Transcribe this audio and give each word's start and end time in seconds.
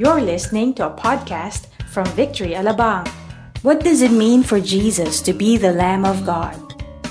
You're 0.00 0.24
listening 0.24 0.72
to 0.80 0.88
a 0.88 0.94
podcast 0.96 1.68
from 1.92 2.08
Victory 2.16 2.56
Alabang. 2.56 3.04
What 3.60 3.84
does 3.84 4.00
it 4.00 4.08
mean 4.08 4.40
for 4.40 4.56
Jesus 4.56 5.20
to 5.20 5.36
be 5.36 5.60
the 5.60 5.76
Lamb 5.76 6.08
of 6.08 6.24
God? 6.24 6.56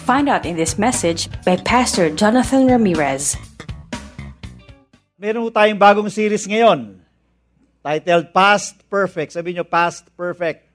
Find 0.10 0.26
out 0.26 0.42
in 0.42 0.58
this 0.58 0.82
message 0.82 1.30
by 1.46 1.62
Pastor 1.62 2.10
Jonathan 2.10 2.66
Ramirez. 2.66 3.38
Meron 5.22 5.54
tayong 5.54 5.78
bagong 5.78 6.10
series 6.10 6.50
ngayon. 6.50 6.98
Titled 7.86 8.34
Past 8.34 8.82
Perfect. 8.90 9.38
Sabi 9.38 9.54
nyo, 9.54 9.62
Past 9.70 10.10
Perfect. 10.18 10.66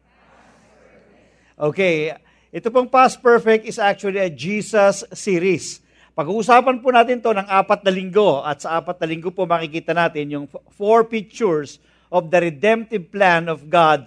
Okay. 1.58 2.14
Ito 2.54 2.70
pong 2.70 2.94
Past 2.94 3.18
Perfect 3.26 3.66
is 3.66 3.82
actually 3.82 4.22
a 4.22 4.30
Jesus 4.30 5.02
series. 5.18 5.82
Pag-uusapan 6.14 6.78
po 6.78 6.94
natin 6.94 7.18
to 7.18 7.34
ng 7.34 7.50
apat 7.50 7.82
na 7.82 7.90
linggo 7.90 8.38
at 8.46 8.62
sa 8.62 8.78
apat 8.78 9.02
na 9.02 9.06
linggo 9.10 9.34
po 9.34 9.50
makikita 9.50 9.90
natin 9.90 10.30
yung 10.30 10.44
four 10.78 11.02
pictures 11.02 11.82
of 12.14 12.30
the 12.30 12.38
redemptive 12.38 13.10
plan 13.10 13.50
of 13.50 13.66
God 13.66 14.06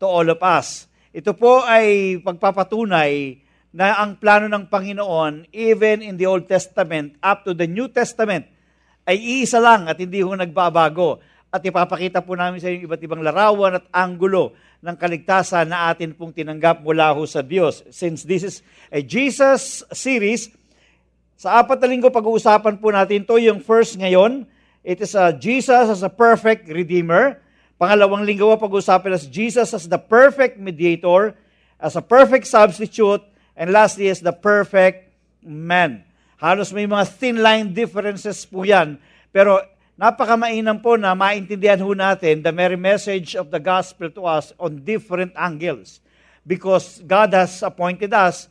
to 0.00 0.06
all 0.08 0.24
of 0.24 0.40
us. 0.40 0.88
Ito 1.12 1.36
po 1.36 1.60
ay 1.68 2.16
pagpapatunay 2.24 3.44
na 3.76 4.00
ang 4.00 4.16
plano 4.16 4.48
ng 4.48 4.72
Panginoon, 4.72 5.52
even 5.52 6.00
in 6.00 6.16
the 6.16 6.24
Old 6.24 6.48
Testament 6.48 7.20
up 7.20 7.44
to 7.44 7.52
the 7.52 7.68
New 7.68 7.92
Testament, 7.92 8.48
ay 9.04 9.20
iisa 9.20 9.60
lang 9.60 9.84
at 9.84 10.00
hindi 10.00 10.24
ho 10.24 10.32
nagbabago. 10.32 11.20
At 11.52 11.60
ipapakita 11.62 12.24
po 12.24 12.36
namin 12.36 12.58
sa 12.58 12.72
inyo 12.72 12.88
iba't 12.88 13.02
ibang 13.04 13.20
larawan 13.20 13.76
at 13.80 13.84
anggulo 13.92 14.56
ng 14.80 14.96
kaligtasan 14.96 15.72
na 15.72 15.92
atin 15.92 16.16
pong 16.16 16.32
tinanggap 16.32 16.80
mula 16.84 17.12
ho 17.12 17.22
sa 17.28 17.44
Diyos. 17.44 17.84
Since 17.92 18.24
this 18.24 18.44
is 18.44 18.56
a 18.88 19.04
Jesus 19.04 19.84
series, 19.92 20.48
sa 21.36 21.60
apat 21.60 21.84
na 21.84 21.88
linggo 21.92 22.08
pag-uusapan 22.08 22.80
po 22.80 22.88
natin 22.92 23.28
to 23.28 23.36
yung 23.36 23.60
first 23.60 24.00
ngayon, 24.00 24.48
It 24.86 25.02
is 25.02 25.18
uh, 25.18 25.34
Jesus 25.34 25.90
as 25.98 26.06
a 26.06 26.06
perfect 26.06 26.70
Redeemer. 26.70 27.42
Pangalawang 27.74 28.22
linggo 28.22 28.54
pag-usapin 28.54 29.18
as 29.18 29.26
Jesus 29.26 29.74
as 29.74 29.90
the 29.90 29.98
perfect 29.98 30.62
mediator, 30.62 31.34
as 31.74 31.98
a 31.98 32.04
perfect 32.06 32.46
substitute, 32.46 33.18
and 33.58 33.74
lastly 33.74 34.06
as 34.06 34.22
the 34.22 34.30
perfect 34.30 35.10
man. 35.42 36.06
Halos 36.38 36.70
may 36.70 36.86
mga 36.86 37.02
thin 37.02 37.42
line 37.42 37.74
differences 37.74 38.46
po 38.46 38.62
yan. 38.62 39.02
Pero 39.34 39.58
napakamainam 39.98 40.78
po 40.78 40.94
na 40.94 41.18
maintindihan 41.18 41.82
ho 41.82 41.90
natin 41.90 42.46
the 42.46 42.54
merry 42.54 42.78
message 42.78 43.34
of 43.34 43.50
the 43.50 43.58
gospel 43.58 44.06
to 44.06 44.22
us 44.22 44.54
on 44.54 44.86
different 44.86 45.34
angles. 45.34 45.98
Because 46.46 47.02
God 47.02 47.34
has 47.34 47.58
appointed 47.66 48.14
us 48.14 48.46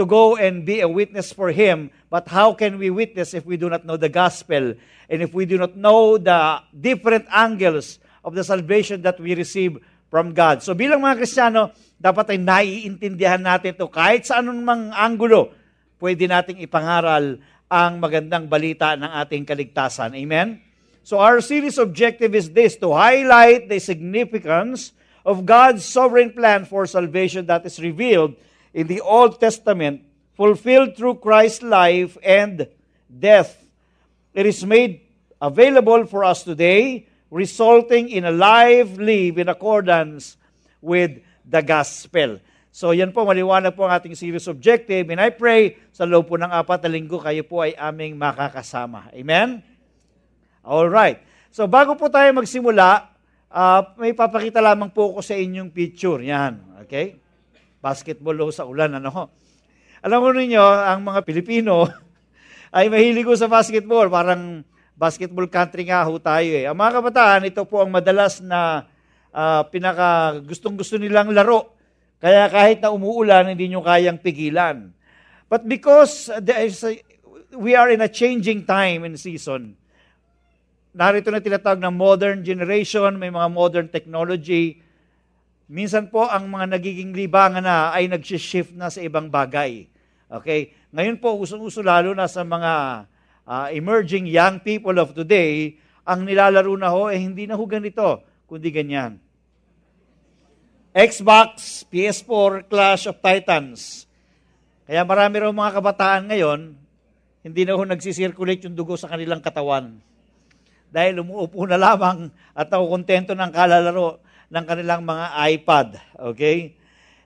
to 0.00 0.08
go 0.08 0.32
and 0.40 0.64
be 0.64 0.80
a 0.80 0.88
witness 0.88 1.28
for 1.28 1.52
Him, 1.52 1.92
but 2.08 2.24
how 2.32 2.56
can 2.56 2.80
we 2.80 2.88
witness 2.88 3.36
if 3.36 3.44
we 3.44 3.60
do 3.60 3.68
not 3.68 3.84
know 3.84 4.00
the 4.00 4.08
gospel 4.08 4.72
and 5.12 5.18
if 5.20 5.36
we 5.36 5.44
do 5.44 5.60
not 5.60 5.76
know 5.76 6.16
the 6.16 6.64
different 6.72 7.28
angles 7.28 8.00
of 8.24 8.32
the 8.32 8.40
salvation 8.40 9.04
that 9.04 9.20
we 9.20 9.36
receive 9.36 9.76
from 10.08 10.32
God? 10.32 10.64
So 10.64 10.72
bilang 10.72 11.04
mga 11.04 11.20
Kristiyano, 11.20 11.76
dapat 12.00 12.32
ay 12.32 12.40
naiintindihan 12.40 13.44
natin 13.44 13.76
to 13.76 13.92
kahit 13.92 14.24
sa 14.24 14.40
anong 14.40 14.64
mang 14.64 14.88
angulo 14.96 15.52
pwede 16.00 16.24
nating 16.24 16.64
ipangaral 16.64 17.36
ang 17.68 18.00
magandang 18.00 18.48
balita 18.48 18.96
ng 18.96 19.20
ating 19.20 19.44
kaligtasan. 19.44 20.16
Amen? 20.16 20.64
So 21.04 21.20
our 21.20 21.44
series 21.44 21.76
objective 21.76 22.32
is 22.32 22.56
this, 22.56 22.72
to 22.80 22.96
highlight 22.96 23.68
the 23.68 23.76
significance 23.76 24.96
of 25.28 25.44
God's 25.44 25.84
sovereign 25.84 26.32
plan 26.32 26.64
for 26.64 26.88
salvation 26.88 27.44
that 27.52 27.68
is 27.68 27.76
revealed 27.76 28.32
in 28.74 28.86
the 28.86 29.02
Old 29.02 29.42
Testament 29.42 30.06
fulfilled 30.38 30.96
through 30.96 31.20
Christ's 31.20 31.62
life 31.66 32.14
and 32.22 32.66
death. 33.06 33.58
It 34.34 34.46
is 34.46 34.64
made 34.64 35.02
available 35.42 36.06
for 36.06 36.22
us 36.22 36.42
today, 36.46 37.06
resulting 37.34 38.08
in 38.08 38.24
a 38.24 38.34
life 38.34 38.94
lived 38.96 39.38
in 39.42 39.48
accordance 39.50 40.38
with 40.80 41.18
the 41.42 41.60
gospel. 41.60 42.38
So 42.70 42.94
yan 42.94 43.10
po, 43.10 43.26
maliwanag 43.26 43.74
po 43.74 43.90
ang 43.90 43.92
ating 43.98 44.14
serious 44.14 44.46
objective. 44.46 45.02
And 45.10 45.18
I 45.18 45.34
pray 45.34 45.74
sa 45.90 46.06
loob 46.06 46.30
po 46.30 46.38
ng 46.38 46.46
apat 46.46 46.86
na 46.86 46.90
linggo, 46.94 47.18
kayo 47.18 47.42
po 47.42 47.66
ay 47.66 47.74
aming 47.74 48.14
makakasama. 48.14 49.10
Amen? 49.10 49.58
All 50.62 50.86
right. 50.86 51.18
So 51.50 51.66
bago 51.66 51.98
po 51.98 52.06
tayo 52.06 52.30
magsimula, 52.30 53.10
uh, 53.50 53.80
may 53.98 54.14
papakita 54.14 54.62
lamang 54.62 54.94
po 54.94 55.10
ko 55.18 55.20
sa 55.20 55.34
inyong 55.34 55.74
picture. 55.74 56.22
Yan. 56.22 56.78
Okay? 56.86 57.18
Basketball 57.80 58.36
ho 58.44 58.48
sa 58.52 58.68
ulan, 58.68 58.92
ano? 59.00 59.08
ho. 59.08 59.24
Alam 60.04 60.20
mo 60.28 60.28
ninyo, 60.36 60.60
ang 60.60 61.00
mga 61.00 61.24
Pilipino 61.24 61.88
ay 62.76 62.92
mahilig 62.92 63.24
ho 63.24 63.32
sa 63.34 63.48
basketball. 63.48 64.06
Parang 64.12 64.60
basketball 64.94 65.48
country 65.48 65.88
nga 65.88 66.04
ho 66.04 66.16
tayo 66.20 66.60
eh. 66.60 66.68
Ang 66.68 66.76
mga 66.76 66.92
kabataan, 67.00 67.48
ito 67.48 67.64
po 67.64 67.80
ang 67.80 67.88
madalas 67.92 68.44
na 68.44 68.84
uh, 69.32 69.64
pinaka 69.72 70.36
gustong 70.44 70.76
gusto 70.76 71.00
nilang 71.00 71.32
laro. 71.32 71.72
Kaya 72.20 72.52
kahit 72.52 72.84
na 72.84 72.92
umuulan, 72.92 73.48
hindi 73.48 73.72
nyo 73.72 73.80
kayang 73.80 74.20
pigilan. 74.20 74.92
But 75.48 75.64
because 75.64 76.28
there 76.36 76.60
is 76.62 76.84
a, 76.84 77.00
we 77.56 77.72
are 77.72 77.88
in 77.88 78.04
a 78.04 78.12
changing 78.12 78.68
time 78.68 79.08
and 79.08 79.16
season, 79.16 79.80
narito 80.92 81.32
na 81.32 81.40
tinatawag 81.40 81.80
na 81.80 81.88
modern 81.88 82.44
generation, 82.44 83.16
may 83.16 83.32
mga 83.32 83.48
modern 83.48 83.88
technology, 83.88 84.84
Minsan 85.70 86.10
po, 86.10 86.26
ang 86.26 86.50
mga 86.50 86.66
nagiging 86.74 87.14
libangan 87.14 87.62
na 87.62 87.94
ay 87.94 88.10
nag-shift 88.10 88.74
na 88.74 88.90
sa 88.90 88.98
ibang 89.06 89.30
bagay. 89.30 89.86
Okay? 90.26 90.74
Ngayon 90.90 91.22
po, 91.22 91.38
usong-uso 91.38 91.78
lalo 91.86 92.10
na 92.10 92.26
sa 92.26 92.42
mga 92.42 93.06
uh, 93.46 93.66
emerging 93.70 94.26
young 94.26 94.58
people 94.66 94.98
of 94.98 95.14
today, 95.14 95.78
ang 96.02 96.26
nilalaro 96.26 96.74
na 96.74 96.90
ho, 96.90 97.06
eh 97.06 97.22
hindi 97.22 97.46
na 97.46 97.54
ho 97.54 97.62
ganito, 97.70 98.02
kundi 98.50 98.66
ganyan. 98.74 99.22
Xbox, 100.90 101.86
PS4, 101.86 102.66
Clash 102.66 103.06
of 103.06 103.22
Titans. 103.22 104.10
Kaya 104.90 105.06
marami 105.06 105.38
raw 105.38 105.54
mga 105.54 105.78
kabataan 105.78 106.34
ngayon, 106.34 106.60
hindi 107.46 107.62
na 107.62 107.78
ho 107.78 107.86
nagsisirculate 107.86 108.66
yung 108.66 108.74
dugo 108.74 108.98
sa 108.98 109.06
kanilang 109.06 109.38
katawan. 109.38 110.02
Dahil 110.90 111.22
umuupo 111.22 111.62
na 111.70 111.78
lamang 111.78 112.26
at 112.58 112.66
nakukontento 112.74 113.38
ng 113.38 113.50
kalalaro 113.54 114.18
ng 114.50 114.64
kanilang 114.66 115.06
mga 115.06 115.26
iPad, 115.56 115.88
okay? 116.18 116.74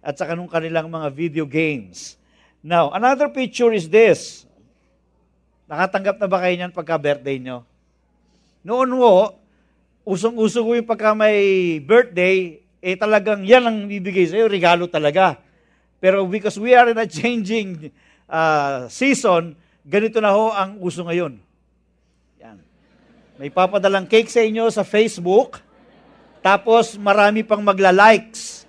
At 0.04 0.12
sa 0.20 0.28
kanong 0.28 0.44
kanilang 0.46 0.92
mga 0.92 1.08
video 1.08 1.44
games. 1.48 2.20
Now, 2.60 2.92
another 2.92 3.32
picture 3.32 3.72
is 3.72 3.88
this. 3.88 4.44
Nakatanggap 5.64 6.20
na 6.20 6.28
ba 6.28 6.38
kayo 6.44 6.52
niyan 6.54 6.76
pagka 6.76 7.00
birthday 7.00 7.40
nyo? 7.40 7.64
Noon 8.60 8.92
wo, 9.00 9.32
usong-uso 10.04 10.60
ko 10.60 10.76
yung 10.76 10.84
pagka 10.88 11.16
may 11.16 11.36
birthday, 11.80 12.60
eh 12.84 12.92
talagang 13.00 13.40
yan 13.48 13.64
ang 13.64 13.78
bibigay 13.88 14.28
sa'yo, 14.28 14.44
regalo 14.44 14.84
talaga. 14.92 15.40
Pero 16.04 16.28
because 16.28 16.60
we 16.60 16.76
are 16.76 16.92
in 16.92 17.00
a 17.00 17.08
changing 17.08 17.88
uh, 18.28 18.84
season, 18.92 19.56
ganito 19.88 20.20
na 20.20 20.28
ho 20.36 20.52
ang 20.52 20.76
uso 20.84 21.00
ngayon. 21.08 21.40
Yan. 22.44 22.60
May 23.40 23.48
papadalang 23.48 24.04
cake 24.12 24.28
sa 24.28 24.44
inyo 24.44 24.68
sa 24.68 24.84
Facebook. 24.84 25.64
Tapos 26.44 27.00
marami 27.00 27.40
pang 27.40 27.64
magla-likes. 27.64 28.68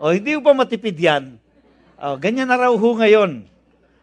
O 0.00 0.08
oh, 0.08 0.12
hindi 0.16 0.32
pa 0.40 0.56
matipid 0.56 0.96
yan. 0.96 1.24
O, 2.00 2.16
oh, 2.16 2.16
ganyan 2.16 2.48
na 2.48 2.56
raw 2.56 2.72
ho 2.72 2.90
ngayon. 2.96 3.44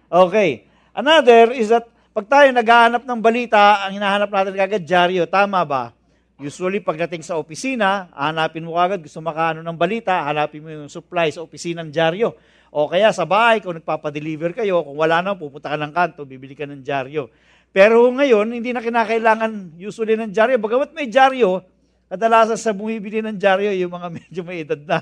Okay. 0.06 0.70
Another 0.94 1.50
is 1.50 1.74
that 1.74 1.90
pag 2.14 2.30
tayo 2.30 2.46
naghahanap 2.54 3.02
ng 3.02 3.18
balita, 3.18 3.82
ang 3.82 3.98
hinahanap 3.98 4.30
natin 4.30 4.54
kagad 4.54 4.84
dyaryo. 4.86 5.26
Tama 5.26 5.66
ba? 5.66 5.90
Usually, 6.38 6.78
pagdating 6.78 7.26
sa 7.26 7.42
opisina, 7.42 8.06
hanapin 8.14 8.70
mo 8.70 8.78
kagad, 8.78 9.02
gusto 9.02 9.18
makaano 9.18 9.66
ng 9.66 9.78
balita, 9.78 10.22
hanapin 10.30 10.62
mo 10.62 10.70
yung 10.70 10.90
supply 10.92 11.34
sa 11.34 11.42
opisina 11.42 11.82
ng 11.82 11.90
dyaryo. 11.90 12.30
O 12.70 12.86
kaya 12.86 13.10
sa 13.16 13.26
bahay, 13.26 13.66
kung 13.66 13.82
nagpapadeliver 13.82 14.54
kayo, 14.54 14.84
kung 14.86 14.98
wala 15.00 15.24
na, 15.26 15.34
pupunta 15.40 15.74
ka 15.74 15.78
ng 15.80 15.94
kanto, 15.94 16.22
bibili 16.28 16.54
ka 16.54 16.68
ng 16.70 16.84
dyaryo. 16.86 17.32
Pero 17.74 18.06
ngayon, 18.14 18.60
hindi 18.62 18.70
na 18.76 18.82
kinakailangan 18.84 19.80
usually 19.82 20.14
ng 20.20 20.30
dyaryo. 20.36 20.60
Bagamat 20.62 20.92
may 20.94 21.08
dyaryo, 21.10 21.71
Kadalasan 22.12 22.60
sa 22.60 22.76
bumibili 22.76 23.24
ng 23.24 23.40
dyaryo, 23.40 23.72
yung 23.80 23.96
mga 23.96 24.08
medyo 24.20 24.44
may 24.44 24.68
edad 24.68 24.82
na. 24.84 25.00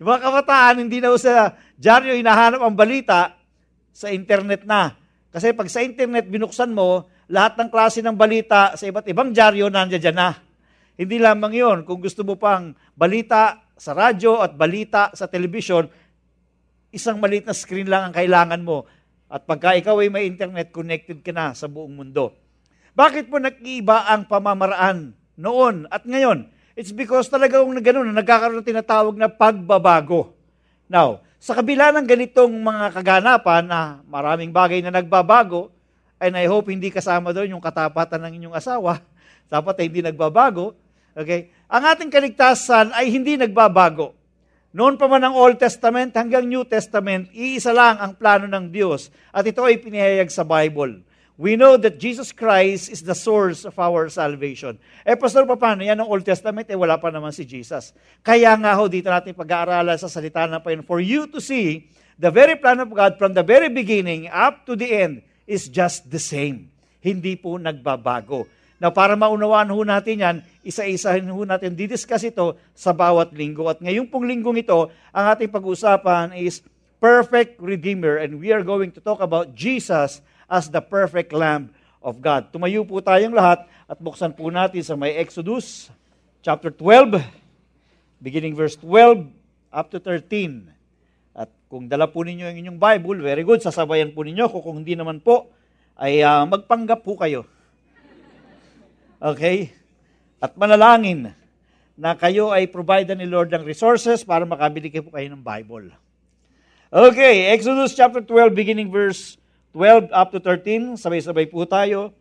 yung 0.00 0.08
mga 0.16 0.22
kabataan, 0.24 0.80
hindi 0.80 0.96
na 0.96 1.12
sa 1.20 1.60
dyaryo, 1.76 2.16
hinahanap 2.16 2.64
ang 2.64 2.72
balita 2.72 3.36
sa 3.92 4.08
internet 4.08 4.64
na. 4.64 4.96
Kasi 5.28 5.52
pag 5.52 5.68
sa 5.68 5.84
internet 5.84 6.24
binuksan 6.24 6.72
mo, 6.72 7.12
lahat 7.28 7.60
ng 7.60 7.68
klase 7.68 8.00
ng 8.00 8.16
balita 8.16 8.72
sa 8.80 8.84
iba't 8.88 9.12
ibang 9.12 9.28
dyaryo 9.36 9.68
nandiyan 9.68 10.00
dyan 10.08 10.16
na. 10.16 10.32
Hindi 10.96 11.20
lamang 11.20 11.52
yon 11.52 11.78
Kung 11.84 12.00
gusto 12.00 12.24
mo 12.24 12.40
pang 12.40 12.72
balita 12.96 13.60
sa 13.76 13.92
radyo 13.92 14.40
at 14.40 14.56
balita 14.56 15.12
sa 15.12 15.28
television, 15.28 15.84
isang 16.96 17.20
maliit 17.20 17.44
na 17.44 17.52
screen 17.52 17.92
lang 17.92 18.08
ang 18.08 18.14
kailangan 18.16 18.64
mo. 18.64 18.88
At 19.28 19.44
pagka 19.44 19.76
ikaw 19.76 20.00
ay 20.00 20.08
may 20.08 20.24
internet, 20.32 20.72
connected 20.72 21.20
ka 21.20 21.32
na 21.36 21.52
sa 21.52 21.68
buong 21.68 21.92
mundo. 21.92 22.32
Bakit 22.96 23.28
po 23.28 23.36
nag-iiba 23.36 24.08
ang 24.08 24.24
pamamaraan 24.24 25.17
noon 25.38 25.86
at 25.88 26.02
ngayon. 26.02 26.50
It's 26.74 26.90
because 26.90 27.30
talaga 27.30 27.62
kung 27.62 27.78
ganun, 27.78 28.10
nagkakaroon 28.12 28.60
ng 28.60 28.70
tinatawag 28.74 29.14
na 29.14 29.30
pagbabago. 29.30 30.34
Now, 30.90 31.22
sa 31.38 31.54
kabila 31.54 31.94
ng 31.94 32.06
ganitong 32.06 32.50
mga 32.50 32.98
kaganapan 32.98 33.62
na 33.70 34.02
maraming 34.10 34.50
bagay 34.50 34.82
na 34.82 34.90
nagbabago, 34.90 35.70
and 36.18 36.34
I 36.34 36.50
hope 36.50 36.66
hindi 36.66 36.90
kasama 36.90 37.30
doon 37.30 37.54
yung 37.54 37.62
katapatan 37.62 38.26
ng 38.26 38.32
inyong 38.42 38.56
asawa, 38.58 38.98
dapat 39.52 39.78
ay 39.78 39.84
hindi 39.90 40.02
nagbabago, 40.02 40.74
okay? 41.14 41.54
Ang 41.70 41.82
ating 41.94 42.10
kaligtasan 42.10 42.90
ay 42.90 43.10
hindi 43.10 43.38
nagbabago. 43.38 44.18
Noon 44.74 45.00
pa 45.00 45.08
man 45.08 45.24
ang 45.24 45.32
Old 45.34 45.58
Testament 45.58 46.12
hanggang 46.14 46.44
New 46.46 46.66
Testament, 46.66 47.32
iisa 47.32 47.72
lang 47.74 47.96
ang 47.98 48.12
plano 48.18 48.46
ng 48.46 48.68
Diyos 48.68 49.08
at 49.32 49.46
ito 49.48 49.64
ay 49.64 49.80
pinahayag 49.80 50.28
sa 50.28 50.44
Bible 50.44 51.00
we 51.38 51.54
know 51.54 51.78
that 51.78 52.02
Jesus 52.02 52.34
Christ 52.34 52.90
is 52.90 53.06
the 53.06 53.14
source 53.14 53.62
of 53.62 53.78
our 53.78 54.10
salvation. 54.10 54.76
Eh, 55.06 55.14
Pastor, 55.14 55.46
paano 55.46 55.86
yan 55.86 56.02
ng 56.02 56.10
Old 56.10 56.26
Testament? 56.26 56.66
Eh, 56.66 56.74
wala 56.74 56.98
pa 56.98 57.14
naman 57.14 57.30
si 57.30 57.46
Jesus. 57.46 57.94
Kaya 58.26 58.58
nga 58.58 58.74
ho, 58.74 58.90
dito 58.90 59.06
natin 59.06 59.38
pag-aaralan 59.38 59.94
sa 60.02 60.10
salita 60.10 60.44
ng 60.50 60.58
Panginoon. 60.58 60.90
For 60.90 60.98
you 60.98 61.30
to 61.30 61.38
see, 61.38 61.86
the 62.18 62.34
very 62.34 62.58
plan 62.58 62.82
of 62.82 62.90
God 62.90 63.14
from 63.22 63.38
the 63.38 63.46
very 63.46 63.70
beginning 63.70 64.26
up 64.26 64.66
to 64.66 64.74
the 64.74 64.90
end 64.90 65.22
is 65.46 65.70
just 65.70 66.10
the 66.10 66.18
same. 66.18 66.74
Hindi 66.98 67.38
po 67.38 67.54
nagbabago. 67.54 68.50
Na 68.82 68.90
para 68.90 69.14
maunawaan 69.14 69.70
ho 69.70 69.86
natin 69.86 70.18
yan, 70.18 70.36
isa-isahin 70.66 71.30
ho 71.30 71.46
natin, 71.46 71.78
didiscuss 71.78 72.26
ito 72.26 72.58
sa 72.74 72.90
bawat 72.90 73.30
linggo. 73.30 73.70
At 73.70 73.78
ngayong 73.78 74.10
pong 74.10 74.26
linggong 74.26 74.58
ito, 74.58 74.90
ang 75.14 75.24
ating 75.38 75.54
pag-uusapan 75.54 76.34
is 76.34 76.66
Perfect 76.98 77.62
Redeemer. 77.62 78.18
And 78.18 78.42
we 78.42 78.50
are 78.50 78.66
going 78.66 78.90
to 78.98 79.00
talk 79.02 79.22
about 79.22 79.54
Jesus 79.54 80.18
as 80.48 80.72
the 80.72 80.80
perfect 80.80 81.30
Lamb 81.36 81.68
of 82.00 82.18
God. 82.24 82.48
Tumayo 82.48 82.82
po 82.88 83.04
tayong 83.04 83.36
lahat 83.36 83.68
at 83.84 84.00
buksan 84.00 84.32
po 84.32 84.48
natin 84.48 84.80
sa 84.80 84.96
may 84.96 85.12
Exodus 85.20 85.92
chapter 86.40 86.72
12, 86.72 87.20
beginning 88.16 88.56
verse 88.56 88.74
12 88.80 89.28
up 89.68 89.86
to 89.92 90.00
13. 90.00 90.72
At 91.36 91.52
kung 91.68 91.86
dala 91.86 92.08
po 92.08 92.24
ninyo 92.24 92.48
ang 92.48 92.56
inyong 92.56 92.80
Bible, 92.80 93.20
very 93.20 93.44
good, 93.44 93.60
sasabayan 93.60 94.16
po 94.16 94.24
ninyo. 94.24 94.48
Kung, 94.48 94.64
kung 94.64 94.76
hindi 94.80 94.96
naman 94.96 95.20
po, 95.20 95.52
ay 96.00 96.24
uh, 96.24 96.48
magpanggap 96.48 97.04
po 97.04 97.20
kayo. 97.20 97.44
Okay? 99.20 99.76
At 100.40 100.56
manalangin 100.56 101.28
na 101.98 102.16
kayo 102.16 102.48
ay 102.56 102.72
provide 102.72 103.12
ni 103.12 103.28
Lord 103.28 103.52
ng 103.52 103.66
resources 103.68 104.24
para 104.24 104.48
makabili 104.48 104.88
kayo 104.88 105.04
po 105.04 105.12
kayo 105.12 105.28
ng 105.28 105.44
Bible. 105.44 105.92
Okay, 106.88 107.52
Exodus 107.52 107.92
chapter 107.92 108.22
12 108.24 108.54
beginning 108.56 108.88
verse 108.88 109.36
12 109.76 110.08
up 110.12 110.32
to 110.32 110.40
13, 110.40 110.96
sabay-sabay 110.96 111.52
po 111.52 111.68
tayo. 111.68 112.16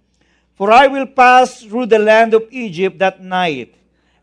For 0.58 0.68
I 0.74 0.90
will 0.92 1.08
pass 1.08 1.64
through 1.64 1.88
the 1.88 2.02
land 2.02 2.34
of 2.36 2.50
Egypt 2.52 2.98
that 3.00 3.24
night, 3.24 3.76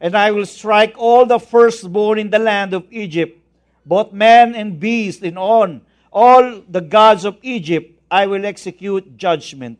and 0.03 0.13
I 0.19 0.35
will 0.35 0.45
strike 0.47 0.93
all 0.99 1.25
the 1.25 1.39
firstborn 1.41 2.19
in 2.21 2.29
the 2.29 2.43
land 2.43 2.75
of 2.75 2.85
Egypt, 2.93 3.39
both 3.87 4.13
man 4.13 4.53
and 4.53 4.77
beast, 4.77 5.23
and 5.23 5.39
on 5.39 5.81
all 6.13 6.61
the 6.69 6.83
gods 6.85 7.25
of 7.25 7.39
Egypt 7.41 7.97
I 8.11 8.27
will 8.27 8.45
execute 8.45 9.17
judgment. 9.17 9.79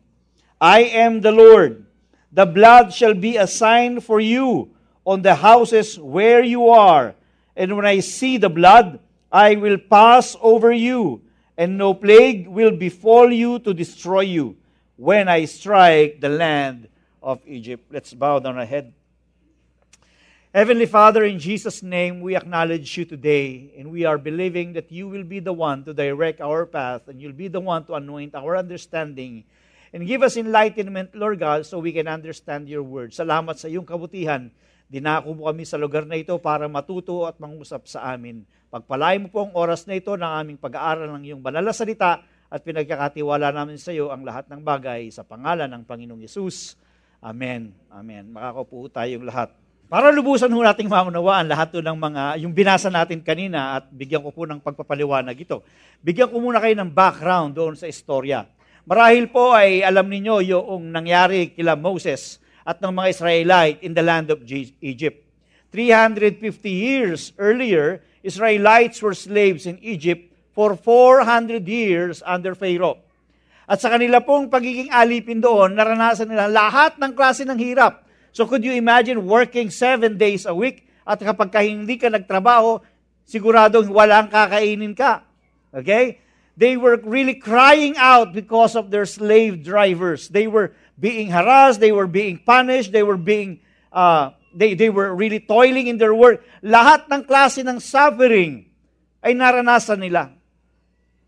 I 0.59 0.87
am 0.95 1.21
the 1.21 1.35
Lord. 1.35 1.85
The 2.31 2.47
blood 2.47 2.91
shall 2.91 3.13
be 3.13 3.37
a 3.37 3.47
sign 3.47 3.99
for 4.01 4.19
you 4.19 4.73
on 5.05 5.21
the 5.21 5.35
houses 5.35 5.99
where 5.99 6.41
you 6.41 6.71
are, 6.71 7.13
and 7.53 7.75
when 7.75 7.85
I 7.85 7.99
see 7.99 8.39
the 8.39 8.49
blood, 8.49 8.99
I 9.29 9.59
will 9.59 9.77
pass 9.77 10.35
over 10.41 10.71
you 10.71 11.21
and 11.57 11.77
no 11.79 11.95
plague 11.95 12.47
will 12.47 12.75
befall 12.75 13.31
you 13.31 13.59
to 13.63 13.73
destroy 13.73 14.21
you 14.27 14.55
when 14.99 15.27
I 15.31 15.45
strike 15.47 16.19
the 16.21 16.29
land 16.31 16.87
of 17.23 17.39
Egypt. 17.47 17.87
Let's 17.91 18.13
bow 18.13 18.39
down 18.39 18.57
our 18.59 18.67
head. 18.67 18.93
Heavenly 20.55 20.85
Father, 20.87 21.23
in 21.27 21.35
Jesus' 21.37 21.83
name, 21.83 22.21
we 22.23 22.35
acknowledge 22.35 22.87
you 22.95 23.03
today, 23.03 23.75
and 23.77 23.91
we 23.91 24.05
are 24.07 24.17
believing 24.17 24.71
that 24.71 24.89
you 24.91 25.07
will 25.09 25.27
be 25.27 25.39
the 25.43 25.51
one 25.51 25.83
to 25.83 25.91
direct 25.93 26.39
our 26.39 26.63
path, 26.65 27.09
and 27.09 27.19
you'll 27.19 27.35
be 27.35 27.49
the 27.51 27.59
one 27.59 27.83
to 27.91 27.95
anoint 27.95 28.35
our 28.35 28.55
understanding, 28.55 29.43
and 29.91 30.07
give 30.07 30.23
us 30.23 30.37
enlightenment, 30.39 31.11
Lord 31.13 31.39
God, 31.43 31.65
so 31.65 31.79
we 31.79 31.91
can 31.91 32.07
understand 32.07 32.71
your 32.71 32.83
word. 32.87 33.11
Salamat 33.11 33.59
sa 33.59 33.67
iyong 33.67 33.83
kabutihan. 33.83 34.47
Dinako 34.87 35.35
mo 35.35 35.51
kami 35.51 35.67
sa 35.67 35.75
lugar 35.75 36.07
na 36.07 36.15
ito 36.15 36.39
para 36.39 36.71
matuto 36.71 37.27
at 37.27 37.35
mangusap 37.35 37.83
sa 37.91 38.07
amin. 38.15 38.47
Pagpalain 38.75 39.23
mo 39.23 39.31
po 39.31 39.47
ang 39.47 39.55
oras 39.55 39.87
na 39.87 39.95
ito 39.95 40.11
ng 40.19 40.27
aming 40.27 40.59
pag-aaral 40.59 41.07
ng 41.15 41.23
iyong 41.31 41.39
banal 41.39 41.63
na 41.63 41.71
salita 41.71 42.19
at 42.51 42.59
pinagkakatiwala 42.59 43.47
namin 43.55 43.79
sa 43.79 43.95
iyo 43.95 44.11
ang 44.11 44.27
lahat 44.27 44.51
ng 44.51 44.59
bagay 44.67 45.07
sa 45.15 45.23
pangalan 45.23 45.71
ng 45.71 45.87
Panginoong 45.87 46.19
Yesus. 46.19 46.75
Amen. 47.23 47.71
Amen. 47.87 48.35
Makakaupo 48.35 48.91
tayong 48.91 49.23
lahat. 49.23 49.55
Para 49.87 50.11
lubusan 50.11 50.51
ho 50.51 50.59
nating 50.59 50.91
maunawaan 50.91 51.47
lahat 51.47 51.71
ng 51.71 51.95
mga, 51.95 52.35
yung 52.43 52.51
binasa 52.51 52.91
natin 52.91 53.23
kanina 53.23 53.79
at 53.79 53.87
bigyan 53.95 54.19
ko 54.19 54.35
po 54.35 54.43
ng 54.43 54.59
pagpapaliwanag 54.59 55.39
ito. 55.39 55.63
Bigyan 56.03 56.27
ko 56.27 56.43
muna 56.43 56.59
kayo 56.59 56.75
ng 56.75 56.91
background 56.91 57.55
doon 57.55 57.79
sa 57.79 57.87
istorya. 57.87 58.43
Marahil 58.83 59.31
po 59.31 59.55
ay 59.55 59.87
alam 59.87 60.11
niyo 60.11 60.43
yung 60.43 60.91
nangyari 60.91 61.55
kila 61.55 61.79
Moses 61.79 62.43
at 62.67 62.83
ng 62.83 62.91
mga 62.91 63.07
Israelite 63.07 63.79
in 63.87 63.95
the 63.95 64.03
land 64.03 64.27
of 64.35 64.43
Egypt. 64.83 65.23
350 65.71 66.43
years 66.67 67.31
earlier, 67.39 68.03
Israelites 68.25 69.05
were 69.05 69.13
slaves 69.13 69.69
in 69.69 69.77
Egypt 69.85 70.33
for 70.57 70.73
400 70.73 71.69
years 71.69 72.25
under 72.25 72.57
Pharaoh. 72.57 72.97
At 73.69 73.85
sa 73.85 73.93
kanila 73.93 74.25
pong 74.25 74.49
pagiging 74.49 74.89
alipin 74.89 75.45
doon, 75.45 75.77
naranasan 75.77 76.33
nila 76.33 76.49
lahat 76.49 76.97
ng 76.97 77.13
klase 77.13 77.45
ng 77.45 77.57
hirap. 77.61 78.01
So 78.33 78.49
could 78.49 78.65
you 78.65 78.73
imagine 78.73 79.29
working 79.29 79.69
seven 79.69 80.17
days 80.17 80.49
a 80.49 80.57
week 80.57 80.89
at 81.05 81.21
kapag 81.21 81.53
ka 81.53 81.61
hindi 81.61 82.01
ka 82.01 82.09
nagtrabaho, 82.09 82.81
siguradong 83.29 83.93
walang 83.93 84.25
kakainin 84.33 84.97
ka. 84.97 85.21
Okay? 85.69 86.17
They 86.57 86.77
were 86.81 86.97
really 87.05 87.37
crying 87.37 87.93
out 88.01 88.33
because 88.33 88.73
of 88.73 88.89
their 88.89 89.05
slave 89.05 89.61
drivers. 89.61 90.33
They 90.33 90.49
were 90.49 90.73
being 90.97 91.29
harassed, 91.29 91.77
they 91.77 91.93
were 91.93 92.09
being 92.09 92.41
punished, 92.41 92.89
they 92.89 93.05
were 93.05 93.21
being 93.21 93.61
uh, 93.93 94.33
they, 94.55 94.73
they 94.79 94.89
were 94.89 95.13
really 95.13 95.43
toiling 95.43 95.87
in 95.91 95.99
their 95.99 96.15
work. 96.15 96.39
Lahat 96.63 97.11
ng 97.11 97.27
klase 97.27 97.59
ng 97.67 97.83
suffering 97.83 98.71
ay 99.19 99.35
naranasan 99.35 99.99
nila. 99.99 100.31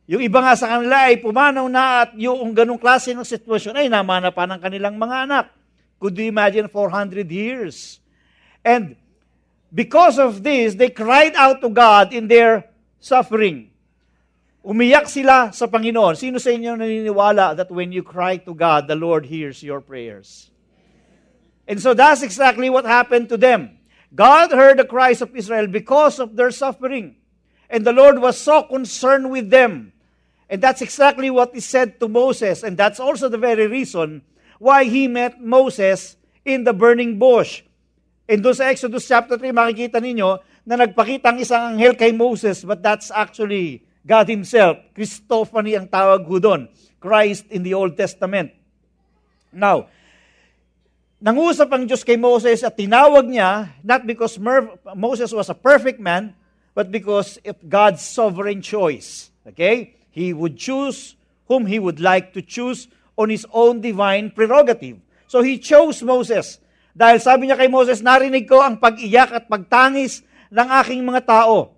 Yung 0.07 0.23
iba 0.23 0.39
nga 0.39 0.55
sa 0.55 0.71
kanila 0.71 1.11
ay 1.11 1.19
pumanaw 1.19 1.67
na 1.67 2.07
at 2.07 2.15
yung 2.15 2.55
ganong 2.55 2.79
klase 2.79 3.11
ng 3.11 3.27
sitwasyon 3.27 3.75
ay 3.75 3.91
namana 3.91 4.31
pa 4.31 4.47
ng 4.47 4.55
kanilang 4.63 4.95
mga 4.95 5.27
anak. 5.27 5.51
Could 5.99 6.15
you 6.15 6.31
imagine 6.31 6.71
400 6.71 7.27
years? 7.27 7.99
And 8.63 8.95
because 9.67 10.15
of 10.15 10.47
this, 10.47 10.79
they 10.79 10.87
cried 10.95 11.35
out 11.35 11.59
to 11.59 11.67
God 11.67 12.15
in 12.15 12.31
their 12.31 12.71
suffering. 13.03 13.75
Umiyak 14.63 15.11
sila 15.11 15.51
sa 15.51 15.67
Panginoon. 15.67 16.15
Sino 16.15 16.39
sa 16.39 16.55
inyo 16.55 16.79
naniniwala 16.79 17.59
that 17.59 17.67
when 17.67 17.91
you 17.91 17.99
cry 18.03 18.39
to 18.39 18.55
God, 18.55 18.87
the 18.87 18.95
Lord 18.95 19.27
hears 19.27 19.59
your 19.59 19.83
prayers? 19.83 20.47
And 21.67 21.81
so 21.83 21.91
that's 21.93 22.21
exactly 22.23 22.69
what 22.71 22.85
happened 22.87 23.27
to 23.29 23.35
them. 23.37 23.75
God 24.15 24.51
heard 24.55 24.79
the 24.79 24.85
cries 24.87 25.21
of 25.21 25.35
Israel 25.35 25.67
because 25.67 26.17
of 26.17 26.35
their 26.39 26.49
suffering. 26.49 27.17
And 27.69 27.83
the 27.85 27.91
Lord 27.91 28.19
was 28.23 28.37
so 28.39 28.63
concerned 28.63 29.29
with 29.29 29.49
them. 29.51 29.91
And 30.49 30.63
that's 30.63 30.81
exactly 30.81 31.29
what 31.29 31.51
he 31.53 31.59
said 31.59 31.99
to 31.99 32.07
Moses. 32.07 32.63
And 32.63 32.77
that's 32.79 33.01
also 33.03 33.27
the 33.27 33.37
very 33.37 33.67
reason 33.67 34.21
why 34.59 34.85
he 34.87 35.09
met 35.11 35.41
Moses 35.43 36.15
in 36.47 36.63
the 36.63 36.71
burning 36.71 37.19
bush. 37.19 37.67
In 38.31 38.39
doon 38.39 38.55
sa 38.55 38.71
Exodus 38.71 39.07
chapter 39.11 39.35
3, 39.35 39.51
makikita 39.51 39.99
ninyo 39.99 40.39
na 40.67 40.75
nagpakita 40.87 41.35
ang 41.35 41.39
isang 41.43 41.75
anghel 41.75 41.99
kay 41.99 42.15
Moses, 42.15 42.63
but 42.63 42.79
that's 42.83 43.07
actually 43.11 43.87
God 44.03 44.27
Himself. 44.27 44.79
Christophany 44.95 45.79
ang 45.79 45.87
tawag 45.87 46.27
ko 46.27 46.35
doon. 46.39 46.67
Christ 46.99 47.47
in 47.51 47.63
the 47.63 47.71
Old 47.75 47.95
Testament. 47.95 48.51
Now, 49.51 49.87
nangusap 51.17 51.73
ang 51.73 51.89
Diyos 51.89 52.05
kay 52.05 52.13
Moses 52.17 52.61
at 52.61 52.77
tinawag 52.77 53.25
niya, 53.25 53.73
not 53.81 54.05
because 54.05 54.37
Mer- 54.37 54.77
Moses 54.93 55.33
was 55.33 55.49
a 55.49 55.57
perfect 55.57 55.97
man, 55.97 56.37
but 56.77 56.93
because 56.93 57.41
of 57.41 57.57
God's 57.65 58.05
sovereign 58.05 58.61
choice. 58.61 59.33
Okay? 59.43 59.97
He 60.13 60.29
would 60.33 60.53
choose 60.57 61.17
whom 61.49 61.65
he 61.65 61.81
would 61.81 61.97
like 61.97 62.33
to 62.37 62.41
choose 62.45 62.85
on 63.17 63.33
his 63.33 63.45
own 63.49 63.81
divine 63.81 64.29
prerogative. 64.29 65.01
So 65.25 65.41
he 65.41 65.57
chose 65.57 66.05
Moses. 66.05 66.61
Dahil 66.93 67.17
sabi 67.17 67.49
niya 67.49 67.57
kay 67.57 67.69
Moses, 67.69 68.01
narinig 68.05 68.45
ko 68.45 68.61
ang 68.61 68.77
pag-iyak 68.77 69.29
at 69.33 69.43
pagtangis 69.49 70.21
ng 70.53 70.67
aking 70.85 71.01
mga 71.01 71.25
tao. 71.25 71.73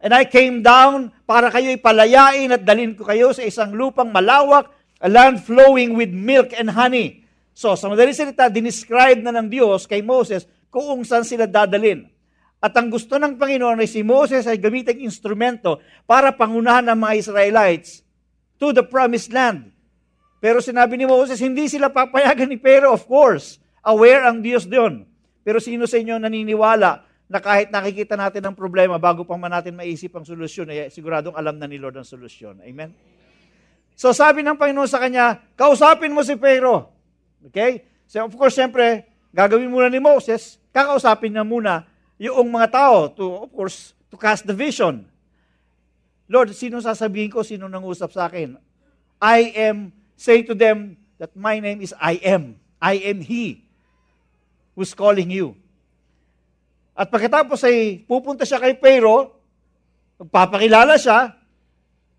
And 0.00 0.16
I 0.16 0.24
came 0.24 0.64
down 0.64 1.12
para 1.28 1.52
kayo 1.52 1.68
ipalayain 1.76 2.48
at 2.48 2.64
dalin 2.64 2.96
ko 2.96 3.04
kayo 3.04 3.36
sa 3.36 3.44
isang 3.44 3.76
lupang 3.76 4.08
malawak, 4.08 4.72
a 5.04 5.08
land 5.12 5.44
flowing 5.44 5.96
with 6.00 6.08
milk 6.08 6.56
and 6.56 6.72
honey 6.72 7.19
So, 7.60 7.76
sa 7.76 7.92
madaling 7.92 8.16
salita, 8.16 8.48
diniscribe 8.48 9.20
na 9.20 9.36
ng 9.36 9.52
Diyos 9.52 9.84
kay 9.84 10.00
Moses 10.00 10.48
kung 10.72 11.04
saan 11.04 11.28
sila 11.28 11.44
dadalin. 11.44 12.08
At 12.56 12.72
ang 12.80 12.88
gusto 12.88 13.20
ng 13.20 13.36
Panginoon 13.36 13.84
ay 13.84 13.88
si 13.88 14.00
Moses 14.00 14.48
ay 14.48 14.56
gamitin 14.56 14.96
instrumento 15.04 15.76
para 16.08 16.32
pangunahan 16.32 16.88
ang 16.88 16.96
mga 17.04 17.20
Israelites 17.20 18.00
to 18.56 18.72
the 18.72 18.80
promised 18.80 19.28
land. 19.28 19.68
Pero 20.40 20.64
sinabi 20.64 20.96
ni 20.96 21.04
Moses, 21.04 21.36
hindi 21.44 21.68
sila 21.68 21.92
papayagan 21.92 22.48
ni 22.48 22.56
Pero, 22.56 22.96
of 22.96 23.04
course. 23.04 23.60
Aware 23.84 24.32
ang 24.32 24.40
Diyos 24.40 24.64
doon. 24.64 25.04
Pero 25.44 25.60
sino 25.60 25.84
sa 25.84 26.00
inyo 26.00 26.16
naniniwala 26.16 27.04
na 27.28 27.38
kahit 27.44 27.68
nakikita 27.68 28.16
natin 28.16 28.40
ang 28.40 28.56
problema, 28.56 28.96
bago 28.96 29.28
pa 29.28 29.36
man 29.36 29.52
natin 29.52 29.76
maisip 29.76 30.16
ang 30.16 30.24
solusyon, 30.24 30.72
ay 30.72 30.88
eh, 30.88 30.88
siguradong 30.88 31.36
alam 31.36 31.60
na 31.60 31.68
ni 31.68 31.76
Lord 31.76 32.00
ang 32.00 32.08
solusyon. 32.08 32.64
Amen? 32.64 32.96
So 33.92 34.16
sabi 34.16 34.40
ng 34.40 34.56
Panginoon 34.56 34.88
sa 34.88 34.96
kanya, 35.00 35.36
kausapin 35.60 36.08
mo 36.16 36.24
si 36.24 36.40
Pero. 36.40 36.99
Okay? 37.48 37.88
So 38.04 38.26
of 38.26 38.34
course, 38.36 38.52
siyempre, 38.56 39.08
gagawin 39.32 39.70
muna 39.70 39.88
ni 39.88 40.02
Moses, 40.02 40.60
kakausapin 40.74 41.32
niya 41.32 41.46
muna 41.46 41.86
yung 42.20 42.52
mga 42.52 42.68
tao 42.76 43.08
to, 43.08 43.48
of 43.48 43.50
course, 43.54 43.96
to 44.12 44.18
cast 44.20 44.44
the 44.44 44.52
vision. 44.52 45.08
Lord, 46.28 46.52
sino 46.52 46.78
sasabihin 46.82 47.32
ko, 47.32 47.40
sino 47.40 47.66
nang 47.70 47.86
usap 47.86 48.12
sa 48.12 48.28
akin? 48.28 48.60
I 49.18 49.54
am, 49.70 49.90
say 50.18 50.44
to 50.44 50.52
them 50.54 51.00
that 51.16 51.32
my 51.34 51.56
name 51.62 51.80
is 51.80 51.96
I 51.96 52.20
am. 52.22 52.60
I 52.80 53.00
am 53.08 53.24
He 53.24 53.64
who's 54.76 54.92
calling 54.92 55.32
you. 55.32 55.56
At 56.94 57.08
pagkatapos 57.08 57.62
ay 57.64 58.04
pupunta 58.04 58.44
siya 58.44 58.60
kay 58.60 58.76
Pero, 58.76 59.32
magpapakilala 60.20 61.00
siya, 61.00 61.38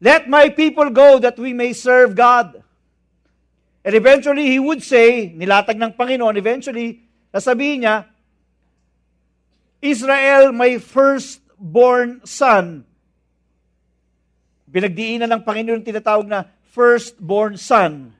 Let 0.01 0.25
my 0.25 0.49
people 0.57 0.89
go 0.89 1.21
that 1.21 1.37
we 1.37 1.53
may 1.53 1.77
serve 1.77 2.17
God. 2.17 2.65
And 3.81 3.93
eventually, 3.97 4.45
he 4.45 4.61
would 4.61 4.85
say, 4.85 5.33
nilatag 5.33 5.77
ng 5.81 5.97
Panginoon, 5.97 6.37
eventually, 6.37 7.01
nasabihin 7.33 7.85
niya, 7.85 7.95
Israel, 9.81 10.53
my 10.53 10.77
firstborn 10.77 12.21
son. 12.21 12.85
Binagdiinan 14.69 15.29
ng 15.33 15.41
Panginoon 15.41 15.81
tinatawag 15.81 16.29
na 16.29 16.45
firstborn 16.69 17.57
son. 17.57 18.13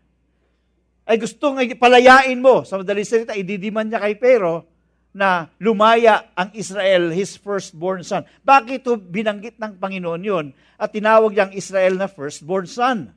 Ay 1.06 1.22
gustong 1.22 1.62
palayain 1.78 2.42
mo, 2.42 2.66
sa 2.66 2.82
madaling 2.82 3.06
salita, 3.06 3.38
ididiman 3.38 3.86
niya 3.86 4.02
kay 4.02 4.18
Pero 4.18 4.66
na 5.14 5.46
lumaya 5.62 6.32
ang 6.34 6.50
Israel, 6.58 7.12
his 7.14 7.36
firstborn 7.38 8.00
son. 8.02 8.24
Bakit 8.48 8.82
ito 8.82 8.96
binanggit 8.98 9.60
ng 9.62 9.76
Panginoon 9.78 10.22
yun 10.26 10.46
at 10.82 10.90
tinawag 10.96 11.36
niyang 11.38 11.52
Israel 11.54 12.00
na 12.02 12.08
firstborn 12.10 12.64
son? 12.66 13.12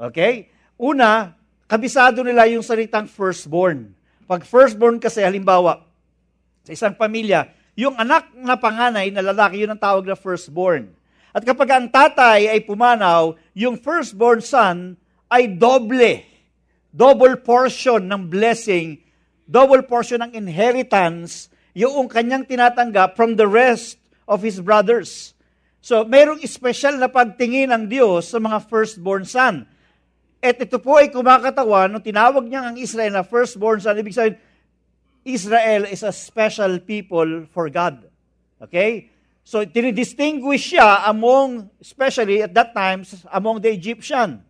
Okay? 0.00 0.48
Una, 0.76 1.32
kabisado 1.64 2.20
nila 2.20 2.44
yung 2.52 2.60
salitang 2.64 3.08
firstborn. 3.08 3.96
Pag 4.28 4.44
firstborn 4.44 5.00
kasi, 5.00 5.24
halimbawa, 5.24 5.80
sa 6.68 6.72
isang 6.76 6.92
pamilya, 6.94 7.48
yung 7.80 7.96
anak 7.96 8.28
na 8.36 8.60
panganay 8.60 9.08
na 9.08 9.24
lalaki, 9.24 9.64
yun 9.64 9.72
ang 9.72 9.80
tawag 9.80 10.04
na 10.04 10.12
firstborn. 10.16 10.92
At 11.32 11.44
kapag 11.48 11.68
ang 11.72 11.88
tatay 11.88 12.52
ay 12.52 12.60
pumanaw, 12.64 13.36
yung 13.56 13.80
firstborn 13.80 14.44
son 14.44 15.00
ay 15.32 15.48
doble, 15.48 16.24
double 16.92 17.40
portion 17.40 18.04
ng 18.04 18.28
blessing, 18.28 19.00
double 19.48 19.80
portion 19.84 20.20
ng 20.28 20.32
inheritance, 20.36 21.48
yung 21.76 22.04
kanyang 22.08 22.44
tinatanggap 22.44 23.16
from 23.16 23.36
the 23.40 23.48
rest 23.48 23.96
of 24.28 24.40
his 24.44 24.60
brothers. 24.64 25.32
So, 25.84 26.04
mayroong 26.08 26.40
special 26.48 26.96
na 27.00 27.08
pagtingin 27.12 27.68
ng 27.72 27.84
Diyos 27.88 28.28
sa 28.32 28.36
mga 28.40 28.60
firstborn 28.68 29.24
son. 29.28 29.68
At 30.46 30.62
ito 30.62 30.78
po 30.78 30.94
ay 30.94 31.10
kumakatawan 31.10 31.90
nung 31.90 32.04
tinawag 32.06 32.46
niya 32.46 32.70
ang 32.70 32.78
Israel 32.78 33.18
na 33.18 33.26
firstborn 33.26 33.82
son. 33.82 33.90
Ano 33.98 34.06
ibig 34.06 34.14
sabihin, 34.14 34.38
Israel 35.26 35.82
is 35.90 36.06
a 36.06 36.14
special 36.14 36.78
people 36.78 37.50
for 37.50 37.66
God. 37.66 38.06
Okay? 38.62 39.10
So, 39.42 39.66
tinidistinguish 39.66 40.78
siya 40.78 41.02
among, 41.10 41.66
especially 41.82 42.46
at 42.46 42.54
that 42.54 42.70
time, 42.78 43.02
among 43.34 43.58
the 43.58 43.74
Egyptian. 43.74 44.46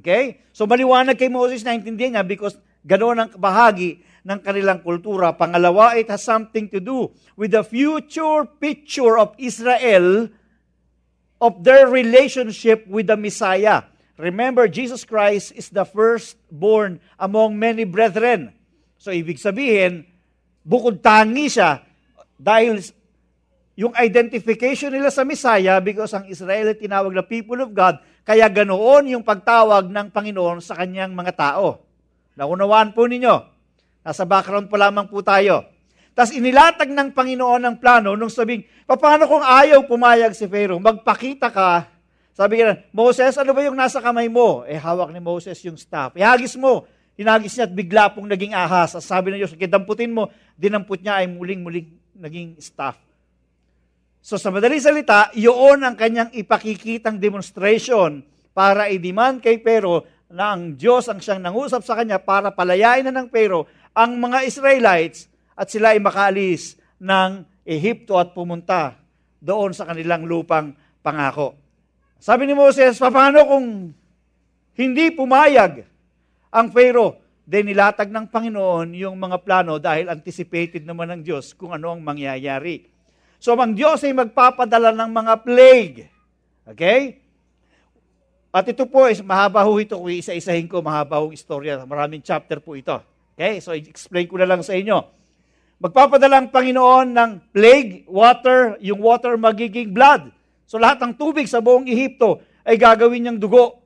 Okay? 0.00 0.40
So, 0.56 0.64
maliwanag 0.64 1.20
kay 1.20 1.28
Moses 1.28 1.60
na 1.60 1.76
intindihan 1.76 2.20
niya 2.20 2.24
because 2.24 2.56
ganoon 2.88 3.20
ang 3.20 3.30
bahagi 3.36 4.00
ng 4.24 4.40
kanilang 4.40 4.80
kultura. 4.80 5.36
Pangalawa, 5.36 5.92
it 5.92 6.08
has 6.08 6.24
something 6.24 6.72
to 6.72 6.80
do 6.80 7.12
with 7.36 7.52
the 7.52 7.60
future 7.60 8.48
picture 8.48 9.20
of 9.20 9.36
Israel 9.36 10.32
of 11.36 11.52
their 11.60 11.84
relationship 11.92 12.88
with 12.88 13.12
the 13.12 13.18
Messiah. 13.20 13.84
Remember, 14.14 14.70
Jesus 14.70 15.02
Christ 15.02 15.50
is 15.58 15.74
the 15.74 15.82
firstborn 15.82 17.02
among 17.18 17.58
many 17.58 17.82
brethren. 17.82 18.54
So, 18.94 19.10
ibig 19.10 19.42
sabihin, 19.42 20.06
bukod 20.62 21.02
tangi 21.02 21.50
siya 21.50 21.82
dahil 22.38 22.78
yung 23.74 23.90
identification 23.98 24.94
nila 24.94 25.10
sa 25.10 25.26
Messiah 25.26 25.82
because 25.82 26.14
ang 26.14 26.30
Israel 26.30 26.70
ay 26.78 26.78
tinawag 26.78 27.10
na 27.10 27.26
people 27.26 27.58
of 27.58 27.74
God, 27.74 27.98
kaya 28.22 28.46
ganoon 28.46 29.18
yung 29.18 29.26
pagtawag 29.26 29.90
ng 29.90 30.14
Panginoon 30.14 30.62
sa 30.62 30.78
kanyang 30.78 31.10
mga 31.10 31.34
tao. 31.34 31.82
Naunawaan 32.38 32.94
po 32.94 33.10
ninyo. 33.10 33.34
Nasa 34.06 34.22
background 34.22 34.70
po 34.70 34.78
lamang 34.78 35.10
po 35.10 35.26
tayo. 35.26 35.66
Tapos 36.14 36.30
inilatag 36.30 36.86
ng 36.94 37.10
Panginoon 37.10 37.62
ang 37.66 37.76
plano 37.82 38.14
nung 38.14 38.30
sabing, 38.30 38.62
paano 38.86 39.26
kung 39.26 39.42
ayaw 39.42 39.82
pumayag 39.90 40.30
si 40.38 40.46
Pharaoh? 40.46 40.78
Magpakita 40.78 41.50
ka 41.50 41.93
sabi 42.34 42.58
niya, 42.58 42.82
Moses, 42.90 43.38
ano 43.38 43.54
ba 43.54 43.62
yung 43.62 43.78
nasa 43.78 44.02
kamay 44.02 44.26
mo? 44.26 44.66
Eh, 44.66 44.74
hawak 44.74 45.14
ni 45.14 45.22
Moses 45.22 45.54
yung 45.62 45.78
staff. 45.78 46.18
Ihagis 46.18 46.58
eh, 46.58 46.58
mo. 46.60 46.82
Hinagis 47.14 47.54
niya 47.54 47.64
at 47.70 47.74
bigla 47.78 48.04
pong 48.10 48.26
naging 48.26 48.50
ahas. 48.58 48.98
At 48.98 49.06
sabi 49.06 49.30
na 49.30 49.38
Diyos, 49.38 49.54
kidamputin 49.54 50.10
mo. 50.10 50.34
Dinampot 50.58 50.98
niya 50.98 51.22
ay 51.22 51.30
muling-muling 51.30 51.94
naging 52.18 52.58
staff. 52.58 52.98
So 54.18 54.34
sa 54.34 54.50
madaling 54.50 54.82
salita, 54.82 55.30
iyon 55.38 55.86
ang 55.86 55.94
kanyang 55.94 56.34
ipakikitang 56.34 57.22
demonstration 57.22 58.26
para 58.50 58.90
i-demand 58.90 59.38
kay 59.38 59.62
Pero 59.62 60.02
na 60.26 60.58
ang 60.58 60.74
Diyos 60.74 61.06
ang 61.06 61.22
siyang 61.22 61.38
nangusap 61.38 61.86
sa 61.86 61.94
kanya 61.94 62.18
para 62.18 62.50
palayain 62.50 63.06
na 63.06 63.14
ng 63.14 63.30
Pero 63.30 63.70
ang 63.94 64.18
mga 64.18 64.42
Israelites 64.42 65.30
at 65.54 65.70
sila 65.70 65.94
ay 65.94 66.02
makaalis 66.02 66.82
ng 66.98 67.46
Ehipto 67.62 68.18
at 68.18 68.34
pumunta 68.34 68.98
doon 69.38 69.70
sa 69.70 69.86
kanilang 69.86 70.26
lupang 70.26 70.74
pangako. 70.98 71.62
Sabi 72.24 72.48
ni 72.48 72.56
Moses, 72.56 72.96
paano 72.96 73.44
kung 73.44 73.92
hindi 74.80 75.12
pumayag 75.12 75.84
ang 76.48 76.72
Pharaoh? 76.72 77.20
De 77.44 77.60
nilatag 77.60 78.08
ng 78.08 78.24
Panginoon 78.32 78.96
yung 78.96 79.20
mga 79.20 79.36
plano 79.44 79.76
dahil 79.76 80.08
anticipated 80.08 80.80
naman 80.88 81.12
ng 81.12 81.20
Diyos 81.20 81.52
kung 81.52 81.76
ano 81.76 81.92
ang 81.92 82.00
mangyayari. 82.00 82.88
So 83.36 83.52
ang 83.60 83.76
Diyos 83.76 84.00
ay 84.08 84.16
magpapadala 84.16 84.96
ng 84.96 85.10
mga 85.12 85.34
plague. 85.44 85.98
Okay? 86.64 87.20
At 88.56 88.64
ito 88.72 88.88
po 88.88 89.04
is 89.12 89.20
mahaba 89.20 89.60
ho 89.60 89.76
ito 89.76 89.92
kung 90.00 90.08
isa-isahin 90.08 90.64
ko 90.64 90.80
mahaba 90.80 91.20
hong 91.20 91.36
istorya. 91.36 91.84
Maraming 91.84 92.24
chapter 92.24 92.56
po 92.64 92.72
ito. 92.80 92.96
Okay? 93.36 93.60
So 93.60 93.76
explain 93.76 94.24
ko 94.32 94.40
na 94.40 94.48
lang 94.48 94.64
sa 94.64 94.72
inyo. 94.72 94.96
Magpapadala 95.76 96.40
ang 96.40 96.48
Panginoon 96.48 97.06
ng 97.12 97.30
plague, 97.52 98.08
water, 98.08 98.80
yung 98.80 99.04
water 99.04 99.36
magiging 99.36 99.92
blood 99.92 100.32
So 100.64 100.80
lahat 100.80 101.00
ng 101.04 101.12
tubig 101.16 101.46
sa 101.48 101.60
buong 101.60 101.84
Ehipto 101.88 102.40
ay 102.64 102.80
gagawin 102.80 103.28
niyang 103.28 103.40
dugo. 103.40 103.80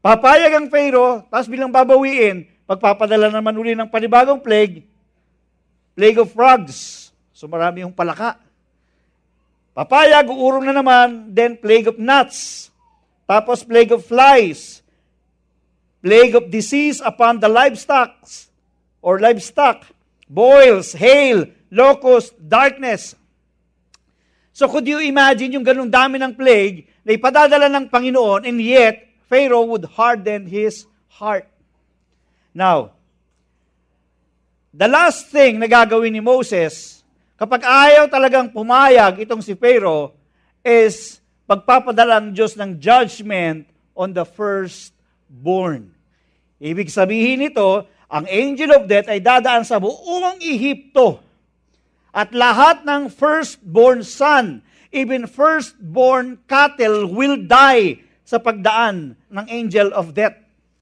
Papayag 0.00 0.56
ang 0.56 0.66
Pharaoh, 0.72 1.24
tapos 1.28 1.48
bilang 1.48 1.72
babawiin, 1.72 2.48
pagpapadala 2.64 3.28
naman 3.28 3.56
uli 3.56 3.76
ng 3.76 3.88
panibagong 3.88 4.40
plague, 4.40 4.84
plague 5.92 6.18
of 6.20 6.32
frogs. 6.32 7.08
So 7.36 7.48
marami 7.48 7.84
yung 7.84 7.92
palaka. 7.92 8.40
Papayag, 9.76 10.28
uurong 10.28 10.64
na 10.68 10.74
naman, 10.76 11.28
then 11.32 11.56
plague 11.56 11.88
of 11.88 12.00
nuts. 12.00 12.68
Tapos 13.28 13.64
plague 13.64 13.92
of 13.92 14.04
flies. 14.04 14.84
Plague 16.00 16.36
of 16.36 16.48
disease 16.48 17.00
upon 17.04 17.36
the 17.40 17.48
livestock 17.48 18.24
or 19.04 19.20
livestock. 19.20 19.84
Boils, 20.30 20.96
hail, 20.96 21.44
locust, 21.68 22.32
darkness. 22.40 23.16
So 24.50 24.66
could 24.66 24.86
you 24.86 24.98
imagine 24.98 25.54
yung 25.54 25.66
ganung 25.66 25.90
dami 25.90 26.18
ng 26.18 26.34
plague 26.34 26.86
na 27.06 27.14
ipadadala 27.14 27.70
ng 27.70 27.86
Panginoon 27.86 28.46
and 28.46 28.58
yet 28.58 29.06
Pharaoh 29.30 29.66
would 29.70 29.86
harden 29.86 30.50
his 30.50 30.90
heart. 31.06 31.46
Now, 32.50 32.98
the 34.74 34.90
last 34.90 35.30
thing 35.30 35.62
na 35.62 35.70
gagawin 35.70 36.10
ni 36.18 36.22
Moses 36.22 37.02
kapag 37.38 37.62
ayaw 37.62 38.10
talagang 38.10 38.50
pumayag 38.50 39.22
itong 39.22 39.38
si 39.40 39.54
Pharaoh 39.54 40.18
is 40.66 41.22
pagpapadala 41.46 42.18
ng 42.26 42.34
Diyos 42.34 42.58
ng 42.58 42.82
judgment 42.82 43.70
on 43.94 44.10
the 44.10 44.26
firstborn. 44.26 45.94
Ibig 46.58 46.90
sabihin 46.90 47.46
nito, 47.46 47.86
ang 48.10 48.26
angel 48.26 48.82
of 48.82 48.90
death 48.90 49.06
ay 49.06 49.22
dadaan 49.22 49.62
sa 49.62 49.78
buong 49.78 50.42
Ehipto 50.42 51.22
at 52.10 52.34
lahat 52.34 52.82
ng 52.82 53.06
firstborn 53.06 54.02
son, 54.02 54.66
even 54.90 55.30
firstborn 55.30 56.42
cattle 56.50 57.06
will 57.06 57.38
die 57.38 58.02
sa 58.26 58.42
pagdaan 58.42 59.14
ng 59.30 59.46
angel 59.46 59.94
of 59.94 60.10
death. 60.18 60.34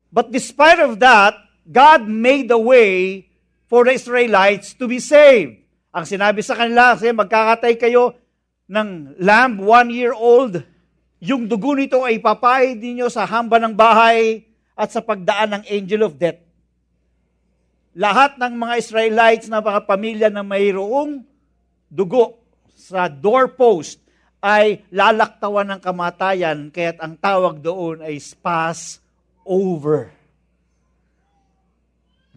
But 0.09 0.33
despite 0.33 0.81
of 0.81 0.97
that, 1.05 1.37
God 1.69 2.09
made 2.09 2.49
a 2.49 2.57
way 2.57 3.29
for 3.69 3.85
the 3.85 3.93
Israelites 3.93 4.73
to 4.81 4.89
be 4.89 4.97
saved. 5.05 5.61
Ang 5.93 6.09
sinabi 6.09 6.41
sa 6.41 6.57
kanila, 6.57 6.97
kasi 6.97 7.13
magkakatay 7.13 7.77
kayo 7.77 8.17
ng 8.73 9.21
lamb 9.21 9.61
one 9.61 9.93
year 9.93 10.17
old, 10.17 10.65
yung 11.21 11.45
dugo 11.45 11.77
nito 11.77 12.01
ay 12.09 12.25
papahid 12.25 12.81
ninyo 12.81 13.05
sa 13.13 13.29
hamba 13.29 13.61
ng 13.61 13.77
bahay 13.77 14.49
at 14.73 14.89
sa 14.89 15.05
pagdaan 15.05 15.61
ng 15.61 15.63
angel 15.69 16.09
of 16.09 16.17
death 16.17 16.41
lahat 17.97 18.37
ng 18.37 18.53
mga 18.59 18.75
Israelites 18.77 19.47
na 19.49 19.65
mga 19.65 19.87
pamilya 19.89 20.29
na 20.29 20.45
mayroong 20.45 21.23
dugo 21.89 22.37
sa 22.77 23.09
doorpost 23.09 24.01
ay 24.45 24.85
lalaktawan 24.93 25.67
ng 25.77 25.81
kamatayan, 25.83 26.69
kaya't 26.71 27.01
ang 27.03 27.15
tawag 27.19 27.59
doon 27.59 28.05
ay 28.05 28.21
pass 28.39 29.03
over. 29.43 30.13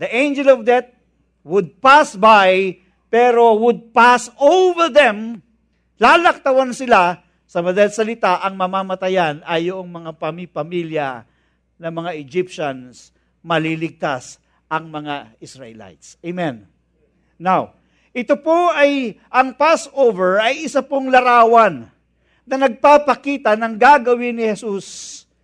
The 0.02 0.10
angel 0.10 0.50
of 0.50 0.60
death 0.66 0.90
would 1.46 1.78
pass 1.78 2.18
by, 2.18 2.82
pero 3.12 3.54
would 3.62 3.94
pass 3.94 4.34
over 4.42 4.90
them, 4.90 5.46
lalaktawan 6.02 6.74
sila, 6.74 7.22
sa 7.52 7.60
madalas 7.60 8.00
salita, 8.00 8.40
ang 8.40 8.56
mamamatayan 8.56 9.44
ay 9.44 9.68
yung 9.70 9.92
mga 9.92 10.16
pamipamilya 10.16 11.10
ng 11.84 11.92
mga 11.92 12.12
Egyptians 12.16 13.12
maliligtas 13.44 14.40
ang 14.72 14.88
mga 14.88 15.36
Israelites. 15.44 16.16
Amen. 16.24 16.64
Now, 17.36 17.76
ito 18.16 18.40
po 18.40 18.72
ay 18.72 19.20
ang 19.28 19.52
Passover 19.60 20.40
ay 20.40 20.64
isa 20.64 20.80
pong 20.80 21.12
larawan 21.12 21.92
na 22.48 22.56
nagpapakita 22.56 23.60
ng 23.60 23.76
gagawin 23.76 24.32
ni 24.40 24.48
Jesus 24.56 24.88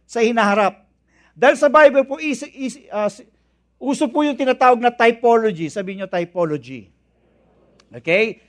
sa 0.08 0.24
hinaharap. 0.24 0.88
Dahil 1.36 1.60
sa 1.60 1.68
Bible 1.68 2.08
po, 2.08 2.16
is, 2.24 2.40
is, 2.56 2.80
uh, 2.88 3.12
uso 3.76 4.08
po 4.08 4.24
yung 4.24 4.40
tinatawag 4.40 4.80
na 4.80 4.96
typology. 4.96 5.68
Sabi 5.68 6.00
nyo 6.00 6.08
typology. 6.08 6.88
Okay? 7.92 8.40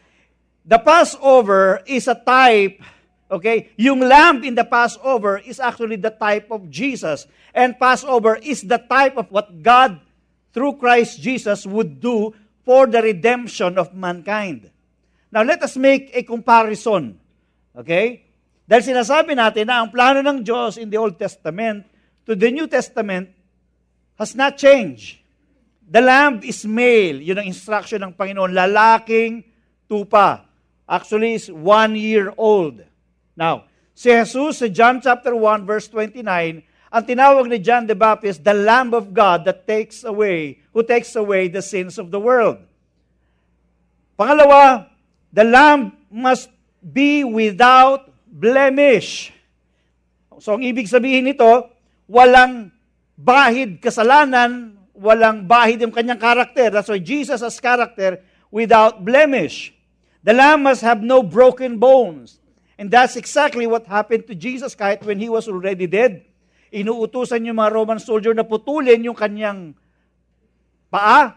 The 0.63 0.79
Passover 0.79 1.83
is 1.91 2.07
a 2.07 2.15
type 2.15 2.79
Okay? 3.29 3.77
Yung 3.77 4.01
lamb 4.09 4.41
in 4.41 4.57
the 4.57 4.65
Passover 4.65 5.37
is 5.45 5.61
actually 5.61 6.01
the 6.01 6.09
type 6.09 6.49
of 6.49 6.65
Jesus. 6.73 7.29
And 7.53 7.77
Passover 7.77 8.41
is 8.41 8.65
the 8.65 8.81
type 8.81 9.21
of 9.21 9.29
what 9.29 9.53
God 9.61 10.01
through 10.59 10.75
Christ 10.83 11.23
Jesus 11.23 11.62
would 11.71 12.03
do 12.03 12.35
for 12.67 12.91
the 12.91 12.99
redemption 12.99 13.79
of 13.79 13.95
mankind. 13.95 14.67
Now, 15.31 15.47
let 15.47 15.62
us 15.62 15.79
make 15.79 16.11
a 16.11 16.27
comparison. 16.27 17.15
Okay? 17.79 18.27
Dahil 18.67 18.83
sinasabi 18.91 19.38
natin 19.38 19.71
na 19.71 19.79
ang 19.79 19.95
plano 19.95 20.19
ng 20.19 20.43
Diyos 20.43 20.75
in 20.75 20.91
the 20.91 20.99
Old 20.99 21.15
Testament 21.15 21.87
to 22.27 22.35
the 22.35 22.50
New 22.50 22.67
Testament 22.67 23.31
has 24.19 24.35
not 24.35 24.59
changed. 24.59 25.23
The 25.87 26.03
lamb 26.03 26.43
is 26.43 26.67
male. 26.67 27.23
Yun 27.23 27.38
ang 27.38 27.47
instruction 27.49 28.03
ng 28.03 28.19
Panginoon. 28.19 28.50
Lalaking 28.50 29.47
tupa. 29.87 30.43
Actually, 30.91 31.38
is 31.38 31.47
one 31.55 31.95
year 31.95 32.35
old. 32.35 32.83
Now, 33.38 33.71
si 33.95 34.11
Jesus 34.11 34.59
sa 34.59 34.67
John 34.67 34.99
chapter 34.99 35.31
1 35.38 35.62
verse 35.62 35.87
29 35.87 36.67
ang 36.88 37.04
tinawag 37.04 37.45
ni 37.52 37.61
John 37.61 37.85
the 37.85 37.92
Baptist, 37.92 38.40
the 38.40 38.57
Lamb 38.57 38.97
of 38.97 39.12
God 39.12 39.45
that 39.45 39.68
takes 39.68 40.09
away, 40.09 40.64
who 40.73 40.80
takes 40.80 41.12
away 41.12 41.45
the 41.52 41.61
sins 41.61 42.00
of 42.00 42.09
the 42.09 42.16
world. 42.21 42.64
Pangalawa, 44.16 44.88
the 45.28 45.45
Lamb 45.45 45.92
must 46.09 46.49
be 46.80 47.23
without 47.28 48.09
blemish. 48.25 49.28
So 50.40 50.57
ang 50.57 50.64
ibig 50.64 50.88
sabihin 50.88 51.28
nito, 51.28 51.68
walang 52.09 52.73
bahid 53.21 53.85
kasalanan, 53.85 54.80
walang 54.97 55.45
bahid 55.45 55.85
yung 55.85 55.92
kanyang 55.92 56.16
karakter. 56.23 56.73
That's 56.73 56.88
why 56.88 57.04
Jesus 57.04 57.45
as 57.45 57.61
character 57.61 58.25
without 58.49 59.04
blemish. 59.04 59.76
The 60.25 60.33
lamb 60.35 60.66
must 60.66 60.83
have 60.83 60.99
no 61.04 61.23
broken 61.23 61.76
bones. 61.78 62.40
And 62.80 62.90
that's 62.90 63.14
exactly 63.14 63.68
what 63.71 63.87
happened 63.87 64.26
to 64.26 64.35
Jesus 64.35 64.75
kahit 64.75 65.04
when 65.07 65.21
he 65.23 65.30
was 65.30 65.47
already 65.47 65.87
dead. 65.87 66.26
Inuutusan 66.69 67.49
yung 67.49 67.57
mga 67.61 67.73
Roman 67.73 67.97
soldier 67.97 68.37
na 68.37 68.45
putulin 68.45 69.01
yung 69.01 69.17
kanyang 69.17 69.73
paa, 70.93 71.33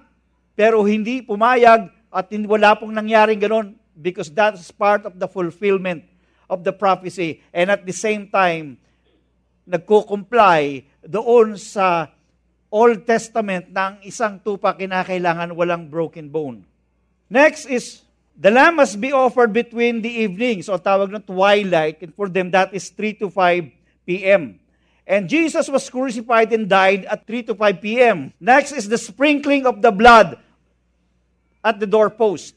pero 0.60 0.84
hindi 0.84 1.24
pumayag 1.24 1.88
at 2.12 2.28
wala 2.44 2.76
pong 2.76 2.92
nangyaring 2.92 3.40
ganun 3.40 3.80
because 3.96 4.28
that 4.36 4.60
is 4.60 4.68
part 4.76 5.08
of 5.08 5.16
the 5.16 5.28
fulfillment 5.32 6.04
of 6.52 6.68
the 6.68 6.74
prophecy. 6.76 7.40
And 7.56 7.72
at 7.72 7.88
the 7.88 7.96
same 7.96 8.28
time, 8.28 8.84
nagko-comply 9.64 10.84
doon 11.08 11.56
sa 11.56 12.12
Old 12.68 13.08
Testament 13.08 13.72
na 13.72 13.96
ang 13.96 13.98
isang 14.04 14.36
tupa 14.44 14.76
kinakailangan 14.76 15.56
walang 15.56 15.88
broken 15.88 16.28
bone. 16.28 16.68
Next 17.32 17.72
is, 17.72 18.04
the 18.36 18.52
lamb 18.52 18.84
must 18.84 19.00
be 19.00 19.16
offered 19.16 19.56
between 19.56 20.04
the 20.04 20.12
evenings, 20.28 20.68
so 20.68 20.76
tawag 20.76 21.08
ng 21.12 21.24
twilight, 21.24 22.04
and 22.04 22.12
for 22.12 22.28
them 22.28 22.52
that 22.52 22.76
is 22.76 22.92
3 22.92 23.16
to 23.24 23.28
5 23.32 23.72
p.m. 24.04 24.60
And 25.08 25.26
Jesus 25.30 25.66
was 25.68 25.90
crucified 25.90 26.54
and 26.54 26.70
died 26.70 27.06
at 27.10 27.26
3 27.26 27.44
to 27.54 27.54
5 27.58 27.82
p.m. 27.84 28.34
Next 28.40 28.72
is 28.72 28.86
the 28.88 28.98
sprinkling 29.02 29.66
of 29.66 29.82
the 29.82 29.90
blood 29.92 30.38
at 31.66 31.80
the 31.82 31.90
doorpost. 31.90 32.54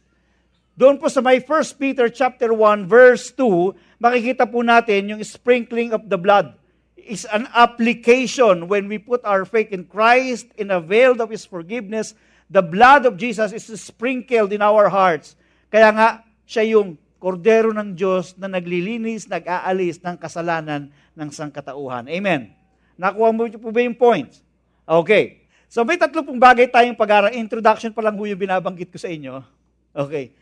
Doon 0.76 0.98
po 0.98 1.06
sa 1.08 1.22
my 1.24 1.38
1 1.40 1.80
Peter 1.80 2.10
chapter 2.10 2.50
1 2.52 2.90
verse 2.90 3.30
2, 3.38 4.00
makikita 4.02 4.44
po 4.44 4.60
natin 4.60 5.06
yung 5.16 5.22
sprinkling 5.24 5.94
of 5.94 6.04
the 6.10 6.18
blood 6.18 6.52
is 6.98 7.24
an 7.32 7.46
application 7.52 8.66
when 8.66 8.88
we 8.90 8.96
put 8.96 9.22
our 9.28 9.44
faith 9.44 9.70
in 9.72 9.84
Christ 9.88 10.48
in 10.58 10.72
a 10.74 10.80
veil 10.82 11.16
of 11.22 11.30
His 11.32 11.46
forgiveness. 11.48 12.12
The 12.52 12.64
blood 12.64 13.08
of 13.08 13.16
Jesus 13.16 13.52
is 13.54 13.66
sprinkled 13.80 14.52
in 14.52 14.60
our 14.64 14.88
hearts. 14.92 15.36
Kaya 15.72 15.94
nga, 15.96 16.08
siya 16.44 16.76
yung 16.76 16.96
kordero 17.22 17.72
ng 17.72 17.96
Diyos 17.96 18.36
na 18.36 18.52
naglilinis, 18.52 19.24
nag-aalis 19.30 19.96
ng 20.04 20.16
kasalanan 20.20 20.92
ng 21.14 21.30
sangkatauhan. 21.30 22.10
Amen. 22.10 22.54
Nakuha 22.98 23.30
mo 23.34 23.46
po 23.58 23.70
ba 23.74 23.80
yung 23.82 23.96
point? 23.98 24.30
Okay. 24.86 25.46
So 25.70 25.82
may 25.82 25.98
tatlo 25.98 26.22
pong 26.22 26.38
bagay 26.38 26.70
tayong 26.70 26.94
pag-aaral. 26.98 27.34
Introduction 27.34 27.90
pa 27.94 28.02
lang 28.04 28.14
po 28.14 28.26
yung 28.26 28.38
binabanggit 28.38 28.90
ko 28.94 28.98
sa 29.00 29.10
inyo. 29.10 29.42
Okay. 29.94 30.34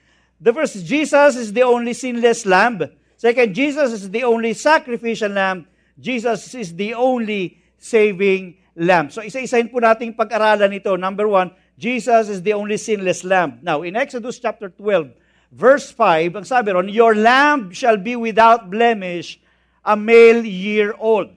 The 0.43 0.53
first, 0.53 0.83
Jesus 0.83 1.39
is 1.39 1.49
the 1.55 1.65
only 1.65 1.95
sinless 1.97 2.45
lamb. 2.45 2.83
Second, 3.17 3.49
Jesus 3.55 3.89
is 3.95 4.05
the 4.11 4.27
only 4.27 4.53
sacrificial 4.53 5.31
lamb. 5.31 5.65
Jesus 5.95 6.51
is 6.57 6.75
the 6.75 6.93
only 6.99 7.63
saving 7.79 8.59
lamb. 8.75 9.09
So 9.13 9.23
isa-isahin 9.23 9.71
po 9.71 9.79
nating 9.81 10.19
pag-aralan 10.19 10.73
ito. 10.75 10.93
Number 10.99 11.29
one, 11.31 11.55
Jesus 11.81 12.29
is 12.29 12.41
the 12.45 12.53
only 12.53 12.77
sinless 12.77 13.23
lamb. 13.25 13.63
Now, 13.65 13.81
in 13.87 13.97
Exodus 13.97 14.37
chapter 14.43 14.69
12, 14.69 15.09
verse 15.55 15.89
5, 15.95 16.43
ang 16.43 16.47
sabi 16.49 16.75
ron, 16.75 16.91
Your 16.93 17.15
lamb 17.17 17.73
shall 17.73 17.97
be 17.97 18.13
without 18.19 18.69
blemish 18.69 19.41
a 19.83 19.99
male 19.99 20.47
year 20.47 20.95
old. 20.97 21.35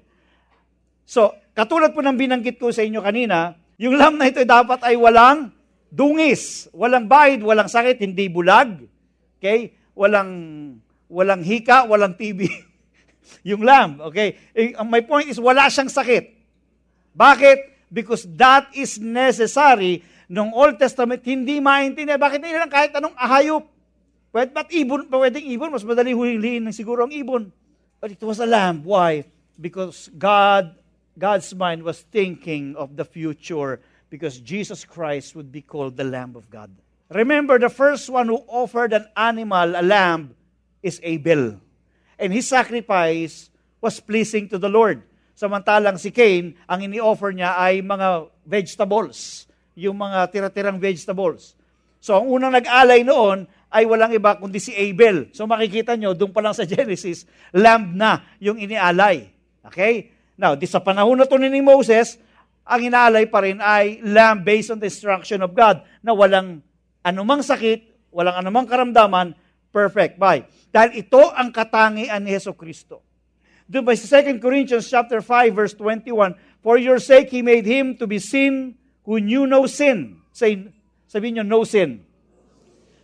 So, 1.06 1.34
katulad 1.58 1.98
po 1.98 2.06
ng 2.06 2.16
binanggit 2.16 2.62
ko 2.62 2.70
sa 2.70 2.86
inyo 2.86 3.02
kanina, 3.02 3.58
yung 3.82 3.98
lamb 4.00 4.16
na 4.22 4.30
ito 4.30 4.40
dapat 4.46 4.86
ay 4.86 4.96
walang 4.96 5.50
dungis, 5.90 6.70
walang 6.72 7.10
bahid, 7.10 7.42
walang 7.44 7.68
sakit, 7.70 8.00
hindi 8.00 8.30
bulag. 8.32 8.86
Okay? 9.42 9.74
Walang 9.98 10.32
walang 11.12 11.42
hika, 11.44 11.90
walang 11.90 12.14
TB. 12.16 12.46
yung 13.50 13.66
lamb, 13.66 14.02
okay? 14.06 14.38
Eh, 14.54 14.78
my 14.78 15.02
point 15.06 15.26
is 15.30 15.42
wala 15.42 15.66
siyang 15.70 15.90
sakit. 15.90 16.26
Bakit? 17.18 17.90
Because 17.90 18.26
that 18.38 18.70
is 18.74 18.98
necessary 19.02 20.02
nung 20.26 20.54
Old 20.54 20.78
Testament, 20.82 21.22
hindi 21.26 21.62
maintindihan. 21.62 22.18
Bakit 22.18 22.40
nila 22.42 22.66
lang 22.66 22.74
kahit 22.74 22.92
anong 22.98 23.14
ahayop? 23.14 23.64
Pwede, 24.34 24.52
ba't 24.52 24.68
ibon? 24.74 25.08
Pwedeng 25.08 25.46
ibon, 25.48 25.70
mas 25.72 25.86
madali 25.88 26.12
huliin 26.12 26.66
ng 26.68 26.76
siguro 26.76 27.06
ang 27.08 27.14
ibon. 27.14 27.54
But 28.02 28.12
it 28.12 28.22
was 28.24 28.40
a 28.44 28.50
lamb. 28.50 28.84
Why? 28.84 29.24
Because 29.60 30.10
God, 30.18 30.76
God's 31.18 31.54
mind 31.56 31.84
was 31.84 32.02
thinking 32.12 32.76
of 32.76 32.96
the 32.96 33.06
future 33.06 33.80
because 34.12 34.40
Jesus 34.40 34.84
Christ 34.84 35.36
would 35.36 35.52
be 35.52 35.62
called 35.62 35.96
the 35.96 36.04
Lamb 36.04 36.36
of 36.36 36.50
God. 36.52 36.72
Remember, 37.12 37.60
the 37.60 37.70
first 37.72 38.10
one 38.10 38.28
who 38.28 38.44
offered 38.48 38.92
an 38.92 39.06
animal, 39.16 39.66
a 39.80 39.84
lamb, 39.84 40.36
is 40.84 41.00
Abel. 41.04 41.56
And 42.20 42.34
his 42.34 42.48
sacrifice 42.48 43.50
was 43.80 44.00
pleasing 44.00 44.50
to 44.50 44.58
the 44.58 44.70
Lord. 44.70 45.04
Samantalang 45.36 46.00
si 46.00 46.12
Cain, 46.16 46.56
ang 46.68 46.80
ini-offer 46.88 47.32
niya 47.36 47.60
ay 47.60 47.84
mga 47.84 48.32
vegetables, 48.48 49.48
yung 49.76 50.00
mga 50.00 50.32
tiratirang 50.32 50.80
vegetables. 50.80 51.60
So, 52.00 52.16
ang 52.16 52.32
unang 52.32 52.56
nag-alay 52.56 53.04
noon 53.04 53.46
ay 53.76 53.84
walang 53.84 54.16
iba 54.16 54.40
kundi 54.40 54.64
si 54.64 54.72
Abel. 54.72 55.28
So 55.36 55.44
makikita 55.44 56.00
nyo, 56.00 56.16
doon 56.16 56.32
pa 56.32 56.40
lang 56.40 56.56
sa 56.56 56.64
Genesis, 56.72 57.28
lamb 57.52 57.92
na 58.00 58.24
yung 58.40 58.56
inialay. 58.56 59.28
Okay? 59.68 60.16
Now, 60.40 60.56
di 60.56 60.64
sa 60.64 60.80
panahon 60.80 61.20
na 61.20 61.28
to 61.28 61.36
ni 61.36 61.60
Moses, 61.60 62.16
ang 62.64 62.80
inaalay 62.88 63.28
pa 63.28 63.44
rin 63.44 63.60
ay 63.60 64.00
lamb 64.00 64.48
based 64.48 64.72
on 64.72 64.80
the 64.80 64.88
instruction 64.88 65.44
of 65.44 65.52
God 65.52 65.84
na 66.00 66.16
walang 66.16 66.64
anumang 67.04 67.44
sakit, 67.44 68.08
walang 68.16 68.40
anumang 68.40 68.64
karamdaman, 68.64 69.36
perfect. 69.76 70.16
Bye. 70.16 70.48
Dahil 70.72 71.04
ito 71.04 71.20
ang 71.36 71.52
katangian 71.52 72.24
ni 72.24 72.32
Heso 72.32 72.56
Kristo. 72.56 73.04
Doon 73.68 73.84
ba 73.84 73.92
sa 73.92 74.24
2 74.24 74.40
Corinthians 74.40 74.88
chapter 74.88 75.20
5 75.20 75.52
verse 75.52 75.76
21, 75.78 76.32
For 76.64 76.80
your 76.80 77.04
sake 77.04 77.28
He 77.28 77.44
made 77.44 77.68
Him 77.68 78.00
to 78.00 78.08
be 78.08 78.24
sin 78.24 78.80
who 79.04 79.20
knew 79.20 79.44
no 79.44 79.68
sin. 79.68 80.24
Say, 80.32 80.72
sabihin 81.12 81.44
nyo, 81.44 81.60
no 81.60 81.62
sin 81.68 82.08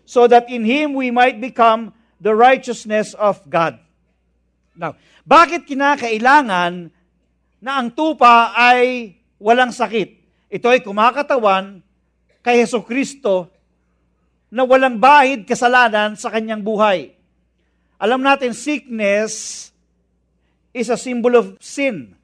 so 0.05 0.25
that 0.29 0.49
in 0.49 0.65
Him 0.65 0.97
we 0.97 1.09
might 1.09 1.37
become 1.37 1.93
the 2.21 2.33
righteousness 2.33 3.13
of 3.17 3.41
God. 3.47 3.79
Now, 4.77 4.95
bakit 5.27 5.67
kinakailangan 5.69 6.89
na 7.61 7.71
ang 7.77 7.87
tupa 7.93 8.55
ay 8.57 9.13
walang 9.37 9.73
sakit? 9.73 10.17
Ito 10.49 10.67
ay 10.71 10.81
kumakatawan 10.83 11.81
kay 12.41 12.55
Heso 12.61 12.81
Kristo 12.81 13.49
na 14.51 14.65
walang 14.67 14.99
bahid 14.99 15.45
kasalanan 15.47 16.17
sa 16.19 16.27
kanyang 16.33 16.59
buhay. 16.65 17.13
Alam 18.01 18.25
natin, 18.25 18.51
sickness 18.51 19.69
is 20.73 20.89
a 20.89 20.97
symbol 20.97 21.31
of 21.37 21.45
sin. 21.61 22.17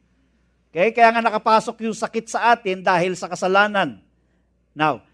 Okay? 0.73 0.89
Kaya 0.91 1.13
nga 1.13 1.21
nakapasok 1.21 1.85
yung 1.87 1.95
sakit 1.95 2.25
sa 2.27 2.51
atin 2.57 2.81
dahil 2.81 3.13
sa 3.13 3.29
kasalanan. 3.29 4.01
Now, 4.73 5.06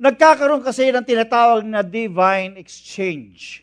Nagkakaroon 0.00 0.64
kasi 0.64 0.88
ng 0.88 1.04
tinatawag 1.04 1.60
na 1.68 1.84
divine 1.84 2.56
exchange. 2.56 3.60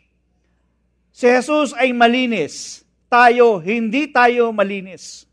Si 1.10 1.26
Jesus 1.26 1.74
ay 1.74 1.90
malinis. 1.98 2.86
Tayo, 3.10 3.58
hindi 3.58 4.06
tayo 4.14 4.54
malinis. 4.54 5.26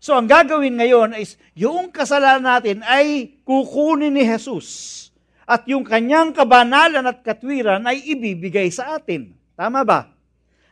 So 0.00 0.16
ang 0.16 0.24
gagawin 0.24 0.80
ngayon 0.80 1.12
is 1.20 1.36
yung 1.52 1.92
kasalanan 1.92 2.48
natin 2.56 2.80
ay 2.88 3.36
kukunin 3.44 4.16
ni 4.16 4.24
Jesus 4.24 5.10
at 5.44 5.68
yung 5.68 5.84
kanyang 5.84 6.32
kabanalan 6.32 7.04
at 7.04 7.20
katwiran 7.20 7.84
ay 7.84 8.00
ibibigay 8.00 8.72
sa 8.72 8.96
atin. 8.96 9.36
Tama 9.52 9.84
ba? 9.84 10.08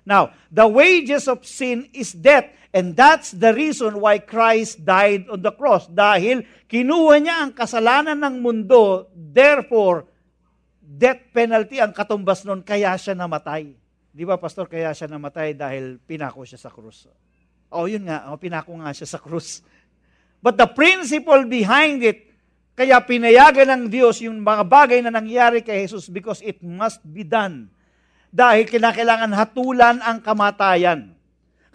Now, 0.08 0.32
the 0.48 0.64
wages 0.64 1.28
of 1.28 1.44
sin 1.44 1.92
is 1.92 2.16
death. 2.16 2.48
And 2.68 2.92
that's 2.92 3.32
the 3.32 3.56
reason 3.56 3.96
why 3.96 4.20
Christ 4.20 4.84
died 4.84 5.24
on 5.32 5.40
the 5.40 5.54
cross. 5.56 5.88
Dahil 5.88 6.44
kinuha 6.68 7.16
niya 7.16 7.34
ang 7.48 7.52
kasalanan 7.56 8.20
ng 8.20 8.44
mundo, 8.44 9.08
therefore, 9.16 10.04
death 10.84 11.24
penalty 11.32 11.80
ang 11.80 11.96
katumbas 11.96 12.44
nun, 12.44 12.60
kaya 12.60 12.92
siya 13.00 13.16
namatay. 13.16 13.72
Di 14.12 14.24
ba, 14.28 14.36
Pastor, 14.36 14.68
kaya 14.68 14.92
siya 14.92 15.08
namatay 15.08 15.56
dahil 15.56 15.96
pinako 15.96 16.44
siya 16.44 16.60
sa 16.60 16.68
krus. 16.68 17.08
Oh, 17.72 17.88
yun 17.88 18.04
nga, 18.04 18.28
oh, 18.28 18.36
pinako 18.36 18.76
nga 18.84 18.92
siya 18.92 19.08
sa 19.16 19.20
krus. 19.20 19.64
But 20.44 20.60
the 20.60 20.68
principle 20.68 21.48
behind 21.48 22.04
it, 22.04 22.28
kaya 22.76 23.00
pinayagan 23.00 23.64
ng 23.74 23.82
Diyos 23.88 24.20
yung 24.20 24.44
mga 24.44 24.62
bagay 24.68 25.00
na 25.00 25.08
nangyari 25.10 25.64
kay 25.64 25.88
Jesus 25.88 26.12
because 26.12 26.44
it 26.44 26.60
must 26.60 27.00
be 27.02 27.24
done. 27.24 27.72
Dahil 28.28 28.68
kinakailangan 28.68 29.32
hatulan 29.32 29.98
ang 30.04 30.20
kamatayan. 30.20 31.16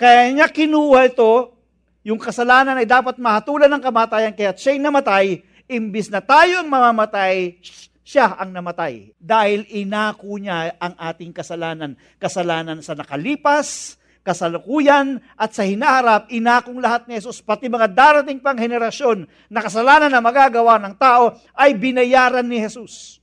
Kaya 0.03 0.27
niya 0.35 0.51
kinuha 0.51 1.15
ito, 1.15 1.55
yung 2.03 2.19
kasalanan 2.19 2.75
ay 2.75 2.83
dapat 2.83 3.15
mahatulan 3.23 3.71
ng 3.71 3.79
kamatayan, 3.79 4.35
kaya 4.35 4.51
siya'y 4.51 4.75
namatay, 4.75 5.39
imbis 5.71 6.11
na 6.11 6.19
tayo 6.19 6.59
ang 6.59 6.67
mamamatay, 6.67 7.55
siya 8.03 8.35
ang 8.35 8.51
namatay. 8.51 9.15
Dahil 9.15 9.63
inako 9.71 10.35
niya 10.43 10.75
ang 10.75 10.99
ating 10.99 11.31
kasalanan. 11.31 11.95
Kasalanan 12.19 12.83
sa 12.83 12.99
nakalipas, 12.99 13.95
kasalukuyan 14.27 15.23
at 15.39 15.55
sa 15.55 15.63
hinaharap, 15.63 16.27
inakong 16.35 16.83
lahat 16.83 17.07
ni 17.07 17.15
Jesus, 17.23 17.39
pati 17.39 17.71
mga 17.71 17.87
darating 17.87 18.43
pang 18.43 18.59
henerasyon 18.59 19.23
na 19.47 19.63
kasalanan 19.63 20.11
na 20.11 20.19
magagawa 20.19 20.83
ng 20.83 20.99
tao 20.99 21.31
ay 21.55 21.71
binayaran 21.79 22.43
ni 22.43 22.59
Jesus. 22.59 23.22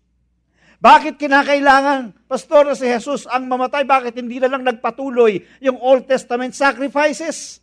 Bakit 0.81 1.21
kinakailangan, 1.21 2.25
Pastor, 2.25 2.73
na 2.73 2.73
si 2.73 2.89
Jesus 2.89 3.29
ang 3.29 3.45
mamatay? 3.45 3.85
Bakit 3.85 4.17
hindi 4.17 4.41
na 4.41 4.49
lang 4.49 4.65
nagpatuloy 4.65 5.45
yung 5.61 5.77
Old 5.77 6.09
Testament 6.09 6.57
sacrifices? 6.57 7.61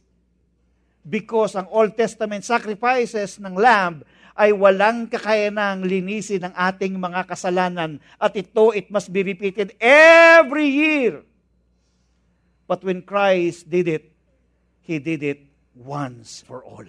Because 1.01 1.57
ang 1.57 1.65
Old 1.73 1.97
Testament 1.97 2.45
sacrifices 2.45 3.41
ng 3.41 3.57
lamb 3.57 4.05
ay 4.37 4.53
walang 4.53 5.09
kakayanang 5.09 5.81
linisin 5.81 6.45
ng 6.45 6.53
ating 6.53 7.01
mga 7.01 7.25
kasalanan. 7.25 7.97
At 8.21 8.37
ito, 8.37 8.69
it 8.69 8.93
must 8.93 9.09
be 9.09 9.25
repeated 9.25 9.73
every 9.81 10.69
year. 10.69 11.25
But 12.69 12.85
when 12.85 13.01
Christ 13.01 13.65
did 13.65 13.89
it, 13.89 14.13
He 14.85 15.01
did 15.01 15.25
it 15.25 15.41
once 15.73 16.45
for 16.45 16.61
all. 16.61 16.85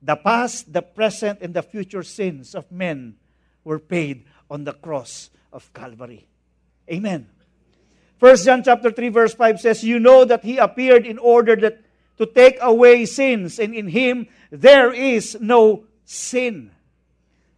The 0.00 0.16
past, 0.16 0.72
the 0.72 0.80
present, 0.80 1.44
and 1.44 1.52
the 1.52 1.60
future 1.66 2.00
sins 2.06 2.56
of 2.56 2.64
men 2.72 3.20
were 3.68 3.82
paid 3.82 4.24
on 4.50 4.64
the 4.64 4.72
cross 4.72 5.30
of 5.52 5.70
Calvary. 5.74 6.26
Amen. 6.90 7.28
1 8.18 8.36
John 8.44 8.62
chapter 8.64 8.90
3 8.90 9.08
verse 9.10 9.34
5 9.34 9.60
says, 9.60 9.84
"You 9.84 9.98
know 10.00 10.24
that 10.24 10.44
he 10.44 10.56
appeared 10.56 11.06
in 11.06 11.18
order 11.18 11.54
that 11.56 11.78
to 12.16 12.26
take 12.26 12.58
away 12.60 13.04
sins 13.04 13.60
and 13.60 13.74
in 13.74 13.88
him 13.88 14.26
there 14.50 14.92
is 14.92 15.38
no 15.40 15.84
sin." 16.04 16.72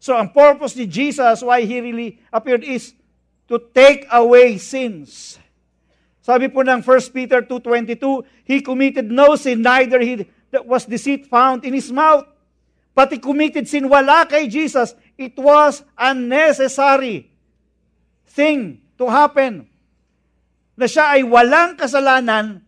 So 0.00 0.16
ang 0.16 0.30
purpose 0.30 0.76
ni 0.76 0.86
Jesus 0.86 1.42
why 1.42 1.62
he 1.62 1.80
really 1.80 2.18
appeared 2.32 2.64
is 2.64 2.92
to 3.48 3.60
take 3.74 4.06
away 4.12 4.58
sins. 4.58 5.38
Sabi 6.20 6.48
po 6.52 6.60
ng 6.60 6.82
1 6.84 7.12
Peter 7.16 7.40
2.22, 7.42 8.22
He 8.44 8.60
committed 8.60 9.08
no 9.10 9.34
sin, 9.36 9.62
neither 9.64 9.98
he 10.00 10.28
was 10.68 10.84
deceit 10.84 11.26
found 11.26 11.64
in 11.64 11.72
his 11.72 11.90
mouth. 11.92 12.26
Pati 12.94 13.16
committed 13.16 13.66
sin. 13.68 13.88
Wala 13.88 14.26
kay 14.28 14.46
Jesus 14.50 14.92
It 15.20 15.36
was 15.36 15.84
unnecessary 16.00 17.28
thing 18.32 18.80
to 18.96 19.04
happen 19.12 19.68
na 20.72 20.88
siya 20.88 21.12
ay 21.12 21.20
walang 21.28 21.76
kasalanan 21.76 22.64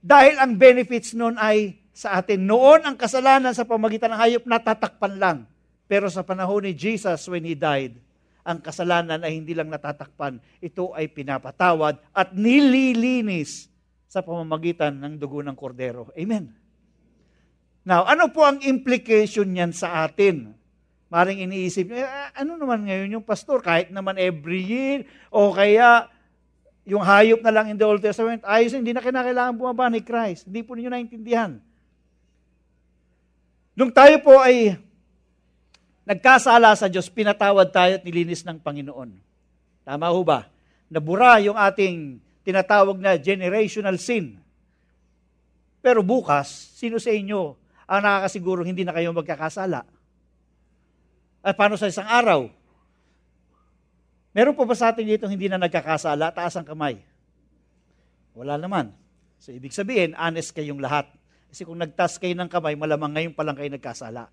dahil 0.00 0.40
ang 0.40 0.56
benefits 0.56 1.12
noon 1.12 1.36
ay 1.36 1.76
sa 1.92 2.16
atin. 2.24 2.40
Noon 2.40 2.88
ang 2.88 2.96
kasalanan 2.96 3.52
sa 3.52 3.68
pamagitan 3.68 4.16
ng 4.16 4.16
hayop 4.16 4.44
natatakpan 4.48 5.20
lang. 5.20 5.38
Pero 5.84 6.08
sa 6.08 6.24
panahon 6.24 6.64
ni 6.64 6.72
Jesus 6.72 7.28
when 7.28 7.44
He 7.44 7.52
died, 7.52 8.00
ang 8.48 8.64
kasalanan 8.64 9.20
ay 9.20 9.36
hindi 9.36 9.52
lang 9.52 9.68
natatakpan. 9.68 10.40
Ito 10.64 10.96
ay 10.96 11.12
pinapatawad 11.12 12.00
at 12.16 12.32
nililinis 12.32 13.68
sa 14.08 14.24
pamamagitan 14.24 14.96
ng 14.96 15.20
dugo 15.20 15.44
ng 15.44 15.52
kordero. 15.52 16.08
Amen. 16.16 16.48
Now, 17.84 18.08
ano 18.08 18.32
po 18.32 18.48
ang 18.48 18.64
implication 18.64 19.52
niyan 19.52 19.76
sa 19.76 20.00
atin? 20.08 20.56
Maring 21.10 21.42
iniisip 21.50 21.90
nyo, 21.90 22.06
eh, 22.06 22.30
ano 22.38 22.54
naman 22.54 22.86
ngayon 22.86 23.18
yung 23.18 23.26
pastor? 23.26 23.58
Kahit 23.58 23.90
naman 23.90 24.14
every 24.14 24.62
year, 24.62 24.98
o 25.26 25.50
kaya 25.50 26.06
yung 26.86 27.02
hayop 27.02 27.42
na 27.42 27.50
lang 27.50 27.66
in 27.66 27.74
the 27.74 27.82
Old 27.82 27.98
Testament, 27.98 28.46
ayos, 28.46 28.70
hindi 28.78 28.94
na 28.94 29.02
kinakailangan 29.02 29.58
bumaba 29.58 29.90
ni 29.90 30.06
Christ. 30.06 30.46
Hindi 30.46 30.62
po 30.62 30.78
ninyo 30.78 30.86
naintindihan. 30.86 31.58
Nung 33.74 33.90
tayo 33.90 34.14
po 34.22 34.38
ay 34.38 34.78
nagkasala 36.06 36.78
sa 36.78 36.86
Diyos, 36.86 37.10
pinatawad 37.10 37.66
tayo 37.74 37.98
at 37.98 38.06
nilinis 38.06 38.46
ng 38.46 38.62
Panginoon. 38.62 39.10
Tama 39.82 40.06
ho 40.14 40.22
ba? 40.22 40.46
Nabura 40.86 41.42
yung 41.42 41.58
ating 41.58 42.22
tinatawag 42.46 42.94
na 43.02 43.18
generational 43.18 43.98
sin. 43.98 44.38
Pero 45.82 46.06
bukas, 46.06 46.46
sino 46.78 47.02
sa 47.02 47.10
inyo 47.10 47.58
ang 47.90 47.98
nakakasigurong 47.98 48.70
hindi 48.70 48.86
na 48.86 48.94
kayo 48.94 49.10
magkakasala? 49.10 49.82
At 51.40 51.56
ah, 51.56 51.56
paano 51.56 51.74
sa 51.80 51.88
isang 51.88 52.04
araw? 52.04 52.52
Meron 54.36 54.52
po 54.54 54.68
ba 54.68 54.76
sa 54.76 54.92
atin 54.92 55.08
dito 55.08 55.24
hindi 55.24 55.48
na 55.48 55.56
nagkakasala? 55.56 56.36
Taas 56.36 56.52
ang 56.54 56.68
kamay. 56.68 57.00
Wala 58.36 58.60
naman. 58.60 58.92
So, 59.40 59.50
ibig 59.56 59.72
sabihin, 59.72 60.12
honest 60.20 60.52
kayong 60.52 60.84
lahat. 60.84 61.08
Kasi 61.48 61.64
kung 61.64 61.80
nagtas 61.80 62.20
kayo 62.20 62.36
ng 62.36 62.46
kamay, 62.46 62.76
malamang 62.76 63.10
ngayon 63.16 63.32
pa 63.32 63.40
lang 63.42 63.56
kayo 63.56 63.72
nagkasala. 63.72 64.28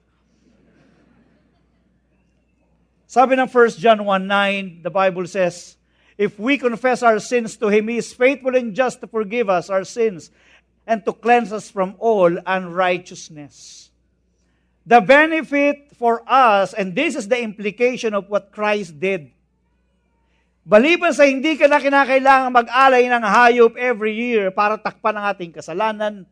Sabi 3.08 3.40
ng 3.40 3.48
1 3.50 3.80
John 3.80 4.04
1.9, 4.04 4.84
the 4.84 4.92
Bible 4.92 5.26
says, 5.32 5.80
If 6.20 6.36
we 6.36 6.60
confess 6.60 7.08
our 7.08 7.24
sins 7.24 7.56
to 7.64 7.72
Him, 7.72 7.88
He 7.88 8.04
is 8.04 8.12
faithful 8.12 8.52
and 8.52 8.76
just 8.76 9.00
to 9.00 9.08
forgive 9.08 9.48
us 9.48 9.72
our 9.72 9.88
sins 9.88 10.28
and 10.84 11.00
to 11.08 11.16
cleanse 11.16 11.56
us 11.56 11.72
from 11.72 11.96
all 12.04 12.28
unrighteousness 12.44 13.87
the 14.88 15.04
benefit 15.04 15.92
for 16.00 16.24
us, 16.24 16.72
and 16.72 16.96
this 16.96 17.20
is 17.20 17.28
the 17.28 17.36
implication 17.36 18.16
of 18.16 18.32
what 18.32 18.56
Christ 18.56 18.96
did. 18.96 19.36
Baliban 20.64 21.12
sa 21.12 21.28
hindi 21.28 21.60
ka 21.60 21.68
na 21.68 21.84
kinakailangan 21.84 22.56
mag-alay 22.56 23.04
ng 23.12 23.20
hayop 23.24 23.76
every 23.76 24.16
year 24.16 24.48
para 24.48 24.80
takpan 24.80 25.20
ang 25.20 25.26
ating 25.36 25.52
kasalanan, 25.52 26.24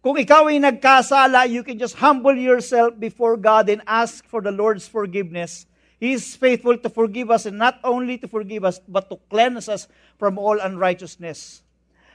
kung 0.00 0.16
ikaw 0.16 0.48
ay 0.48 0.56
nagkasala, 0.64 1.44
you 1.44 1.60
can 1.60 1.76
just 1.76 2.00
humble 2.00 2.32
yourself 2.32 2.96
before 2.96 3.36
God 3.36 3.68
and 3.68 3.84
ask 3.84 4.24
for 4.24 4.40
the 4.40 4.48
Lord's 4.52 4.88
forgiveness. 4.88 5.68
He 6.00 6.16
is 6.16 6.32
faithful 6.32 6.80
to 6.80 6.88
forgive 6.88 7.28
us 7.28 7.44
and 7.44 7.60
not 7.60 7.76
only 7.84 8.16
to 8.24 8.28
forgive 8.32 8.64
us, 8.64 8.80
but 8.88 9.12
to 9.12 9.20
cleanse 9.28 9.68
us 9.68 9.92
from 10.16 10.40
all 10.40 10.56
unrighteousness. 10.56 11.60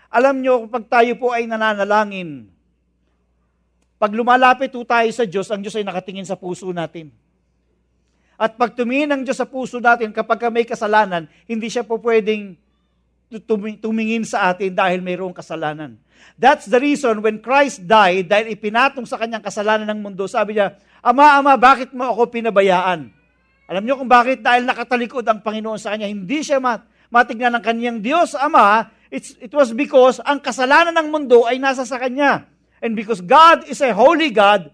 Alam 0.10 0.42
nyo, 0.42 0.66
kapag 0.66 0.90
tayo 0.90 1.14
po 1.22 1.30
ay 1.30 1.46
nananalangin, 1.46 2.50
pag 3.96 4.12
lumalapit 4.12 4.72
po 4.76 4.84
tayo 4.84 5.08
sa 5.16 5.24
Diyos, 5.24 5.48
ang 5.50 5.64
Diyos 5.64 5.76
ay 5.80 5.88
nakatingin 5.88 6.28
sa 6.28 6.36
puso 6.36 6.68
natin. 6.76 7.16
At 8.36 8.60
pag 8.60 8.76
tumingin 8.76 9.16
ang 9.16 9.22
Diyos 9.24 9.40
sa 9.40 9.48
puso 9.48 9.80
natin, 9.80 10.12
kapag 10.12 10.44
may 10.52 10.68
kasalanan, 10.68 11.32
hindi 11.48 11.72
siya 11.72 11.88
po 11.88 11.96
pwedeng 12.04 12.60
tumingin 13.82 14.28
sa 14.28 14.52
atin 14.52 14.76
dahil 14.76 15.00
mayroong 15.00 15.32
kasalanan. 15.32 15.96
That's 16.36 16.68
the 16.68 16.76
reason 16.84 17.24
when 17.24 17.40
Christ 17.40 17.88
died, 17.88 18.28
dahil 18.28 18.52
ipinatong 18.52 19.08
sa 19.08 19.16
kanyang 19.16 19.40
kasalanan 19.44 19.88
ng 19.96 20.00
mundo, 20.04 20.28
sabi 20.28 20.60
niya, 20.60 20.76
Ama, 21.00 21.40
Ama, 21.40 21.56
bakit 21.56 21.96
mo 21.96 22.04
ako 22.12 22.36
pinabayaan? 22.36 23.08
Alam 23.72 23.84
niyo 23.88 23.96
kung 23.96 24.12
bakit? 24.12 24.44
Dahil 24.44 24.68
nakatalikod 24.68 25.24
ang 25.24 25.40
Panginoon 25.40 25.80
sa 25.80 25.96
kanya. 25.96 26.12
Hindi 26.12 26.44
siya 26.44 26.60
mat 26.60 26.84
matignan 27.10 27.56
ng 27.56 27.64
kanyang 27.64 28.00
Diyos, 28.04 28.36
Ama. 28.36 28.92
It's, 29.08 29.40
it 29.40 29.56
was 29.56 29.72
because 29.72 30.20
ang 30.28 30.44
kasalanan 30.44 30.92
ng 30.92 31.08
mundo 31.08 31.48
ay 31.48 31.56
nasa 31.64 31.88
sa 31.88 31.96
kanya. 31.96 32.44
And 32.86 32.94
because 32.94 33.18
God 33.18 33.66
is 33.66 33.82
a 33.82 33.90
holy 33.98 34.30
God, 34.30 34.70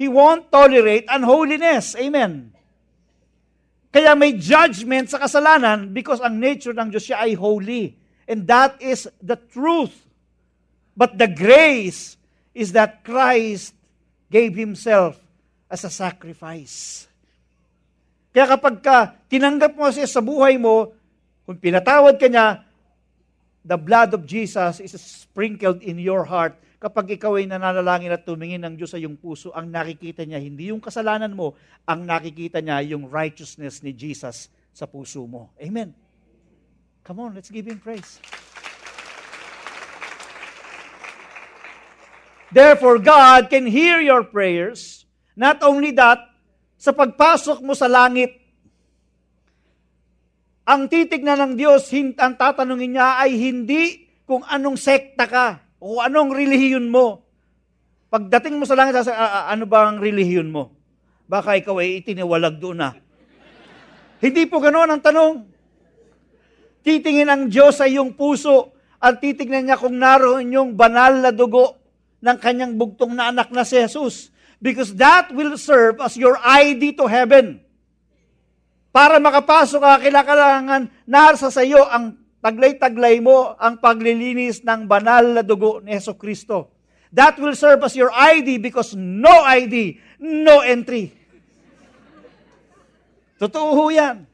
He 0.00 0.08
won't 0.08 0.48
tolerate 0.48 1.04
unholiness. 1.12 1.92
Amen. 1.92 2.56
Kaya 3.92 4.16
may 4.16 4.32
judgment 4.40 5.12
sa 5.12 5.20
kasalanan 5.20 5.92
because 5.92 6.24
ang 6.24 6.40
nature 6.40 6.72
ng 6.72 6.88
Diyos 6.88 7.04
siya 7.04 7.20
ay 7.28 7.36
holy. 7.36 8.00
And 8.24 8.48
that 8.48 8.80
is 8.80 9.04
the 9.20 9.36
truth. 9.36 9.92
But 10.96 11.20
the 11.20 11.28
grace 11.28 12.16
is 12.56 12.72
that 12.72 13.04
Christ 13.04 13.76
gave 14.32 14.56
Himself 14.56 15.20
as 15.68 15.84
a 15.84 15.92
sacrifice. 15.92 17.04
Kaya 18.32 18.56
kapag 18.56 18.80
ka 18.80 19.20
tinanggap 19.28 19.76
mo 19.76 19.92
siya 19.92 20.08
sa 20.08 20.24
buhay 20.24 20.56
mo, 20.56 20.96
kung 21.44 21.60
pinatawad 21.60 22.16
ka 22.16 22.24
niya, 22.24 22.64
the 23.60 23.76
blood 23.76 24.16
of 24.16 24.24
Jesus 24.24 24.80
is 24.80 24.96
sprinkled 24.96 25.84
in 25.84 26.00
your 26.00 26.24
heart 26.24 26.56
kapag 26.84 27.16
ikaw 27.16 27.40
ay 27.40 27.48
nananalangin 27.48 28.12
at 28.12 28.28
tumingin 28.28 28.60
ng 28.60 28.76
Diyos 28.76 28.92
sa 28.92 29.00
iyong 29.00 29.16
puso, 29.16 29.48
ang 29.56 29.72
nakikita 29.72 30.20
niya 30.28 30.36
hindi 30.36 30.68
yung 30.68 30.84
kasalanan 30.84 31.32
mo, 31.32 31.56
ang 31.88 32.04
nakikita 32.04 32.60
niya 32.60 32.84
yung 32.92 33.08
righteousness 33.08 33.80
ni 33.80 33.88
Jesus 33.96 34.52
sa 34.68 34.84
puso 34.84 35.24
mo. 35.24 35.48
Amen. 35.56 35.96
Come 37.00 37.24
on, 37.24 37.32
let's 37.32 37.48
give 37.48 37.64
Him 37.64 37.80
praise. 37.80 38.20
Therefore, 42.52 43.00
God 43.00 43.48
can 43.48 43.64
hear 43.64 44.04
your 44.04 44.20
prayers. 44.20 45.08
Not 45.40 45.64
only 45.64 45.88
that, 45.96 46.20
sa 46.76 46.92
pagpasok 46.92 47.64
mo 47.64 47.72
sa 47.72 47.88
langit, 47.88 48.36
ang 50.68 50.84
titignan 50.92 51.40
ng 51.48 51.52
Dios, 51.56 51.88
ang 52.20 52.36
tatanungin 52.36 53.00
niya 53.00 53.24
ay 53.24 53.40
hindi 53.40 54.04
kung 54.28 54.44
anong 54.44 54.76
sekta 54.76 55.24
ka 55.24 55.63
o 55.84 56.00
anong 56.00 56.32
relihiyon 56.32 56.88
mo? 56.88 57.20
Pagdating 58.08 58.56
mo 58.56 58.64
sa 58.64 58.72
langit, 58.72 58.96
sasa, 58.96 59.12
a, 59.12 59.16
a, 59.20 59.40
ano 59.52 59.68
bang 59.68 60.00
relihiyon 60.00 60.48
mo? 60.48 60.72
Baka 61.28 61.60
ikaw 61.60 61.76
ay 61.76 62.00
itiniwalag 62.00 62.56
doon 62.56 62.80
na. 62.80 62.88
Ah. 62.88 62.92
Hindi 64.24 64.48
po 64.48 64.64
ganoon 64.64 64.88
ang 64.88 65.02
tanong. 65.04 65.32
Titingin 66.80 67.28
ang 67.28 67.42
Diyos 67.52 67.76
sa 67.76 67.84
iyong 67.84 68.16
puso 68.16 68.72
at 68.96 69.20
titignan 69.20 69.68
niya 69.68 69.76
kung 69.76 70.00
naroon 70.00 70.48
yung 70.48 70.70
banal 70.72 71.20
na 71.20 71.36
dugo 71.36 71.76
ng 72.24 72.36
kanyang 72.40 72.80
bugtong 72.80 73.12
na 73.12 73.28
anak 73.28 73.52
na 73.52 73.60
si 73.60 73.76
Jesus. 73.76 74.32
Because 74.64 74.96
that 74.96 75.28
will 75.36 75.60
serve 75.60 76.00
as 76.00 76.16
your 76.16 76.40
ID 76.40 76.96
to 76.96 77.04
heaven. 77.04 77.60
Para 78.88 79.20
makapasok 79.20 79.80
ka, 79.84 79.92
kailangan 80.00 80.88
narasa 81.04 81.52
sa 81.52 81.60
iyo 81.60 81.84
ang 81.84 82.23
Taglay-taglay 82.44 83.24
mo 83.24 83.56
ang 83.56 83.80
paglilinis 83.80 84.60
ng 84.68 84.84
banal 84.84 85.24
na 85.40 85.40
dugo 85.40 85.80
ni 85.80 85.96
Yeso 85.96 86.12
Kristo. 86.12 86.76
That 87.08 87.40
will 87.40 87.56
serve 87.56 87.80
as 87.88 87.96
your 87.96 88.12
ID 88.12 88.60
because 88.60 88.92
no 88.92 89.32
ID, 89.48 89.96
no 90.20 90.60
entry. 90.60 91.08
Totoo 93.40 93.72
ho 93.80 93.84
yan. 93.88 94.28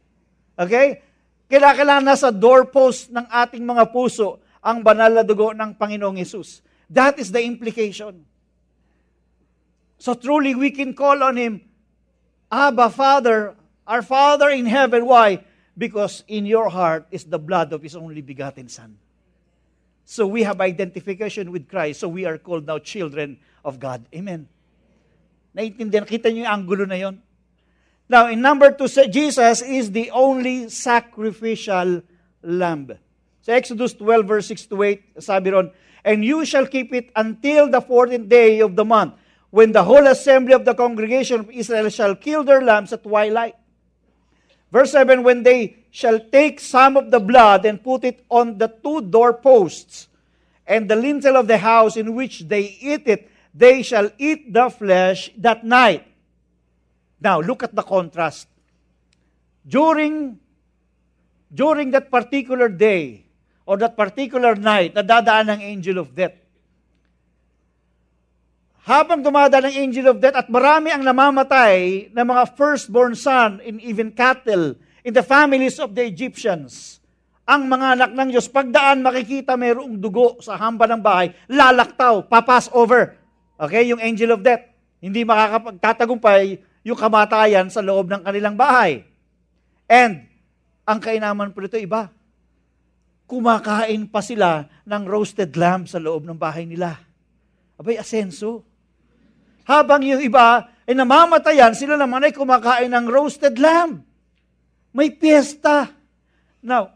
Okay? 0.59 1.07
Kailangan 1.47 2.11
sa 2.19 2.35
doorpost 2.35 3.15
ng 3.15 3.31
ating 3.31 3.63
mga 3.63 3.95
puso 3.95 4.43
ang 4.59 4.83
banal 4.83 5.23
na 5.23 5.23
dugo 5.23 5.55
ng 5.55 5.79
Panginoong 5.79 6.19
Yesus. 6.19 6.67
That 6.91 7.23
is 7.23 7.31
the 7.31 7.47
implication. 7.47 8.27
So 10.03 10.19
truly, 10.19 10.59
we 10.59 10.75
can 10.75 10.99
call 10.99 11.23
on 11.23 11.39
Him, 11.39 11.63
Abba, 12.51 12.91
Father, 12.91 13.55
our 13.87 14.03
Father 14.03 14.51
in 14.51 14.67
heaven. 14.67 15.07
Why? 15.07 15.47
Because 15.81 16.25
in 16.29 16.45
your 16.45 16.69
heart 16.69 17.09
is 17.09 17.25
the 17.25 17.39
blood 17.41 17.73
of 17.73 17.81
His 17.81 17.97
only 17.97 18.21
begotten 18.21 18.69
Son. 18.69 18.99
So 20.05 20.27
we 20.27 20.43
have 20.45 20.61
identification 20.61 21.51
with 21.51 21.71
Christ. 21.71 22.01
So 22.05 22.09
we 22.09 22.27
are 22.27 22.37
called 22.37 22.67
now 22.67 22.81
children 22.85 23.41
of 23.65 23.81
God. 23.81 24.05
Amen. 24.13 24.45
Naintindihan? 25.57 26.05
Kita 26.05 26.29
niyo 26.29 26.45
yung 26.45 26.53
angulo 26.53 26.85
na 26.85 27.01
yon? 27.01 27.17
Now, 28.13 28.29
in 28.29 28.45
number 28.45 28.77
two, 28.77 28.93
Jesus 29.09 29.65
is 29.65 29.89
the 29.89 30.13
only 30.13 30.69
sacrificial 30.69 32.05
lamb. 32.45 32.93
Sa 33.41 33.57
so 33.57 33.57
Exodus 33.73 33.97
12 33.97 34.23
verse 34.29 34.53
6 34.53 34.69
to 34.69 34.77
8, 34.85 35.25
sabi 35.25 35.49
ron, 35.57 35.73
And 36.05 36.21
you 36.21 36.45
shall 36.45 36.69
keep 36.69 36.93
it 36.93 37.09
until 37.17 37.73
the 37.73 37.81
14th 37.81 38.29
day 38.29 38.61
of 38.61 38.77
the 38.77 38.85
month, 38.85 39.17
when 39.49 39.73
the 39.73 39.87
whole 39.89 40.05
assembly 40.11 40.53
of 40.53 40.67
the 40.69 40.77
congregation 40.77 41.49
of 41.49 41.49
Israel 41.49 41.89
shall 41.89 42.13
kill 42.21 42.45
their 42.45 42.61
lambs 42.61 42.93
at 42.93 43.01
twilight. 43.01 43.57
Verse 44.71 44.93
7, 44.95 45.23
when 45.27 45.43
they 45.43 45.77
shall 45.91 46.21
take 46.31 46.61
some 46.63 46.95
of 46.97 47.11
the 47.11 47.19
blood 47.19 47.67
and 47.67 47.83
put 47.83 48.05
it 48.07 48.23
on 48.31 48.55
the 48.59 48.69
two 48.71 49.03
doorposts 49.03 50.07
and 50.67 50.87
the 50.89 50.95
lintel 50.95 51.35
of 51.37 51.49
the 51.51 51.59
house 51.59 51.97
in 51.99 52.15
which 52.15 52.47
they 52.47 52.79
eat 52.79 53.03
it, 53.11 53.27
they 53.53 53.83
shall 53.83 54.07
eat 54.17 54.47
the 54.53 54.71
flesh 54.71 55.27
that 55.37 55.67
night. 55.67 56.07
Now, 57.21 57.41
look 57.43 57.65
at 57.67 57.75
the 57.75 57.83
contrast. 57.83 58.47
During, 59.67 60.39
during 61.53 61.91
that 61.91 62.09
particular 62.11 62.69
day 62.71 63.27
or 63.67 63.77
that 63.77 63.99
particular 63.99 64.55
night, 64.55 64.95
nadadaan 64.95 65.51
ang 65.51 65.61
angel 65.67 65.99
of 65.99 66.15
death 66.15 66.39
habang 68.89 69.21
dumadal 69.21 69.69
ang 69.69 69.75
angel 69.77 70.17
of 70.17 70.21
death 70.21 70.37
at 70.37 70.49
marami 70.49 70.89
ang 70.95 71.05
namamatay 71.05 72.09
ng 72.13 72.27
mga 72.27 72.45
firstborn 72.57 73.13
son 73.13 73.61
in 73.65 73.77
even 73.83 74.09
cattle 74.09 74.73
in 75.05 75.13
the 75.13 75.25
families 75.25 75.77
of 75.77 75.93
the 75.93 76.05
Egyptians. 76.05 77.01
Ang 77.51 77.67
mga 77.67 77.87
anak 77.99 78.11
ng 78.15 78.29
Diyos, 78.31 78.47
pagdaan 78.47 79.03
makikita 79.03 79.59
mayroong 79.59 79.99
dugo 79.99 80.39
sa 80.39 80.55
hamba 80.55 80.87
ng 80.87 81.03
bahay, 81.03 81.35
lalaktaw, 81.51 82.23
papas 82.31 82.71
over. 82.73 83.19
Okay, 83.59 83.91
yung 83.91 83.99
angel 83.99 84.39
of 84.39 84.41
death. 84.47 84.63
Hindi 85.03 85.27
makakapagtatagumpay 85.27 86.63
yung 86.87 86.97
kamatayan 86.97 87.67
sa 87.73 87.83
loob 87.85 88.07
ng 88.09 88.23
kanilang 88.25 88.55
bahay. 88.55 89.03
And, 89.91 90.31
ang 90.87 90.99
kainaman 91.03 91.51
po 91.53 91.65
nito 91.67 91.77
iba. 91.81 92.09
Kumakain 93.27 94.07
pa 94.09 94.21
sila 94.25 94.71
ng 94.89 95.03
roasted 95.11 95.51
lamb 95.59 95.85
sa 95.91 95.99
loob 96.01 96.23
ng 96.31 96.39
bahay 96.39 96.65
nila. 96.71 97.03
Abay, 97.77 97.99
asenso. 97.99 98.65
Habang 99.69 100.05
yung 100.05 100.23
iba 100.23 100.69
ay 100.89 100.95
namamatayan, 100.95 101.77
sila 101.77 101.99
naman 101.99 102.25
ay 102.25 102.33
kumakain 102.33 102.91
ng 102.93 103.07
roasted 103.09 103.57
lamb. 103.61 104.01
May 104.95 105.13
piyesta. 105.15 105.91
Now, 106.65 106.93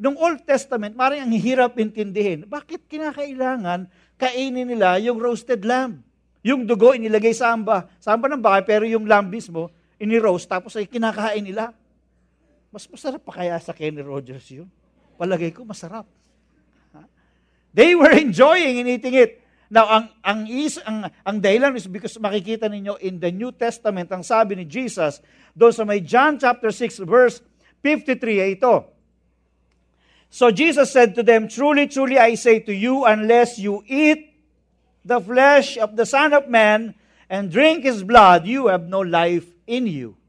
nung 0.00 0.14
Old 0.20 0.42
Testament, 0.46 0.94
maring 0.94 1.26
ang 1.26 1.34
hirap 1.34 1.76
intindihin, 1.78 2.46
bakit 2.48 2.86
kinakailangan 2.86 3.88
kainin 4.20 4.68
nila 4.68 5.00
yung 5.02 5.18
roasted 5.20 5.64
lamb? 5.66 6.00
Yung 6.42 6.66
dugo 6.66 6.90
inilagay 6.90 7.30
sa 7.34 7.54
amba, 7.54 7.86
sa 8.02 8.18
amba 8.18 8.26
ng 8.30 8.42
bahay, 8.42 8.66
pero 8.66 8.82
yung 8.82 9.06
lamb 9.06 9.30
mismo, 9.30 9.70
ini-roast, 10.02 10.50
tapos 10.50 10.74
ay 10.74 10.90
kinakain 10.90 11.46
nila. 11.46 11.70
Mas 12.74 12.82
masarap 12.90 13.22
pa 13.22 13.42
kaya 13.42 13.54
sa 13.62 13.70
Kenny 13.70 14.02
Rogers 14.02 14.42
yun? 14.50 14.66
Palagay 15.14 15.54
ko, 15.54 15.62
masarap. 15.62 16.02
They 17.72 17.94
were 17.96 18.10
enjoying 18.10 18.82
and 18.82 18.90
eating 18.98 19.14
it. 19.16 19.41
Now, 19.72 19.88
ang, 19.88 20.04
ang, 20.20 20.40
is, 20.52 20.76
ang, 20.84 21.08
ang 21.24 21.40
dahilan 21.40 21.72
is 21.72 21.88
because 21.88 22.20
makikita 22.20 22.68
ninyo 22.68 23.00
in 23.00 23.16
the 23.16 23.32
New 23.32 23.56
Testament, 23.56 24.12
ang 24.12 24.20
sabi 24.20 24.52
ni 24.52 24.68
Jesus, 24.68 25.24
doon 25.56 25.72
sa 25.72 25.88
may 25.88 26.04
John 26.04 26.36
chapter 26.36 26.68
6, 26.68 27.00
verse 27.08 27.40
53, 27.80 28.60
ito. 28.60 28.92
So 30.28 30.52
Jesus 30.52 30.92
said 30.92 31.16
to 31.16 31.24
them, 31.24 31.48
Truly, 31.48 31.88
truly, 31.88 32.20
I 32.20 32.36
say 32.36 32.60
to 32.68 32.74
you, 32.76 33.08
unless 33.08 33.56
you 33.56 33.80
eat 33.88 34.36
the 35.08 35.16
flesh 35.24 35.80
of 35.80 35.96
the 35.96 36.04
Son 36.04 36.36
of 36.36 36.52
Man 36.52 36.92
and 37.32 37.48
drink 37.48 37.88
His 37.88 38.04
blood, 38.04 38.44
you 38.44 38.68
have 38.68 38.84
no 38.92 39.00
life 39.00 39.48
in 39.64 39.88
you. 39.88 40.20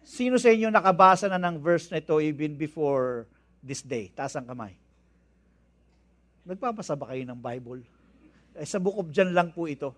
Sino 0.00 0.40
sa 0.40 0.48
inyo 0.48 0.72
nakabasa 0.72 1.28
na 1.28 1.36
ng 1.36 1.60
verse 1.60 1.92
na 1.92 2.00
ito 2.00 2.16
even 2.24 2.56
before 2.56 3.28
this 3.60 3.84
day? 3.84 4.08
Taas 4.16 4.32
ang 4.40 4.48
kamay. 4.48 4.80
Nagpapasa 6.42 6.98
ba 6.98 7.14
kayo 7.14 7.22
ng 7.26 7.38
Bible? 7.38 7.86
Eh, 8.58 8.66
sa 8.66 8.82
book 8.82 8.98
of 9.06 9.08
John 9.14 9.30
lang 9.30 9.54
po 9.54 9.70
ito. 9.70 9.94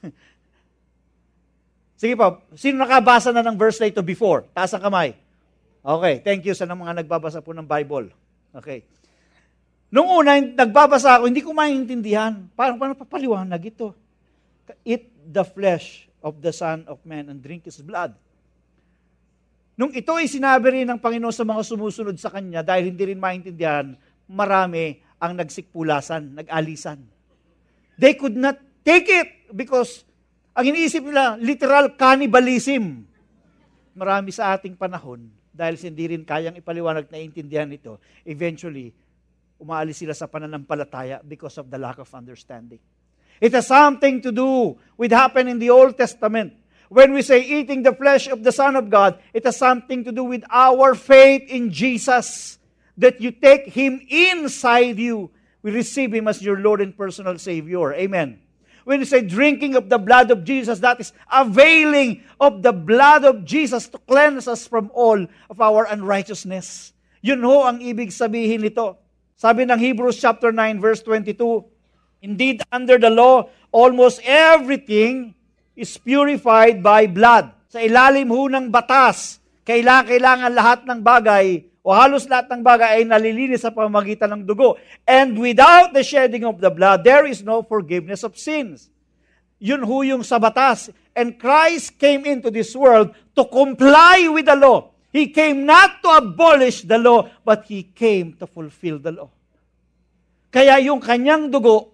Sige 2.00 2.14
po, 2.18 2.42
sino 2.58 2.82
nakabasa 2.82 3.30
na 3.34 3.42
ng 3.42 3.58
verse 3.58 3.82
na 3.82 3.90
ito 3.90 3.98
before? 4.02 4.46
Taas 4.54 4.70
ang 4.74 4.82
kamay. 4.86 5.14
Okay, 5.84 6.22
thank 6.24 6.42
you 6.48 6.54
sa 6.56 6.64
mga 6.70 7.04
nagbabasa 7.04 7.42
po 7.44 7.50
ng 7.52 7.66
Bible. 7.66 8.08
Okay. 8.56 8.86
Noong 9.92 10.10
una, 10.24 10.32
nagbabasa 10.40 11.18
ako, 11.20 11.28
hindi 11.28 11.42
ko 11.44 11.50
maintindihan. 11.52 12.46
Parang 12.56 12.78
paano 12.80 12.94
papaliwanag 12.96 13.62
ito? 13.62 13.86
Eat 14.86 15.10
the 15.28 15.42
flesh 15.44 16.06
of 16.24 16.38
the 16.40 16.50
Son 16.54 16.82
of 16.88 16.98
Man 17.04 17.28
and 17.34 17.42
drink 17.44 17.66
His 17.68 17.82
blood. 17.84 18.14
Nung 19.76 19.90
ito 19.92 20.10
ay 20.16 20.24
sinabi 20.30 20.80
rin 20.82 20.86
ng 20.88 20.98
Panginoon 21.02 21.34
sa 21.34 21.42
mga 21.44 21.62
sumusunod 21.66 22.14
sa 22.16 22.30
Kanya, 22.32 22.62
dahil 22.64 22.90
hindi 22.94 23.02
rin 23.12 23.20
maintindihan, 23.20 23.92
marami 24.24 25.03
ang 25.20 25.38
nagsikpulasan, 25.38 26.42
nag-alisan. 26.42 27.02
They 27.94 28.14
could 28.18 28.34
not 28.34 28.58
take 28.82 29.06
it 29.06 29.30
because 29.54 30.02
ang 30.54 30.70
iniisip 30.74 31.02
nila, 31.02 31.38
literal 31.38 31.94
cannibalism. 31.98 33.06
Marami 33.94 34.34
sa 34.34 34.54
ating 34.54 34.74
panahon, 34.74 35.30
dahil 35.54 35.78
hindi 35.86 36.10
rin 36.10 36.26
kayang 36.26 36.58
ipaliwanag 36.58 37.06
na 37.10 37.22
intindihan 37.22 37.70
ito, 37.70 38.02
eventually, 38.26 38.90
umaalis 39.58 40.02
sila 40.02 40.14
sa 40.14 40.26
pananampalataya 40.26 41.22
because 41.22 41.54
of 41.62 41.70
the 41.70 41.78
lack 41.78 41.98
of 42.02 42.10
understanding. 42.10 42.82
It 43.42 43.54
has 43.54 43.70
something 43.70 44.22
to 44.22 44.30
do 44.30 44.74
with 44.98 45.10
happening 45.10 45.58
in 45.58 45.58
the 45.62 45.70
Old 45.70 45.98
Testament. 45.98 46.54
When 46.90 47.14
we 47.14 47.22
say 47.26 47.42
eating 47.42 47.82
the 47.82 47.94
flesh 47.94 48.30
of 48.30 48.42
the 48.46 48.54
Son 48.54 48.78
of 48.78 48.86
God, 48.90 49.18
it 49.34 49.42
has 49.46 49.58
something 49.58 50.02
to 50.06 50.14
do 50.14 50.22
with 50.22 50.46
our 50.50 50.94
faith 50.94 51.42
in 51.50 51.70
Jesus 51.74 52.58
that 52.98 53.18
you 53.20 53.30
take 53.34 53.70
Him 53.74 54.00
inside 54.08 54.98
you. 54.98 55.30
We 55.62 55.70
receive 55.72 56.14
Him 56.14 56.28
as 56.30 56.42
your 56.42 56.58
Lord 56.58 56.80
and 56.80 56.94
personal 56.96 57.38
Savior. 57.38 57.92
Amen. 57.94 58.40
When 58.84 59.00
you 59.00 59.06
say 59.08 59.22
drinking 59.24 59.76
of 59.80 59.88
the 59.88 59.96
blood 59.96 60.30
of 60.30 60.44
Jesus, 60.44 60.78
that 60.84 61.00
is 61.00 61.10
availing 61.32 62.22
of 62.38 62.60
the 62.62 62.72
blood 62.72 63.24
of 63.24 63.44
Jesus 63.44 63.88
to 63.88 63.98
cleanse 64.06 64.46
us 64.46 64.66
from 64.68 64.90
all 64.92 65.18
of 65.48 65.58
our 65.60 65.88
unrighteousness. 65.88 66.92
Yun 67.24 67.40
ho 67.40 67.64
ang 67.64 67.80
ibig 67.80 68.12
sabihin 68.12 68.60
nito. 68.60 69.00
Sabi 69.34 69.64
ng 69.64 69.80
Hebrews 69.80 70.20
chapter 70.20 70.52
9 70.52 70.78
verse 70.84 71.00
22, 71.00 71.40
Indeed, 72.28 72.60
under 72.68 73.00
the 73.00 73.08
law, 73.08 73.48
almost 73.72 74.20
everything 74.24 75.32
is 75.72 75.96
purified 75.96 76.84
by 76.84 77.08
blood. 77.08 77.50
Sa 77.72 77.80
ilalim 77.80 78.28
ho 78.28 78.52
ng 78.52 78.68
batas, 78.68 79.40
kailangan, 79.64 80.12
kailangan 80.12 80.50
lahat 80.52 80.80
ng 80.84 81.00
bagay 81.00 81.64
o 81.84 81.92
halos 81.92 82.24
lahat 82.24 82.48
ng 82.48 82.64
bagay 82.64 82.88
ay 82.98 83.02
nalilinis 83.04 83.60
sa 83.60 83.68
pamagitan 83.68 84.32
ng 84.32 84.42
dugo. 84.48 84.80
And 85.04 85.36
without 85.36 85.92
the 85.92 86.00
shedding 86.00 86.48
of 86.48 86.56
the 86.56 86.72
blood, 86.72 87.04
there 87.04 87.28
is 87.28 87.44
no 87.44 87.60
forgiveness 87.60 88.24
of 88.24 88.40
sins. 88.40 88.88
Yun 89.60 89.84
ho 89.84 90.00
yung 90.00 90.24
sa 90.24 90.40
batas. 90.40 90.88
And 91.12 91.36
Christ 91.36 92.00
came 92.00 92.24
into 92.24 92.48
this 92.48 92.72
world 92.72 93.12
to 93.36 93.44
comply 93.44 94.24
with 94.32 94.48
the 94.48 94.56
law. 94.56 94.96
He 95.14 95.28
came 95.28 95.62
not 95.68 96.00
to 96.02 96.10
abolish 96.24 96.88
the 96.88 96.96
law, 96.98 97.28
but 97.44 97.68
He 97.68 97.84
came 97.86 98.34
to 98.40 98.48
fulfill 98.48 98.96
the 98.96 99.12
law. 99.12 99.30
Kaya 100.48 100.80
yung 100.88 101.04
kanyang 101.04 101.52
dugo, 101.52 101.92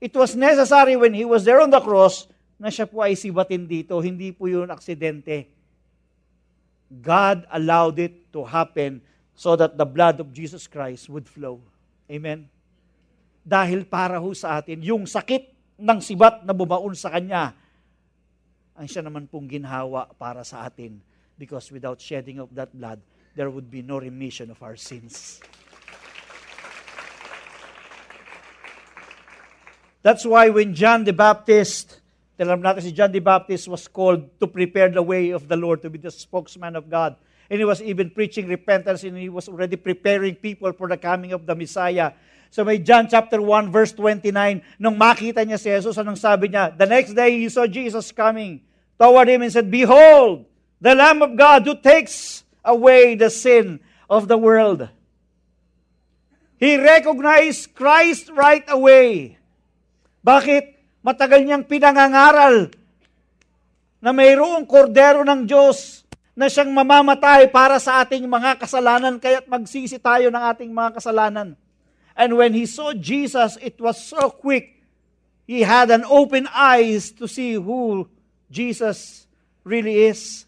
it 0.00 0.16
was 0.16 0.32
necessary 0.32 0.96
when 0.96 1.12
He 1.12 1.28
was 1.28 1.44
there 1.44 1.60
on 1.60 1.68
the 1.70 1.78
cross 1.84 2.24
na 2.56 2.72
siya 2.72 2.88
po 2.88 3.04
ay 3.04 3.12
sibatin 3.20 3.68
dito. 3.68 4.00
Hindi 4.00 4.32
po 4.32 4.48
yun 4.48 4.72
aksidente. 4.72 5.52
God 6.88 7.44
allowed 7.52 8.00
it 8.00 8.14
to 8.34 8.40
happen 8.40 9.04
so 9.36 9.52
that 9.54 9.76
the 9.76 9.84
blood 9.86 10.18
of 10.18 10.32
Jesus 10.32 10.66
Christ 10.66 11.12
would 11.12 11.28
flow. 11.28 11.60
Amen? 12.10 12.48
Dahil 13.44 13.84
para 13.84 14.18
ho 14.18 14.32
sa 14.32 14.58
atin, 14.58 14.80
yung 14.80 15.04
sakit 15.04 15.52
ng 15.76 16.00
sibat 16.00 16.42
na 16.48 16.56
bumaon 16.56 16.96
sa 16.96 17.12
Kanya, 17.12 17.52
ang 18.74 18.88
siya 18.88 19.04
naman 19.04 19.28
pong 19.28 19.46
ginhawa 19.46 20.08
para 20.16 20.40
sa 20.42 20.64
atin. 20.64 20.98
Because 21.36 21.68
without 21.68 22.00
shedding 22.00 22.40
of 22.40 22.48
that 22.56 22.72
blood, 22.72 22.96
there 23.36 23.52
would 23.52 23.68
be 23.68 23.84
no 23.84 24.00
remission 24.00 24.48
of 24.48 24.56
our 24.64 24.74
sins. 24.74 25.44
That's 30.00 30.24
why 30.24 30.48
when 30.48 30.72
John 30.72 31.04
the 31.04 31.12
Baptist, 31.12 32.00
alam 32.40 32.64
natin 32.64 32.88
si 32.88 32.92
John 32.96 33.12
the 33.12 33.20
Baptist 33.20 33.68
was 33.68 33.84
called 33.84 34.24
to 34.40 34.48
prepare 34.48 34.88
the 34.88 35.04
way 35.04 35.28
of 35.36 35.44
the 35.44 35.60
Lord, 35.60 35.84
to 35.84 35.92
be 35.92 36.00
the 36.00 36.14
spokesman 36.14 36.72
of 36.72 36.88
God, 36.88 37.20
and 37.50 37.58
he 37.58 37.64
was 37.66 37.82
even 37.82 38.10
preaching 38.10 38.48
repentance 38.48 39.02
and 39.04 39.16
he 39.16 39.28
was 39.30 39.48
already 39.48 39.76
preparing 39.76 40.34
people 40.34 40.72
for 40.72 40.88
the 40.88 40.96
coming 40.96 41.32
of 41.32 41.46
the 41.46 41.54
Messiah. 41.54 42.12
So 42.50 42.64
may 42.64 42.78
John 42.78 43.06
chapter 43.08 43.40
1 43.42 43.70
verse 43.70 43.92
29, 43.92 44.32
nung 44.78 44.96
makita 44.98 45.46
niya 45.46 45.58
si 45.58 45.70
Jesus, 45.70 45.98
anong 45.98 46.18
sabi 46.18 46.48
niya? 46.50 46.70
The 46.74 46.86
next 46.86 47.14
day 47.14 47.38
he 47.38 47.48
saw 47.50 47.66
Jesus 47.66 48.10
coming 48.10 48.62
toward 48.98 49.26
him 49.28 49.42
and 49.42 49.50
said, 49.52 49.70
Behold, 49.70 50.46
the 50.80 50.94
Lamb 50.94 51.22
of 51.22 51.36
God 51.38 51.66
who 51.66 51.76
takes 51.78 52.44
away 52.66 53.14
the 53.14 53.30
sin 53.30 53.78
of 54.10 54.26
the 54.26 54.38
world. 54.38 54.88
He 56.56 56.80
recognized 56.80 57.74
Christ 57.76 58.32
right 58.32 58.64
away. 58.72 59.36
Bakit? 60.24 60.72
Matagal 61.06 61.44
niyang 61.46 61.68
pinangangaral 61.70 62.72
na 64.02 64.10
mayroong 64.10 64.64
kordero 64.66 65.22
ng 65.26 65.44
Diyos 65.46 66.05
na 66.36 66.52
siyang 66.52 66.68
mamamatay 66.68 67.48
para 67.48 67.80
sa 67.80 68.04
ating 68.04 68.28
mga 68.28 68.60
kasalanan, 68.60 69.16
kaya't 69.16 69.48
magsisi 69.48 69.96
tayo 69.96 70.28
ng 70.28 70.42
ating 70.52 70.68
mga 70.68 71.00
kasalanan. 71.00 71.56
And 72.12 72.30
when 72.36 72.52
he 72.52 72.68
saw 72.68 72.92
Jesus, 72.92 73.56
it 73.64 73.80
was 73.80 73.96
so 73.96 74.28
quick. 74.36 74.84
He 75.48 75.64
had 75.64 75.88
an 75.88 76.04
open 76.04 76.44
eyes 76.52 77.08
to 77.16 77.24
see 77.24 77.56
who 77.56 78.04
Jesus 78.52 79.24
really 79.64 80.12
is. 80.12 80.44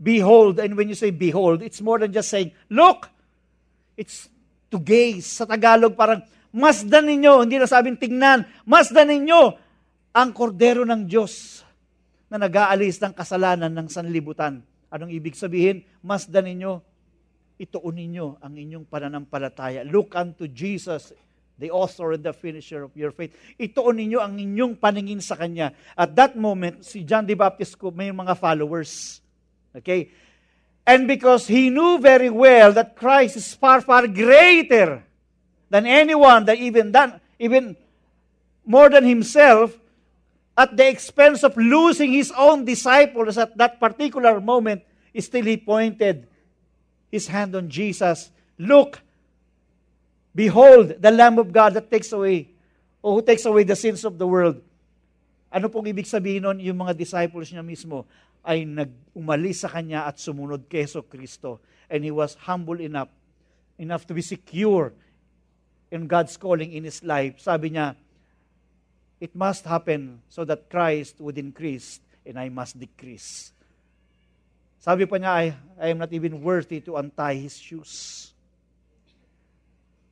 Behold, 0.00 0.56
and 0.56 0.72
when 0.80 0.88
you 0.88 0.96
say 0.96 1.12
behold, 1.12 1.60
it's 1.60 1.84
more 1.84 2.00
than 2.00 2.08
just 2.16 2.32
saying, 2.32 2.56
look! 2.72 3.12
It's 4.00 4.32
to 4.72 4.80
gaze. 4.80 5.28
Sa 5.28 5.44
Tagalog, 5.44 5.92
parang, 5.92 6.24
masdan 6.48 7.04
ninyo, 7.04 7.44
hindi 7.44 7.60
na 7.60 7.68
sabing 7.68 8.00
tingnan, 8.00 8.48
masdan 8.64 9.12
ninyo 9.12 9.42
ang 10.16 10.32
kordero 10.32 10.88
ng 10.88 11.04
Diyos 11.04 11.60
na 12.32 12.40
nag-aalis 12.40 12.96
ng 13.04 13.12
kasalanan 13.12 13.68
ng 13.68 13.88
sanlibutan. 13.92 14.64
Anong 14.90 15.14
ibig 15.14 15.38
sabihin? 15.38 15.86
Masdan 16.02 16.50
ninyo, 16.50 16.82
ituon 17.62 17.94
ninyo 17.94 18.42
ang 18.42 18.58
inyong 18.58 18.84
pananampalataya. 18.90 19.86
Look 19.86 20.18
unto 20.18 20.50
Jesus, 20.50 21.14
the 21.54 21.70
author 21.70 22.18
and 22.18 22.26
the 22.26 22.34
finisher 22.34 22.82
of 22.90 22.92
your 22.98 23.14
faith. 23.14 23.30
Ituon 23.54 24.02
ninyo 24.02 24.18
ang 24.18 24.34
inyong 24.42 24.74
paningin 24.82 25.22
sa 25.22 25.38
Kanya. 25.38 25.70
At 25.94 26.18
that 26.18 26.34
moment, 26.34 26.82
si 26.82 27.06
John 27.06 27.22
the 27.22 27.38
Baptist 27.38 27.78
ko 27.78 27.94
may 27.94 28.10
mga 28.10 28.34
followers. 28.34 29.22
Okay? 29.78 30.10
And 30.82 31.06
because 31.06 31.46
he 31.46 31.70
knew 31.70 32.02
very 32.02 32.26
well 32.34 32.74
that 32.74 32.98
Christ 32.98 33.38
is 33.38 33.54
far, 33.54 33.78
far 33.86 34.10
greater 34.10 35.06
than 35.70 35.86
anyone, 35.86 36.50
that 36.50 36.58
even, 36.58 36.90
than, 36.90 37.14
even 37.38 37.78
more 38.66 38.90
than 38.90 39.06
himself, 39.06 39.70
at 40.60 40.76
the 40.76 40.84
expense 40.84 41.40
of 41.40 41.56
losing 41.56 42.12
his 42.12 42.28
own 42.36 42.68
disciples 42.68 43.40
at 43.40 43.56
that 43.56 43.80
particular 43.80 44.36
moment, 44.44 44.84
still 45.16 45.48
he 45.48 45.56
pointed 45.56 46.28
his 47.08 47.24
hand 47.32 47.56
on 47.56 47.64
Jesus. 47.72 48.28
Look, 48.60 49.00
behold, 50.36 51.00
the 51.00 51.08
Lamb 51.10 51.40
of 51.40 51.48
God 51.48 51.72
that 51.80 51.88
takes 51.88 52.12
away, 52.12 52.52
o 53.00 53.16
who 53.16 53.22
takes 53.24 53.48
away 53.48 53.64
the 53.64 53.72
sins 53.74 54.04
of 54.04 54.20
the 54.20 54.28
world. 54.28 54.60
Ano 55.48 55.72
pong 55.72 55.88
ibig 55.88 56.04
sabihin 56.04 56.44
nun? 56.44 56.60
Yung 56.60 56.76
mga 56.84 56.92
disciples 56.92 57.48
niya 57.48 57.64
mismo 57.64 58.04
ay 58.44 58.68
nag-umalis 58.68 59.64
sa 59.64 59.72
kanya 59.72 60.04
at 60.04 60.20
sumunod 60.20 60.68
kay 60.68 60.84
Heso 60.84 61.00
Kristo. 61.00 61.64
And 61.88 62.04
he 62.04 62.12
was 62.12 62.36
humble 62.36 62.84
enough, 62.84 63.08
enough 63.80 64.04
to 64.12 64.12
be 64.12 64.20
secure 64.20 64.92
in 65.88 66.04
God's 66.04 66.36
calling 66.36 66.76
in 66.76 66.84
his 66.84 67.00
life. 67.00 67.40
Sabi 67.40 67.72
niya, 67.72 67.96
It 69.20 69.36
must 69.36 69.68
happen 69.68 70.16
so 70.32 70.48
that 70.48 70.72
Christ 70.72 71.20
would 71.20 71.36
increase 71.36 72.00
and 72.24 72.40
I 72.40 72.48
must 72.48 72.80
decrease. 72.80 73.52
Sabi 74.80 75.04
pa 75.04 75.20
niya, 75.20 75.30
I, 75.36 75.46
I 75.76 75.86
am 75.92 76.00
not 76.00 76.08
even 76.16 76.40
worthy 76.40 76.80
to 76.88 76.96
untie 76.96 77.36
his 77.36 77.60
shoes. 77.60 78.32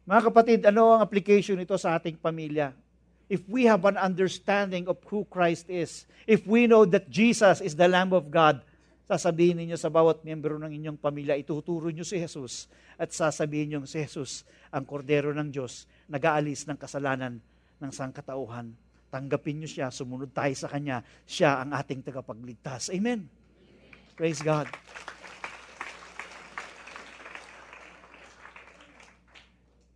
Mga 0.04 0.20
kapatid, 0.28 0.60
ano 0.68 0.92
ang 0.92 1.00
application 1.00 1.56
nito 1.56 1.72
sa 1.80 1.96
ating 1.96 2.20
pamilya? 2.20 2.76
If 3.32 3.48
we 3.48 3.64
have 3.64 3.80
an 3.88 3.96
understanding 3.96 4.84
of 4.92 5.00
who 5.08 5.24
Christ 5.24 5.72
is, 5.72 6.04
if 6.28 6.44
we 6.44 6.68
know 6.68 6.84
that 6.84 7.08
Jesus 7.08 7.64
is 7.64 7.72
the 7.72 7.88
Lamb 7.88 8.12
of 8.12 8.28
God, 8.28 8.60
sasabihin 9.08 9.56
ninyo 9.56 9.76
sa 9.80 9.88
bawat 9.88 10.20
miyembro 10.20 10.60
ng 10.60 10.68
inyong 10.68 10.98
pamilya, 11.00 11.36
ituturo 11.40 11.88
nyo 11.88 12.04
si 12.04 12.20
Jesus 12.20 12.68
at 13.00 13.08
sasabihin 13.12 13.80
nyo 13.80 13.80
si 13.88 14.04
Jesus, 14.04 14.44
ang 14.68 14.84
kordero 14.84 15.32
ng 15.32 15.48
Diyos, 15.48 15.88
nag-aalis 16.12 16.68
ng 16.68 16.76
kasalanan 16.76 17.40
ng 17.80 17.90
sangkatauhan. 17.92 18.72
Tanggapin 19.08 19.64
niyo 19.64 19.68
siya, 19.72 19.88
sumunod 19.88 20.28
tayo 20.36 20.52
sa 20.52 20.68
Kanya. 20.68 21.00
Siya 21.24 21.64
ang 21.64 21.72
ating 21.72 22.04
tagapagligtas. 22.04 22.92
Amen. 22.92 23.24
Praise 24.12 24.44
God. 24.44 24.68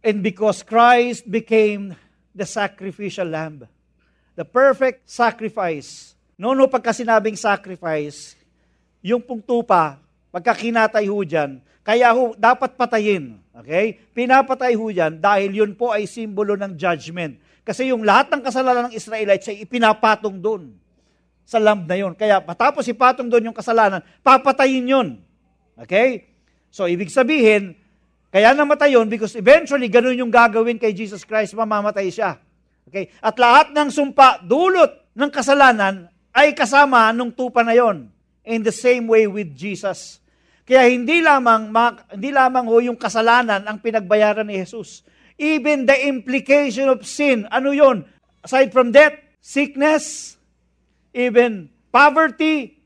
And 0.03 0.25
because 0.25 0.65
Christ 0.65 1.29
became 1.29 1.93
the 2.33 2.49
sacrificial 2.49 3.29
lamb, 3.29 3.69
the 4.35 4.49
perfect 4.49 5.05
sacrifice. 5.07 6.17
No, 6.41 6.57
no, 6.57 6.67
pagka 6.73 6.97
sinabing 6.97 7.37
sacrifice, 7.39 8.33
yung 9.05 9.21
pong 9.23 9.45
tupa, 9.45 10.01
pagka 10.33 10.57
kinatay 10.57 11.05
ho 11.07 11.21
dyan, 11.23 11.61
kaya 11.87 12.09
ho, 12.17 12.33
dapat 12.35 12.75
patayin. 12.81 13.39
Okay? 13.61 13.93
Pinapatay 14.17 14.73
ho 14.73 14.89
dyan 14.89 15.21
dahil 15.21 15.53
yun 15.55 15.77
po 15.77 15.93
ay 15.93 16.09
simbolo 16.09 16.57
ng 16.57 16.75
judgment 16.81 17.39
kasi 17.63 17.95
yung 17.95 18.03
lahat 18.03 18.27
ng 18.35 18.43
kasalanan 18.43 18.91
ng 18.91 18.95
Israelites 18.99 19.47
ay 19.47 19.63
ipinapatong 19.63 20.35
doon 20.43 20.75
sa 21.47 21.63
lamb 21.63 21.87
na 21.87 21.95
yon. 21.95 22.13
Kaya 22.19 22.43
matapos 22.43 22.83
ipatong 22.91 23.31
doon 23.31 23.51
yung 23.51 23.57
kasalanan, 23.57 24.03
papatayin 24.27 24.83
yon. 24.87 25.09
Okay? 25.79 26.27
So, 26.75 26.91
ibig 26.91 27.15
sabihin, 27.15 27.79
kaya 28.35 28.51
namatay 28.51 28.99
yon 28.99 29.07
because 29.07 29.39
eventually, 29.39 29.87
ganun 29.87 30.19
yung 30.19 30.33
gagawin 30.35 30.75
kay 30.75 30.91
Jesus 30.91 31.23
Christ, 31.23 31.55
mamamatay 31.55 32.11
siya. 32.11 32.43
Okay? 32.91 33.15
At 33.23 33.39
lahat 33.39 33.71
ng 33.71 33.89
sumpa, 33.95 34.43
dulot 34.43 35.15
ng 35.15 35.31
kasalanan, 35.31 36.11
ay 36.35 36.57
kasama 36.59 37.15
nung 37.15 37.31
tupa 37.31 37.63
na 37.63 37.79
yon. 37.79 38.11
In 38.43 38.67
the 38.67 38.75
same 38.75 39.07
way 39.07 39.31
with 39.31 39.55
Jesus. 39.55 40.19
Kaya 40.67 40.91
hindi 40.91 41.23
lamang, 41.23 41.71
hindi 42.11 42.35
lamang 42.35 42.67
ho 42.67 42.83
yung 42.83 42.99
kasalanan 42.99 43.63
ang 43.71 43.79
pinagbayaran 43.79 44.43
ni 44.51 44.59
Jesus. 44.59 45.07
Even 45.43 45.91
the 45.91 45.99
implication 46.07 46.87
of 46.87 47.03
sin. 47.03 47.51
Ano 47.51 47.75
yon? 47.75 48.07
Aside 48.47 48.71
from 48.71 48.95
death, 48.95 49.19
sickness, 49.43 50.39
even 51.11 51.67
poverty, 51.91 52.79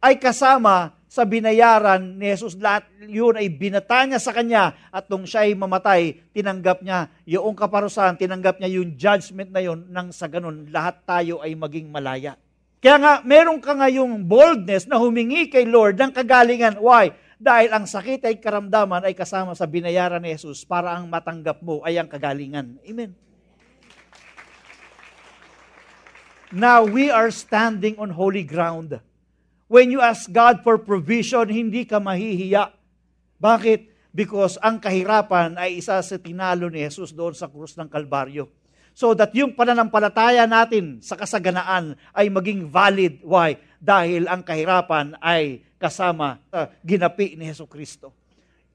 ay 0.00 0.16
kasama 0.16 0.96
sa 1.04 1.28
binayaran 1.28 2.16
ni 2.16 2.32
Jesus. 2.32 2.56
Lahat 2.56 2.88
yun 3.04 3.36
ay 3.36 3.52
binata 3.52 4.08
niya 4.08 4.16
sa 4.16 4.32
kanya 4.32 4.72
at 4.88 5.04
nung 5.12 5.28
siya 5.28 5.44
ay 5.44 5.52
mamatay, 5.52 6.16
tinanggap 6.32 6.80
niya 6.80 7.12
yung 7.28 7.52
kaparusahan, 7.52 8.16
tinanggap 8.16 8.56
niya 8.64 8.72
yung 8.80 8.96
judgment 8.96 9.52
na 9.52 9.60
yun 9.60 9.84
nang 9.92 10.16
sa 10.16 10.32
ganun 10.32 10.72
lahat 10.72 11.04
tayo 11.04 11.44
ay 11.44 11.52
maging 11.52 11.92
malaya. 11.92 12.40
Kaya 12.80 12.96
nga, 12.96 13.12
meron 13.20 13.60
ka 13.60 13.76
ngayong 13.76 14.24
boldness 14.24 14.88
na 14.88 14.96
humingi 14.96 15.52
kay 15.52 15.68
Lord 15.68 16.00
ng 16.00 16.16
kagalingan. 16.16 16.80
Why? 16.80 17.12
Dahil 17.42 17.74
ang 17.74 17.90
sakit 17.90 18.22
ay 18.22 18.38
karamdaman 18.38 19.02
ay 19.02 19.18
kasama 19.18 19.50
sa 19.58 19.66
binayaran 19.66 20.22
ni 20.22 20.30
Jesus 20.30 20.62
para 20.62 20.94
ang 20.94 21.10
matanggap 21.10 21.58
mo 21.58 21.82
ay 21.82 21.98
ang 21.98 22.06
kagalingan. 22.06 22.78
Amen. 22.86 23.18
Now 26.54 26.86
we 26.86 27.10
are 27.10 27.26
standing 27.34 27.98
on 27.98 28.14
holy 28.14 28.46
ground. 28.46 28.94
When 29.66 29.90
you 29.90 29.98
ask 29.98 30.30
God 30.30 30.62
for 30.62 30.78
provision, 30.78 31.50
hindi 31.50 31.82
ka 31.82 31.98
mahihiya. 31.98 32.70
Bakit? 33.42 34.14
Because 34.14 34.54
ang 34.62 34.78
kahirapan 34.78 35.58
ay 35.58 35.82
isa 35.82 35.98
sa 35.98 36.16
tinalo 36.22 36.70
ni 36.70 36.78
Jesus 36.86 37.10
doon 37.10 37.34
sa 37.34 37.50
krus 37.50 37.74
ng 37.74 37.90
Kalbaryo. 37.90 38.46
So 38.94 39.18
that 39.18 39.34
yung 39.34 39.58
pananampalataya 39.58 40.46
natin 40.46 41.02
sa 41.02 41.18
kasaganaan 41.18 41.98
ay 42.14 42.30
maging 42.30 42.70
valid. 42.70 43.18
Why? 43.26 43.58
Dahil 43.82 44.30
ang 44.30 44.46
kahirapan 44.46 45.18
ay 45.18 45.71
kasama 45.82 46.38
sa 46.46 46.70
ginapi 46.86 47.34
ni 47.34 47.42
Heso 47.50 47.66
Kristo. 47.66 48.14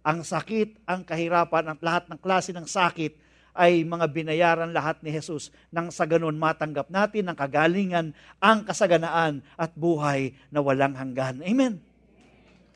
Ang 0.04 0.28
sakit, 0.28 0.84
ang 0.84 1.08
kahirapan, 1.08 1.72
ang 1.72 1.80
lahat 1.80 2.12
ng 2.12 2.20
klase 2.20 2.52
ng 2.52 2.68
sakit 2.68 3.16
ay 3.58 3.82
mga 3.88 4.06
binayaran 4.14 4.70
lahat 4.76 5.00
ni 5.02 5.10
Jesus 5.10 5.50
nang 5.74 5.88
sa 5.90 6.04
ganun 6.06 6.36
matanggap 6.38 6.92
natin 6.94 7.26
ang 7.32 7.38
kagalingan, 7.40 8.12
ang 8.38 8.62
kasaganaan 8.68 9.42
at 9.58 9.72
buhay 9.74 10.36
na 10.54 10.60
walang 10.62 10.94
hanggan. 10.94 11.42
Amen. 11.42 11.82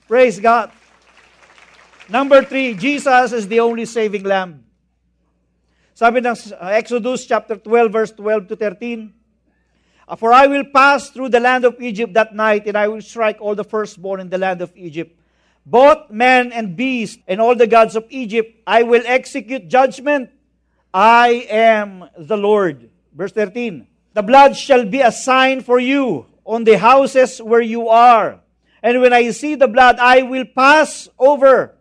Praise 0.09 0.41
God. 0.41 0.71
Number 2.09 2.41
three, 2.43 2.73
Jesus 2.73 3.29
is 3.32 3.45
the 3.45 3.61
only 3.61 3.86
saving 3.86 4.25
lamb. 4.25 4.65
Sabi 5.93 6.17
ng 6.17 6.34
Exodus 6.73 7.29
chapter 7.29 7.55
12 7.55 7.88
verse 7.93 8.11
12 8.17 8.49
to 8.49 8.55
13, 8.57 9.13
Uh, 10.08 10.16
for 10.16 10.34
I 10.34 10.47
will 10.47 10.66
pass 10.66 11.10
through 11.10 11.30
the 11.30 11.39
land 11.39 11.66
of 11.66 11.80
Egypt 11.82 12.14
that 12.14 12.36
night, 12.36 12.68
and 12.68 12.78
I 12.78 12.88
will 12.88 13.02
strike 13.02 13.38
all 13.39 13.56
the 13.56 13.64
firstborn 13.64 14.20
in 14.20 14.30
the 14.30 14.38
land 14.38 14.62
of 14.62 14.72
Egypt. 14.76 15.18
Both 15.66 16.10
man 16.10 16.52
and 16.52 16.76
beast, 16.76 17.20
and 17.28 17.39
all 17.39 17.56
the 17.56 17.68
gods 17.68 17.95
of 17.95 18.06
Egypt, 18.10 18.62
I 18.66 18.84
will 18.84 19.04
execute 19.06 19.68
judgment. 19.68 20.30
I 20.93 21.45
am 21.49 22.10
the 22.18 22.38
Lord. 22.38 22.89
Verse 23.16 23.32
13 23.32 23.88
The 24.14 24.24
blood 24.24 24.58
shall 24.58 24.86
be 24.86 25.02
a 25.02 25.12
sign 25.12 25.62
for 25.62 25.80
you 25.80 26.26
on 26.45 26.64
the 26.64 26.78
houses 26.80 27.39
where 27.41 27.62
you 27.62 27.88
are. 27.88 28.39
And 28.84 28.99
when 29.02 29.14
I 29.14 29.30
see 29.30 29.54
the 29.54 29.68
blood, 29.68 29.99
I 29.99 30.24
will 30.24 30.45
pass 30.45 31.08
over, 31.20 31.76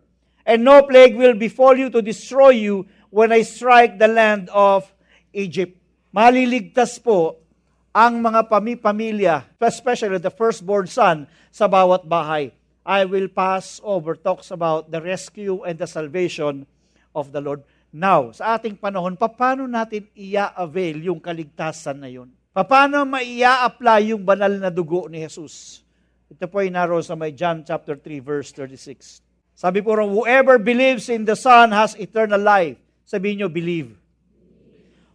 and 0.45 0.63
no 0.63 0.83
plague 0.83 1.15
will 1.15 1.33
befall 1.33 1.75
you 1.75 1.89
to 1.89 2.01
destroy 2.01 2.49
you 2.49 2.85
when 3.09 3.31
I 3.31 3.41
strike 3.41 3.97
the 3.97 4.07
land 4.07 4.49
of 4.53 4.85
Egypt. 5.33 5.73
Maliligtas 6.13 7.01
po 7.01 7.40
ang 7.91 8.23
mga 8.23 8.47
pami 8.47 8.79
pamilya, 8.79 9.43
especially 9.59 10.15
the 10.15 10.31
firstborn 10.31 10.87
son, 10.87 11.27
sa 11.51 11.67
bawat 11.67 12.07
bahay. 12.07 12.47
I 12.87 13.03
will 13.03 13.27
pass 13.27 13.83
over 13.83 14.15
talks 14.15 14.47
about 14.49 14.87
the 14.89 15.03
rescue 15.03 15.59
and 15.67 15.75
the 15.75 15.85
salvation 15.91 16.63
of 17.11 17.35
the 17.35 17.43
Lord. 17.43 17.67
Now, 17.91 18.31
sa 18.31 18.55
ating 18.55 18.79
panahon, 18.79 19.19
paano 19.19 19.67
natin 19.67 20.07
i-avail 20.15 21.03
yung 21.03 21.19
kaligtasan 21.19 21.99
na 22.01 22.07
yun? 22.09 22.31
Paano 22.55 23.03
maia-apply 23.03 24.15
yung 24.15 24.23
banal 24.23 24.55
na 24.55 24.71
dugo 24.71 25.11
ni 25.11 25.19
Jesus? 25.27 25.83
Ito 26.31 26.47
po 26.47 26.63
ay 26.63 26.71
naroon 26.71 27.03
sa 27.03 27.19
may 27.19 27.35
John 27.35 27.59
chapter 27.67 27.99
3 27.99 28.23
verse 28.23 28.55
36. 28.55 29.19
Sabi 29.51 29.83
po, 29.83 29.93
whoever 29.99 30.55
believes 30.55 31.11
in 31.11 31.27
the 31.27 31.35
Son 31.35 31.75
has 31.75 31.91
eternal 31.99 32.39
life. 32.39 32.79
Sabi 33.03 33.35
nyo, 33.35 33.51
believe. 33.51 33.99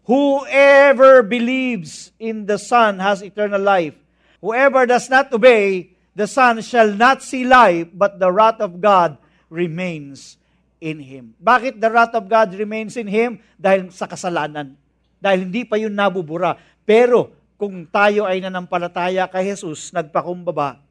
Whoever 0.06 1.26
believes 1.26 2.14
in 2.22 2.46
the 2.46 2.62
Son 2.62 3.02
has 3.02 3.26
eternal 3.26 3.58
life. 3.58 3.98
Whoever 4.38 4.86
does 4.86 5.10
not 5.10 5.34
obey 5.34 5.98
the 6.14 6.30
Son 6.30 6.62
shall 6.62 6.94
not 6.94 7.26
see 7.26 7.42
life, 7.42 7.90
but 7.90 8.22
the 8.22 8.30
wrath 8.30 8.62
of 8.62 8.78
God 8.78 9.18
remains 9.50 10.38
in 10.78 11.02
him. 11.02 11.34
Bakit 11.42 11.82
the 11.82 11.90
wrath 11.90 12.14
of 12.14 12.30
God 12.30 12.54
remains 12.54 12.94
in 12.94 13.10
him? 13.10 13.42
Dahil 13.58 13.90
sa 13.90 14.06
kasalanan. 14.06 14.78
Dahil 15.18 15.50
hindi 15.50 15.66
pa 15.66 15.74
yun 15.74 15.98
nabubura. 15.98 16.54
Pero 16.86 17.34
kung 17.58 17.82
tayo 17.90 18.30
ay 18.30 18.38
nanampalataya 18.38 19.26
kay 19.26 19.42
Jesus, 19.50 19.90
nagpakumbaba, 19.90 20.85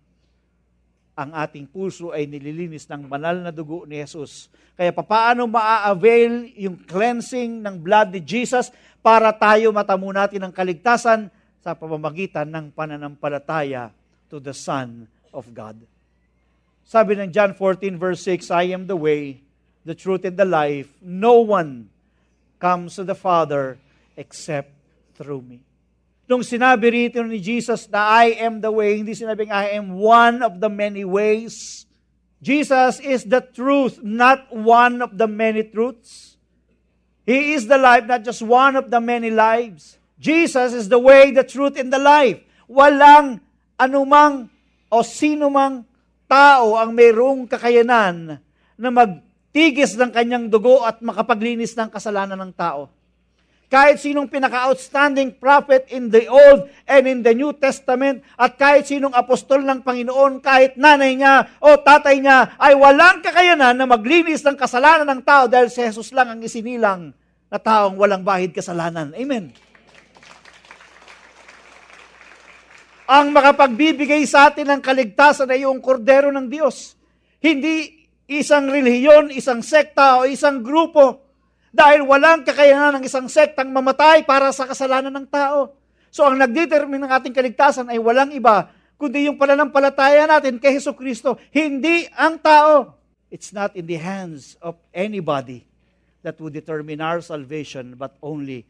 ang 1.15 1.31
ating 1.31 1.71
puso 1.71 2.11
ay 2.11 2.27
nililinis 2.27 2.91
ng 2.91 3.07
banal 3.07 3.39
na 3.39 3.47
dugo 3.47 3.87
ni 3.87 4.03
Jesus. 4.03 4.51
Kaya 4.75 4.91
papaano 4.91 5.47
maa-avail 5.47 6.51
yung 6.59 6.75
cleansing 6.83 7.63
ng 7.63 7.75
blood 7.79 8.11
ni 8.11 8.19
Jesus 8.19 8.67
para 8.99 9.31
tayo 9.31 9.71
matamo 9.71 10.11
natin 10.11 10.43
ang 10.43 10.51
kaligtasan 10.51 11.31
sa 11.63 11.71
pamamagitan 11.71 12.51
ng 12.51 12.67
pananampalataya 12.75 13.95
to 14.27 14.43
the 14.43 14.51
Son 14.51 15.07
of 15.31 15.47
God. 15.55 15.79
Sabi 16.83 17.15
ng 17.15 17.31
John 17.31 17.55
14 17.57 17.95
verse 17.95 18.19
6, 18.27 18.51
I 18.51 18.75
am 18.75 18.83
the 18.91 18.99
way, 18.99 19.39
the 19.87 19.95
truth, 19.95 20.27
and 20.27 20.35
the 20.35 20.45
life. 20.45 20.91
No 20.99 21.39
one 21.39 21.87
comes 22.59 22.99
to 22.99 23.07
the 23.07 23.15
Father 23.15 23.79
except 24.19 24.75
through 25.15 25.47
me 25.47 25.63
nung 26.25 26.41
sinabi 26.41 26.89
rito 26.89 27.21
ni 27.21 27.37
Jesus 27.37 27.85
na 27.89 28.25
I 28.25 28.41
am 28.41 28.57
the 28.57 28.73
way, 28.73 28.97
hindi 28.97 29.13
sinabing 29.13 29.53
I 29.53 29.77
am 29.77 29.93
one 29.93 30.41
of 30.41 30.57
the 30.57 30.69
many 30.73 31.05
ways. 31.05 31.85
Jesus 32.41 32.97
is 33.05 33.25
the 33.29 33.41
truth, 33.45 34.01
not 34.01 34.49
one 34.49 35.05
of 35.05 35.17
the 35.21 35.29
many 35.29 35.61
truths. 35.65 36.33
He 37.29 37.53
is 37.57 37.65
the 37.69 37.77
life, 37.77 38.05
not 38.09 38.21
just 38.25 38.41
one 38.45 38.73
of 38.77 38.89
the 38.89 38.97
many 39.01 39.29
lives. 39.33 39.97
Jesus 40.21 40.73
is 40.73 40.89
the 40.89 40.97
way, 41.01 41.29
the 41.33 41.45
truth, 41.45 41.73
and 41.77 41.89
the 41.93 42.01
life. 42.01 42.37
Walang 42.69 43.41
anumang 43.77 44.49
o 44.93 45.01
sinumang 45.05 45.85
tao 46.25 46.73
ang 46.81 46.89
mayroong 46.97 47.45
kakayanan 47.49 48.41
na 48.77 48.89
magtigis 48.89 49.93
ng 49.97 50.09
kanyang 50.09 50.45
dugo 50.49 50.85
at 50.89 51.01
makapaglinis 51.05 51.73
ng 51.77 51.89
kasalanan 51.93 52.37
ng 52.41 52.53
tao 52.57 52.89
kahit 53.65 53.97
sinong 53.97 54.29
pinaka-outstanding 54.29 55.41
prophet 55.41 55.89
in 55.89 56.13
the 56.13 56.29
Old 56.29 56.69
and 56.85 57.03
in 57.09 57.19
the 57.25 57.33
New 57.33 57.49
Testament 57.57 58.21
at 58.37 58.57
kahit 58.61 58.85
sinong 58.89 59.13
apostol 59.15 59.65
ng 59.65 59.81
Panginoon, 59.81 60.37
kahit 60.39 60.77
nanay 60.77 61.17
niya 61.17 61.57
o 61.59 61.73
tatay 61.81 62.21
niya, 62.21 62.53
ay 62.61 62.77
walang 62.77 63.25
kakayanan 63.25 63.73
na 63.73 63.87
maglinis 63.89 64.45
ng 64.45 64.53
kasalanan 64.53 65.09
ng 65.09 65.21
tao 65.25 65.49
dahil 65.49 65.69
si 65.73 65.81
Jesus 65.81 66.13
lang 66.13 66.29
ang 66.29 66.39
isinilang 66.45 67.09
na 67.49 67.57
taong 67.61 67.97
walang 67.97 68.21
bahid 68.21 68.53
kasalanan. 68.53 69.13
Amen. 69.17 69.49
Ang 73.05 73.27
makapagbibigay 73.33 74.25
sa 74.25 74.49
atin 74.49 74.77
ng 74.77 74.81
kaligtasan 74.81 75.49
ay 75.53 75.65
yung 75.65 75.77
kordero 75.77 76.33
ng 76.33 76.49
Diyos. 76.49 76.97
Hindi 77.41 78.01
isang 78.25 78.65
relihiyon, 78.65 79.29
isang 79.29 79.61
sekta 79.61 80.21
o 80.21 80.25
isang 80.25 80.65
grupo 80.65 81.24
dahil 81.75 82.07
walang 82.07 82.47
kakayanan 82.47 83.03
ng 83.03 83.03
isang 83.03 83.27
sektang 83.27 83.67
mamatay 83.67 84.23
para 84.23 84.47
sa 84.55 84.63
kasalanan 84.63 85.11
ng 85.11 85.27
tao. 85.27 85.75
So 86.07 86.23
ang 86.23 86.39
nagdetermine 86.39 87.03
ng 87.03 87.11
ating 87.11 87.35
kaligtasan 87.35 87.91
ay 87.91 87.99
walang 87.99 88.31
iba, 88.31 88.71
kundi 88.95 89.27
yung 89.27 89.35
pananampalataya 89.35 90.23
natin 90.23 90.55
kay 90.55 90.71
Heso 90.71 90.95
Kristo, 90.95 91.35
hindi 91.51 92.07
ang 92.15 92.39
tao. 92.39 92.95
It's 93.27 93.51
not 93.51 93.75
in 93.75 93.83
the 93.91 93.99
hands 93.99 94.55
of 94.63 94.79
anybody 94.95 95.67
that 96.23 96.39
would 96.39 96.55
determine 96.55 97.03
our 97.03 97.19
salvation, 97.19 97.99
but 97.99 98.15
only 98.23 98.63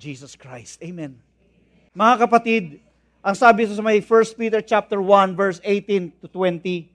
Jesus 0.00 0.32
Christ. 0.32 0.80
Amen. 0.80 1.20
Mga 1.92 2.14
kapatid, 2.24 2.80
ang 3.20 3.36
sabi 3.36 3.68
sa 3.68 3.84
may 3.84 4.00
1 4.00 4.08
Peter 4.40 4.64
chapter 4.64 5.04
1 5.04 5.36
verse 5.36 5.60
18 5.60 6.24
to 6.24 6.26
20, 6.32 6.88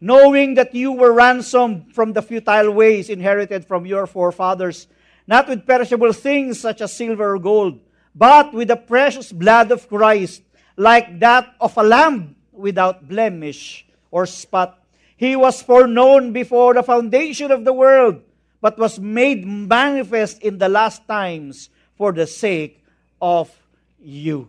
knowing 0.00 0.54
that 0.54 0.70
you 0.74 0.94
were 0.94 1.12
ransomed 1.12 1.90
from 1.90 2.14
the 2.14 2.22
futile 2.22 2.70
ways 2.70 3.10
inherited 3.10 3.66
from 3.66 3.84
your 3.86 4.06
forefathers, 4.06 4.86
not 5.26 5.50
with 5.50 5.66
perishable 5.66 6.14
things 6.14 6.58
such 6.58 6.80
as 6.80 6.94
silver 6.94 7.34
or 7.34 7.40
gold, 7.42 7.78
but 8.14 8.54
with 8.54 8.68
the 8.70 8.78
precious 8.78 9.30
blood 9.34 9.70
of 9.74 9.84
Christ, 9.90 10.42
like 10.78 11.18
that 11.18 11.50
of 11.60 11.74
a 11.76 11.82
lamb 11.82 12.34
without 12.54 13.06
blemish 13.10 13.84
or 14.10 14.24
spot. 14.26 14.78
He 15.18 15.34
was 15.34 15.58
foreknown 15.62 16.30
before 16.32 16.74
the 16.78 16.86
foundation 16.86 17.50
of 17.50 17.66
the 17.66 17.74
world, 17.74 18.22
but 18.62 18.78
was 18.78 18.98
made 19.02 19.42
manifest 19.44 20.38
in 20.46 20.62
the 20.62 20.70
last 20.70 21.02
times 21.10 21.70
for 21.98 22.14
the 22.14 22.26
sake 22.26 22.86
of 23.18 23.50
you. 23.98 24.46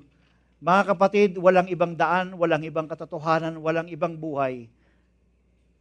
Mga 0.61 0.83
kapatid, 0.93 1.29
walang 1.41 1.73
ibang 1.73 1.97
daan, 1.97 2.37
walang 2.37 2.61
ibang 2.69 2.85
katotohanan, 2.85 3.57
walang 3.65 3.89
ibang 3.89 4.13
buhay 4.13 4.69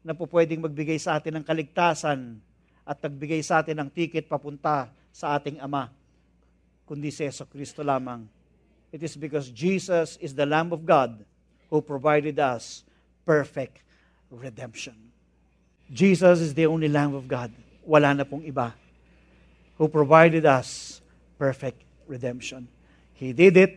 na 0.05 0.15
po 0.15 0.31
pwedeng 0.31 0.63
magbigay 0.63 0.99
sa 1.01 1.19
atin 1.19 1.41
ng 1.41 1.45
kaligtasan 1.47 2.39
at 2.87 2.97
magbigay 3.03 3.43
sa 3.43 3.61
atin 3.65 3.83
ng 3.83 3.89
tiket 3.91 4.31
papunta 4.31 4.91
sa 5.11 5.35
ating 5.35 5.59
Ama, 5.59 5.91
kundi 6.87 7.11
si 7.11 7.27
Yeso 7.27 7.45
Kristo 7.49 7.83
lamang. 7.83 8.25
It 8.95 9.03
is 9.05 9.19
because 9.19 9.51
Jesus 9.53 10.17
is 10.23 10.33
the 10.33 10.47
Lamb 10.49 10.73
of 10.73 10.87
God 10.87 11.21
who 11.69 11.85
provided 11.85 12.39
us 12.41 12.87
perfect 13.29 13.85
redemption. 14.33 14.97
Jesus 15.93 16.41
is 16.41 16.53
the 16.57 16.65
only 16.65 16.89
Lamb 16.89 17.13
of 17.13 17.29
God. 17.29 17.53
Wala 17.85 18.15
na 18.17 18.25
pong 18.25 18.47
iba. 18.49 18.73
Who 19.77 19.93
provided 19.93 20.49
us 20.49 21.01
perfect 21.37 21.85
redemption. 22.09 22.65
He 23.13 23.37
did 23.37 23.61
it 23.61 23.77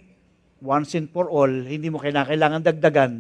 once 0.64 0.96
and 0.96 1.12
for 1.12 1.28
all. 1.28 1.50
Hindi 1.52 1.92
mo 1.92 2.00
kinakailangan 2.00 2.62
dagdagan. 2.64 3.14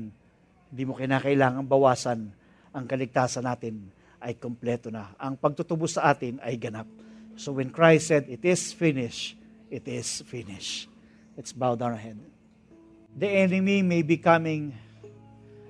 Hindi 0.71 0.83
mo 0.87 0.95
kinakailangan 0.95 1.67
bawasan 1.67 2.31
ang 2.71 2.87
kaligtasan 2.87 3.43
natin 3.43 3.91
ay 4.23 4.35
kompleto 4.39 4.87
na. 4.87 5.11
Ang 5.19 5.35
pagtutubos 5.35 5.95
sa 5.99 6.11
atin 6.11 6.39
ay 6.39 6.55
ganap. 6.55 6.87
So 7.35 7.55
when 7.55 7.71
Christ 7.71 8.07
said, 8.11 8.23
it 8.31 8.43
is 8.47 8.71
finished, 8.71 9.35
it 9.67 9.83
is 9.87 10.23
finished. 10.27 10.87
Let's 11.35 11.51
bow 11.55 11.75
down 11.75 11.95
our 11.95 11.99
head. 11.99 12.19
The 13.15 13.27
enemy 13.27 13.83
may 13.83 14.03
be 14.07 14.15
coming 14.15 14.71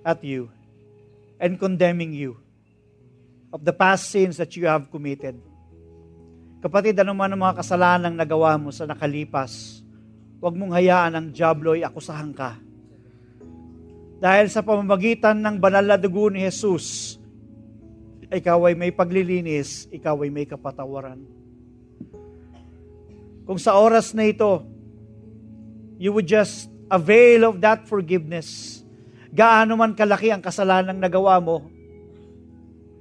at 0.06 0.22
you 0.22 0.50
and 1.42 1.58
condemning 1.58 2.14
you 2.14 2.38
of 3.50 3.66
the 3.66 3.74
past 3.74 4.10
sins 4.14 4.38
that 4.38 4.54
you 4.54 4.70
have 4.70 4.90
committed. 4.94 5.38
Kapatid, 6.62 7.02
ano 7.02 7.18
man 7.18 7.34
ang 7.34 7.42
mga 7.42 7.66
kasalanang 7.66 8.14
nagawa 8.14 8.54
mo 8.62 8.70
sa 8.70 8.86
nakalipas, 8.86 9.82
huwag 10.38 10.54
mong 10.54 10.78
hayaan 10.78 11.18
ang 11.18 11.26
Diablo 11.34 11.74
ay 11.74 11.82
akusahan 11.82 12.30
ka 12.38 12.62
dahil 14.22 14.54
sa 14.54 14.62
pamamagitan 14.62 15.34
ng 15.42 15.58
banal 15.58 15.82
na 15.82 15.98
dugo 15.98 16.30
ni 16.30 16.46
Jesus, 16.46 17.18
ikaw 18.30 18.70
ay 18.70 18.78
may 18.78 18.94
paglilinis, 18.94 19.90
ikaw 19.90 20.14
ay 20.22 20.30
may 20.30 20.46
kapatawaran. 20.46 21.18
Kung 23.50 23.58
sa 23.58 23.74
oras 23.82 24.14
na 24.14 24.30
ito, 24.30 24.62
you 25.98 26.14
would 26.14 26.30
just 26.30 26.70
avail 26.94 27.50
of 27.50 27.58
that 27.66 27.90
forgiveness, 27.90 28.80
gaano 29.34 29.74
man 29.74 29.98
kalaki 29.98 30.30
ang 30.30 30.46
kasalanang 30.46 31.02
nagawa 31.02 31.42
mo, 31.42 31.66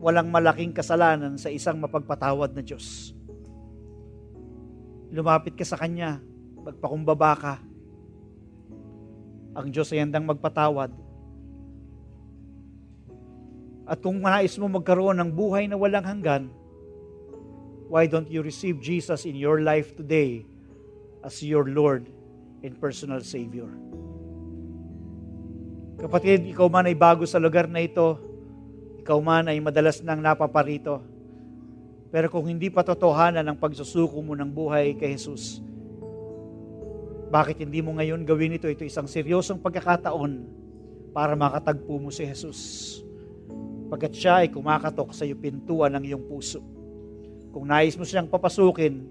walang 0.00 0.32
malaking 0.32 0.72
kasalanan 0.72 1.36
sa 1.36 1.52
isang 1.52 1.76
mapagpatawad 1.84 2.56
na 2.56 2.64
Diyos. 2.64 3.12
Lumapit 5.12 5.52
ka 5.52 5.68
sa 5.68 5.76
Kanya, 5.76 6.16
magpakumbaba 6.64 7.32
ka. 7.36 7.54
Ang 9.60 9.68
Diyos 9.68 9.92
ay 9.92 10.00
handang 10.00 10.24
magpatawad 10.24 11.09
at 13.90 13.98
kung 14.06 14.22
nais 14.22 14.54
mo 14.54 14.70
magkaroon 14.70 15.18
ng 15.18 15.30
buhay 15.34 15.66
na 15.66 15.74
walang 15.74 16.06
hanggan, 16.06 16.46
why 17.90 18.06
don't 18.06 18.30
you 18.30 18.38
receive 18.38 18.78
Jesus 18.78 19.26
in 19.26 19.34
your 19.34 19.66
life 19.66 19.98
today 19.98 20.46
as 21.26 21.42
your 21.42 21.66
Lord 21.66 22.06
and 22.62 22.78
personal 22.78 23.18
Savior? 23.26 23.66
Kapatid, 25.98 26.46
ikaw 26.54 26.70
man 26.70 26.86
ay 26.86 26.94
bago 26.94 27.26
sa 27.26 27.42
lugar 27.42 27.66
na 27.66 27.82
ito, 27.82 28.14
ikaw 29.02 29.18
man 29.18 29.50
ay 29.50 29.58
madalas 29.58 29.98
nang 30.06 30.22
napaparito, 30.22 31.02
pero 32.14 32.30
kung 32.30 32.46
hindi 32.46 32.70
patotohanan 32.70 33.42
ang 33.42 33.58
pagsusuko 33.58 34.22
mo 34.22 34.38
ng 34.38 34.54
buhay 34.54 34.94
kay 34.94 35.18
Jesus, 35.18 35.58
bakit 37.26 37.58
hindi 37.58 37.82
mo 37.82 37.98
ngayon 37.98 38.22
gawin 38.22 38.54
ito? 38.54 38.70
Ito 38.70 38.86
isang 38.86 39.10
seryosong 39.10 39.58
pagkakataon 39.58 40.46
para 41.10 41.34
makatagpo 41.34 41.98
mo 41.98 42.10
si 42.14 42.22
Jesus 42.22 42.94
pagkat 43.90 44.14
siya 44.14 44.46
ay 44.46 44.48
kumakatok 44.54 45.10
sa 45.10 45.26
iyo 45.26 45.34
pintuan 45.34 45.90
ng 45.98 46.14
iyong 46.14 46.24
puso. 46.30 46.62
Kung 47.50 47.66
nais 47.66 47.98
mo 47.98 48.06
siyang 48.06 48.30
papasukin, 48.30 49.02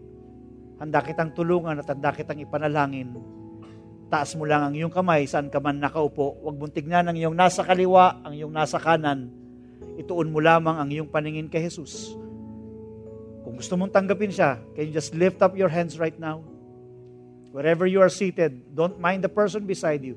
handa 0.80 1.04
kitang 1.04 1.36
tulungan 1.36 1.76
at 1.84 1.88
handa 1.92 2.16
kitang 2.16 2.40
ipanalangin. 2.40 3.12
Taas 4.08 4.32
mo 4.40 4.48
lang 4.48 4.64
ang 4.64 4.74
iyong 4.74 4.90
kamay 4.90 5.28
saan 5.28 5.52
ka 5.52 5.60
man 5.60 5.78
nakaupo. 5.84 6.40
Huwag 6.42 6.56
mong 6.56 6.72
tignan 6.74 7.12
ang 7.12 7.18
iyong 7.20 7.36
nasa 7.36 7.62
kaliwa, 7.62 8.24
ang 8.24 8.32
iyong 8.34 8.50
nasa 8.50 8.80
kanan. 8.80 9.28
Ituon 10.00 10.32
mo 10.32 10.40
lamang 10.40 10.80
ang 10.80 10.90
iyong 10.90 11.12
paningin 11.12 11.52
kay 11.52 11.60
Jesus. 11.68 12.16
Kung 13.44 13.60
gusto 13.60 13.76
mong 13.76 13.92
tanggapin 13.92 14.32
siya, 14.32 14.58
can 14.74 14.88
you 14.88 14.96
just 14.96 15.12
lift 15.14 15.44
up 15.44 15.54
your 15.60 15.70
hands 15.70 16.00
right 16.00 16.16
now? 16.18 16.40
Wherever 17.52 17.84
you 17.84 18.00
are 18.00 18.10
seated, 18.14 18.72
don't 18.72 18.96
mind 18.98 19.22
the 19.28 19.30
person 19.30 19.68
beside 19.68 20.00
you. 20.02 20.16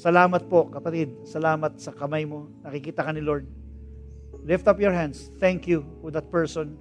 Salamat 0.00 0.48
po, 0.48 0.72
kapatid. 0.72 1.12
Salamat 1.28 1.76
sa 1.76 1.92
kamay 1.92 2.24
mo. 2.24 2.48
Nakikita 2.64 3.04
ka 3.04 3.12
ni 3.12 3.20
Lord. 3.20 3.44
Lift 4.44 4.66
up 4.66 4.80
your 4.80 4.92
hands. 4.92 5.30
Thank 5.38 5.68
you 5.68 5.86
for 6.00 6.10
that 6.10 6.30
person. 6.30 6.76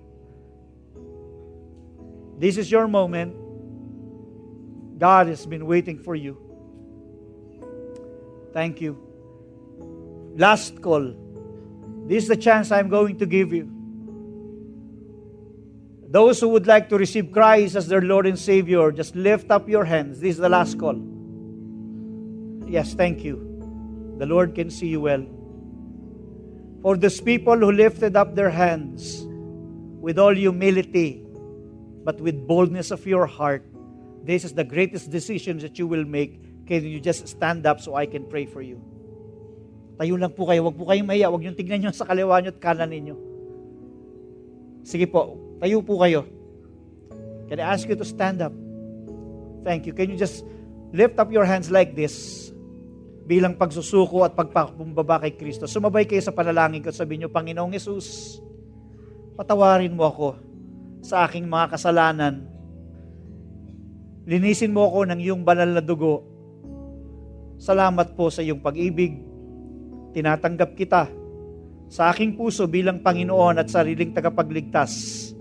This 2.40 2.58
is 2.58 2.72
your 2.72 2.88
moment. 2.88 3.36
God 4.98 5.28
has 5.28 5.46
been 5.46 5.66
waiting 5.68 6.00
for 6.00 6.16
you. 6.16 6.38
Thank 8.54 8.82
you. 8.82 8.98
Last 10.36 10.82
call. 10.82 11.14
This 12.08 12.24
is 12.24 12.30
the 12.30 12.36
chance 12.38 12.72
I'm 12.72 12.90
going 12.90 13.18
to 13.20 13.26
give 13.26 13.54
you. 13.54 13.70
Those 16.10 16.40
who 16.42 16.50
would 16.50 16.68
like 16.68 16.90
to 16.90 16.98
receive 16.98 17.32
Christ 17.32 17.76
as 17.76 17.88
their 17.88 18.02
Lord 18.02 18.26
and 18.28 18.38
Savior, 18.38 18.92
just 18.92 19.16
lift 19.16 19.50
up 19.50 19.70
your 19.70 19.86
hands. 19.86 20.20
This 20.20 20.32
is 20.32 20.38
the 20.38 20.50
last 20.50 20.78
call. 20.80 21.00
Yes, 22.68 22.94
thank 22.96 23.24
you. 23.24 23.48
The 24.18 24.26
Lord 24.26 24.56
can 24.56 24.70
see 24.70 24.88
you 24.88 25.00
well. 25.02 25.26
for 26.82 26.98
these 26.98 27.22
people 27.22 27.58
who 27.58 27.72
lifted 27.72 28.18
up 28.18 28.34
their 28.36 28.50
hands 28.50 29.24
with 30.02 30.18
all 30.18 30.34
humility, 30.34 31.24
but 32.04 32.20
with 32.20 32.46
boldness 32.48 32.90
of 32.92 33.06
your 33.06 33.26
heart. 33.26 33.64
This 34.26 34.44
is 34.44 34.54
the 34.54 34.64
greatest 34.64 35.10
decision 35.10 35.58
that 35.60 35.78
you 35.78 35.86
will 35.88 36.06
make. 36.06 36.66
Can 36.66 36.84
you 36.86 37.00
just 37.00 37.28
stand 37.28 37.66
up 37.66 37.80
so 37.82 37.96
I 37.96 38.06
can 38.06 38.26
pray 38.26 38.46
for 38.46 38.62
you? 38.62 38.82
Tayo 40.02 40.18
lang 40.18 40.34
po 40.34 40.50
kayo. 40.50 40.66
Huwag 40.66 40.78
po 40.78 40.90
kayong 40.90 41.06
mahiya. 41.06 41.30
Huwag 41.30 41.46
niyong 41.46 41.58
tignan 41.58 41.78
niyo 41.86 41.90
sa 41.94 42.06
kaliwa 42.10 42.42
niyo 42.42 42.54
at 42.54 42.60
kanan 42.62 42.90
ninyo. 42.90 43.16
Sige 44.82 45.06
po, 45.06 45.38
tayo 45.62 45.78
po 45.86 46.02
kayo. 46.02 46.26
Can 47.50 47.62
I 47.62 47.66
ask 47.70 47.86
you 47.86 47.98
to 47.98 48.06
stand 48.06 48.42
up? 48.42 48.54
Thank 49.62 49.86
you. 49.86 49.94
Can 49.94 50.10
you 50.10 50.18
just 50.18 50.42
lift 50.90 51.22
up 51.22 51.30
your 51.30 51.46
hands 51.46 51.70
like 51.70 51.94
this? 51.94 52.50
bilang 53.26 53.54
pagsusuko 53.54 54.26
at 54.26 54.34
pagpakumbaba 54.34 55.22
kay 55.22 55.38
Kristo. 55.38 55.70
Sumabay 55.70 56.06
kayo 56.10 56.22
sa 56.24 56.34
panalangin 56.34 56.82
ko 56.82 56.90
at 56.90 56.98
sabihin 56.98 57.26
nyo, 57.26 57.30
Panginoong 57.30 57.74
Yesus, 57.74 58.38
patawarin 59.38 59.94
mo 59.94 60.06
ako 60.10 60.38
sa 61.06 61.26
aking 61.26 61.46
mga 61.46 61.78
kasalanan. 61.78 62.46
Linisin 64.26 64.74
mo 64.74 64.86
ako 64.90 65.00
ng 65.10 65.20
iyong 65.22 65.42
banal 65.42 65.70
na 65.70 65.82
dugo. 65.84 66.26
Salamat 67.62 68.18
po 68.18 68.30
sa 68.34 68.42
iyong 68.42 68.62
pag-ibig. 68.62 69.22
Tinatanggap 70.18 70.74
kita 70.74 71.10
sa 71.90 72.10
aking 72.10 72.34
puso 72.38 72.66
bilang 72.66 73.06
Panginoon 73.06 73.62
at 73.62 73.70
sariling 73.70 74.14
tagapagligtas. 74.14 75.34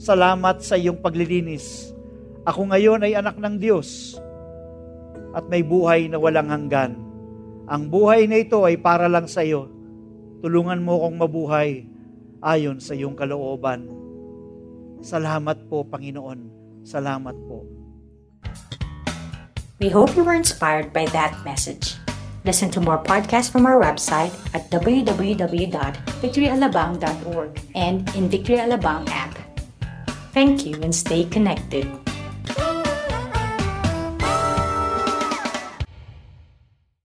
Salamat 0.00 0.64
sa 0.64 0.78
iyong 0.80 1.00
paglilinis. 1.00 1.92
Ako 2.48 2.72
ngayon 2.72 3.04
ay 3.04 3.18
anak 3.18 3.36
ng 3.36 3.60
Diyos 3.60 4.16
at 5.36 5.44
may 5.52 5.60
buhay 5.60 6.08
na 6.08 6.16
walang 6.16 6.48
hanggan. 6.48 7.07
Ang 7.68 7.92
buhay 7.92 8.24
na 8.24 8.40
ito 8.40 8.64
ay 8.64 8.80
para 8.80 9.12
lang 9.12 9.28
sa 9.28 9.44
iyo. 9.44 9.68
Tulungan 10.40 10.80
mo 10.80 11.04
akong 11.04 11.16
mabuhay 11.20 11.84
ayon 12.40 12.80
sa 12.80 12.96
iyong 12.96 13.12
kalooban. 13.12 13.84
Salamat 15.04 15.68
po, 15.68 15.84
Panginoon. 15.84 16.48
Salamat 16.80 17.36
po. 17.44 17.68
We 19.78 19.92
hope 19.94 20.16
you 20.16 20.24
were 20.24 20.32
inspired 20.34 20.92
by 20.96 21.06
that 21.14 21.36
message. 21.44 21.94
Listen 22.48 22.72
to 22.72 22.80
more 22.80 22.96
podcasts 23.04 23.52
from 23.52 23.68
our 23.68 23.76
website 23.76 24.32
at 24.56 24.64
www.victoryalabang.org 24.72 27.50
and 27.76 28.08
in 28.16 28.32
Victory 28.32 28.56
Alabang 28.64 29.04
app. 29.12 29.36
Thank 30.32 30.64
you 30.64 30.80
and 30.80 30.96
stay 30.96 31.28
connected. 31.28 32.07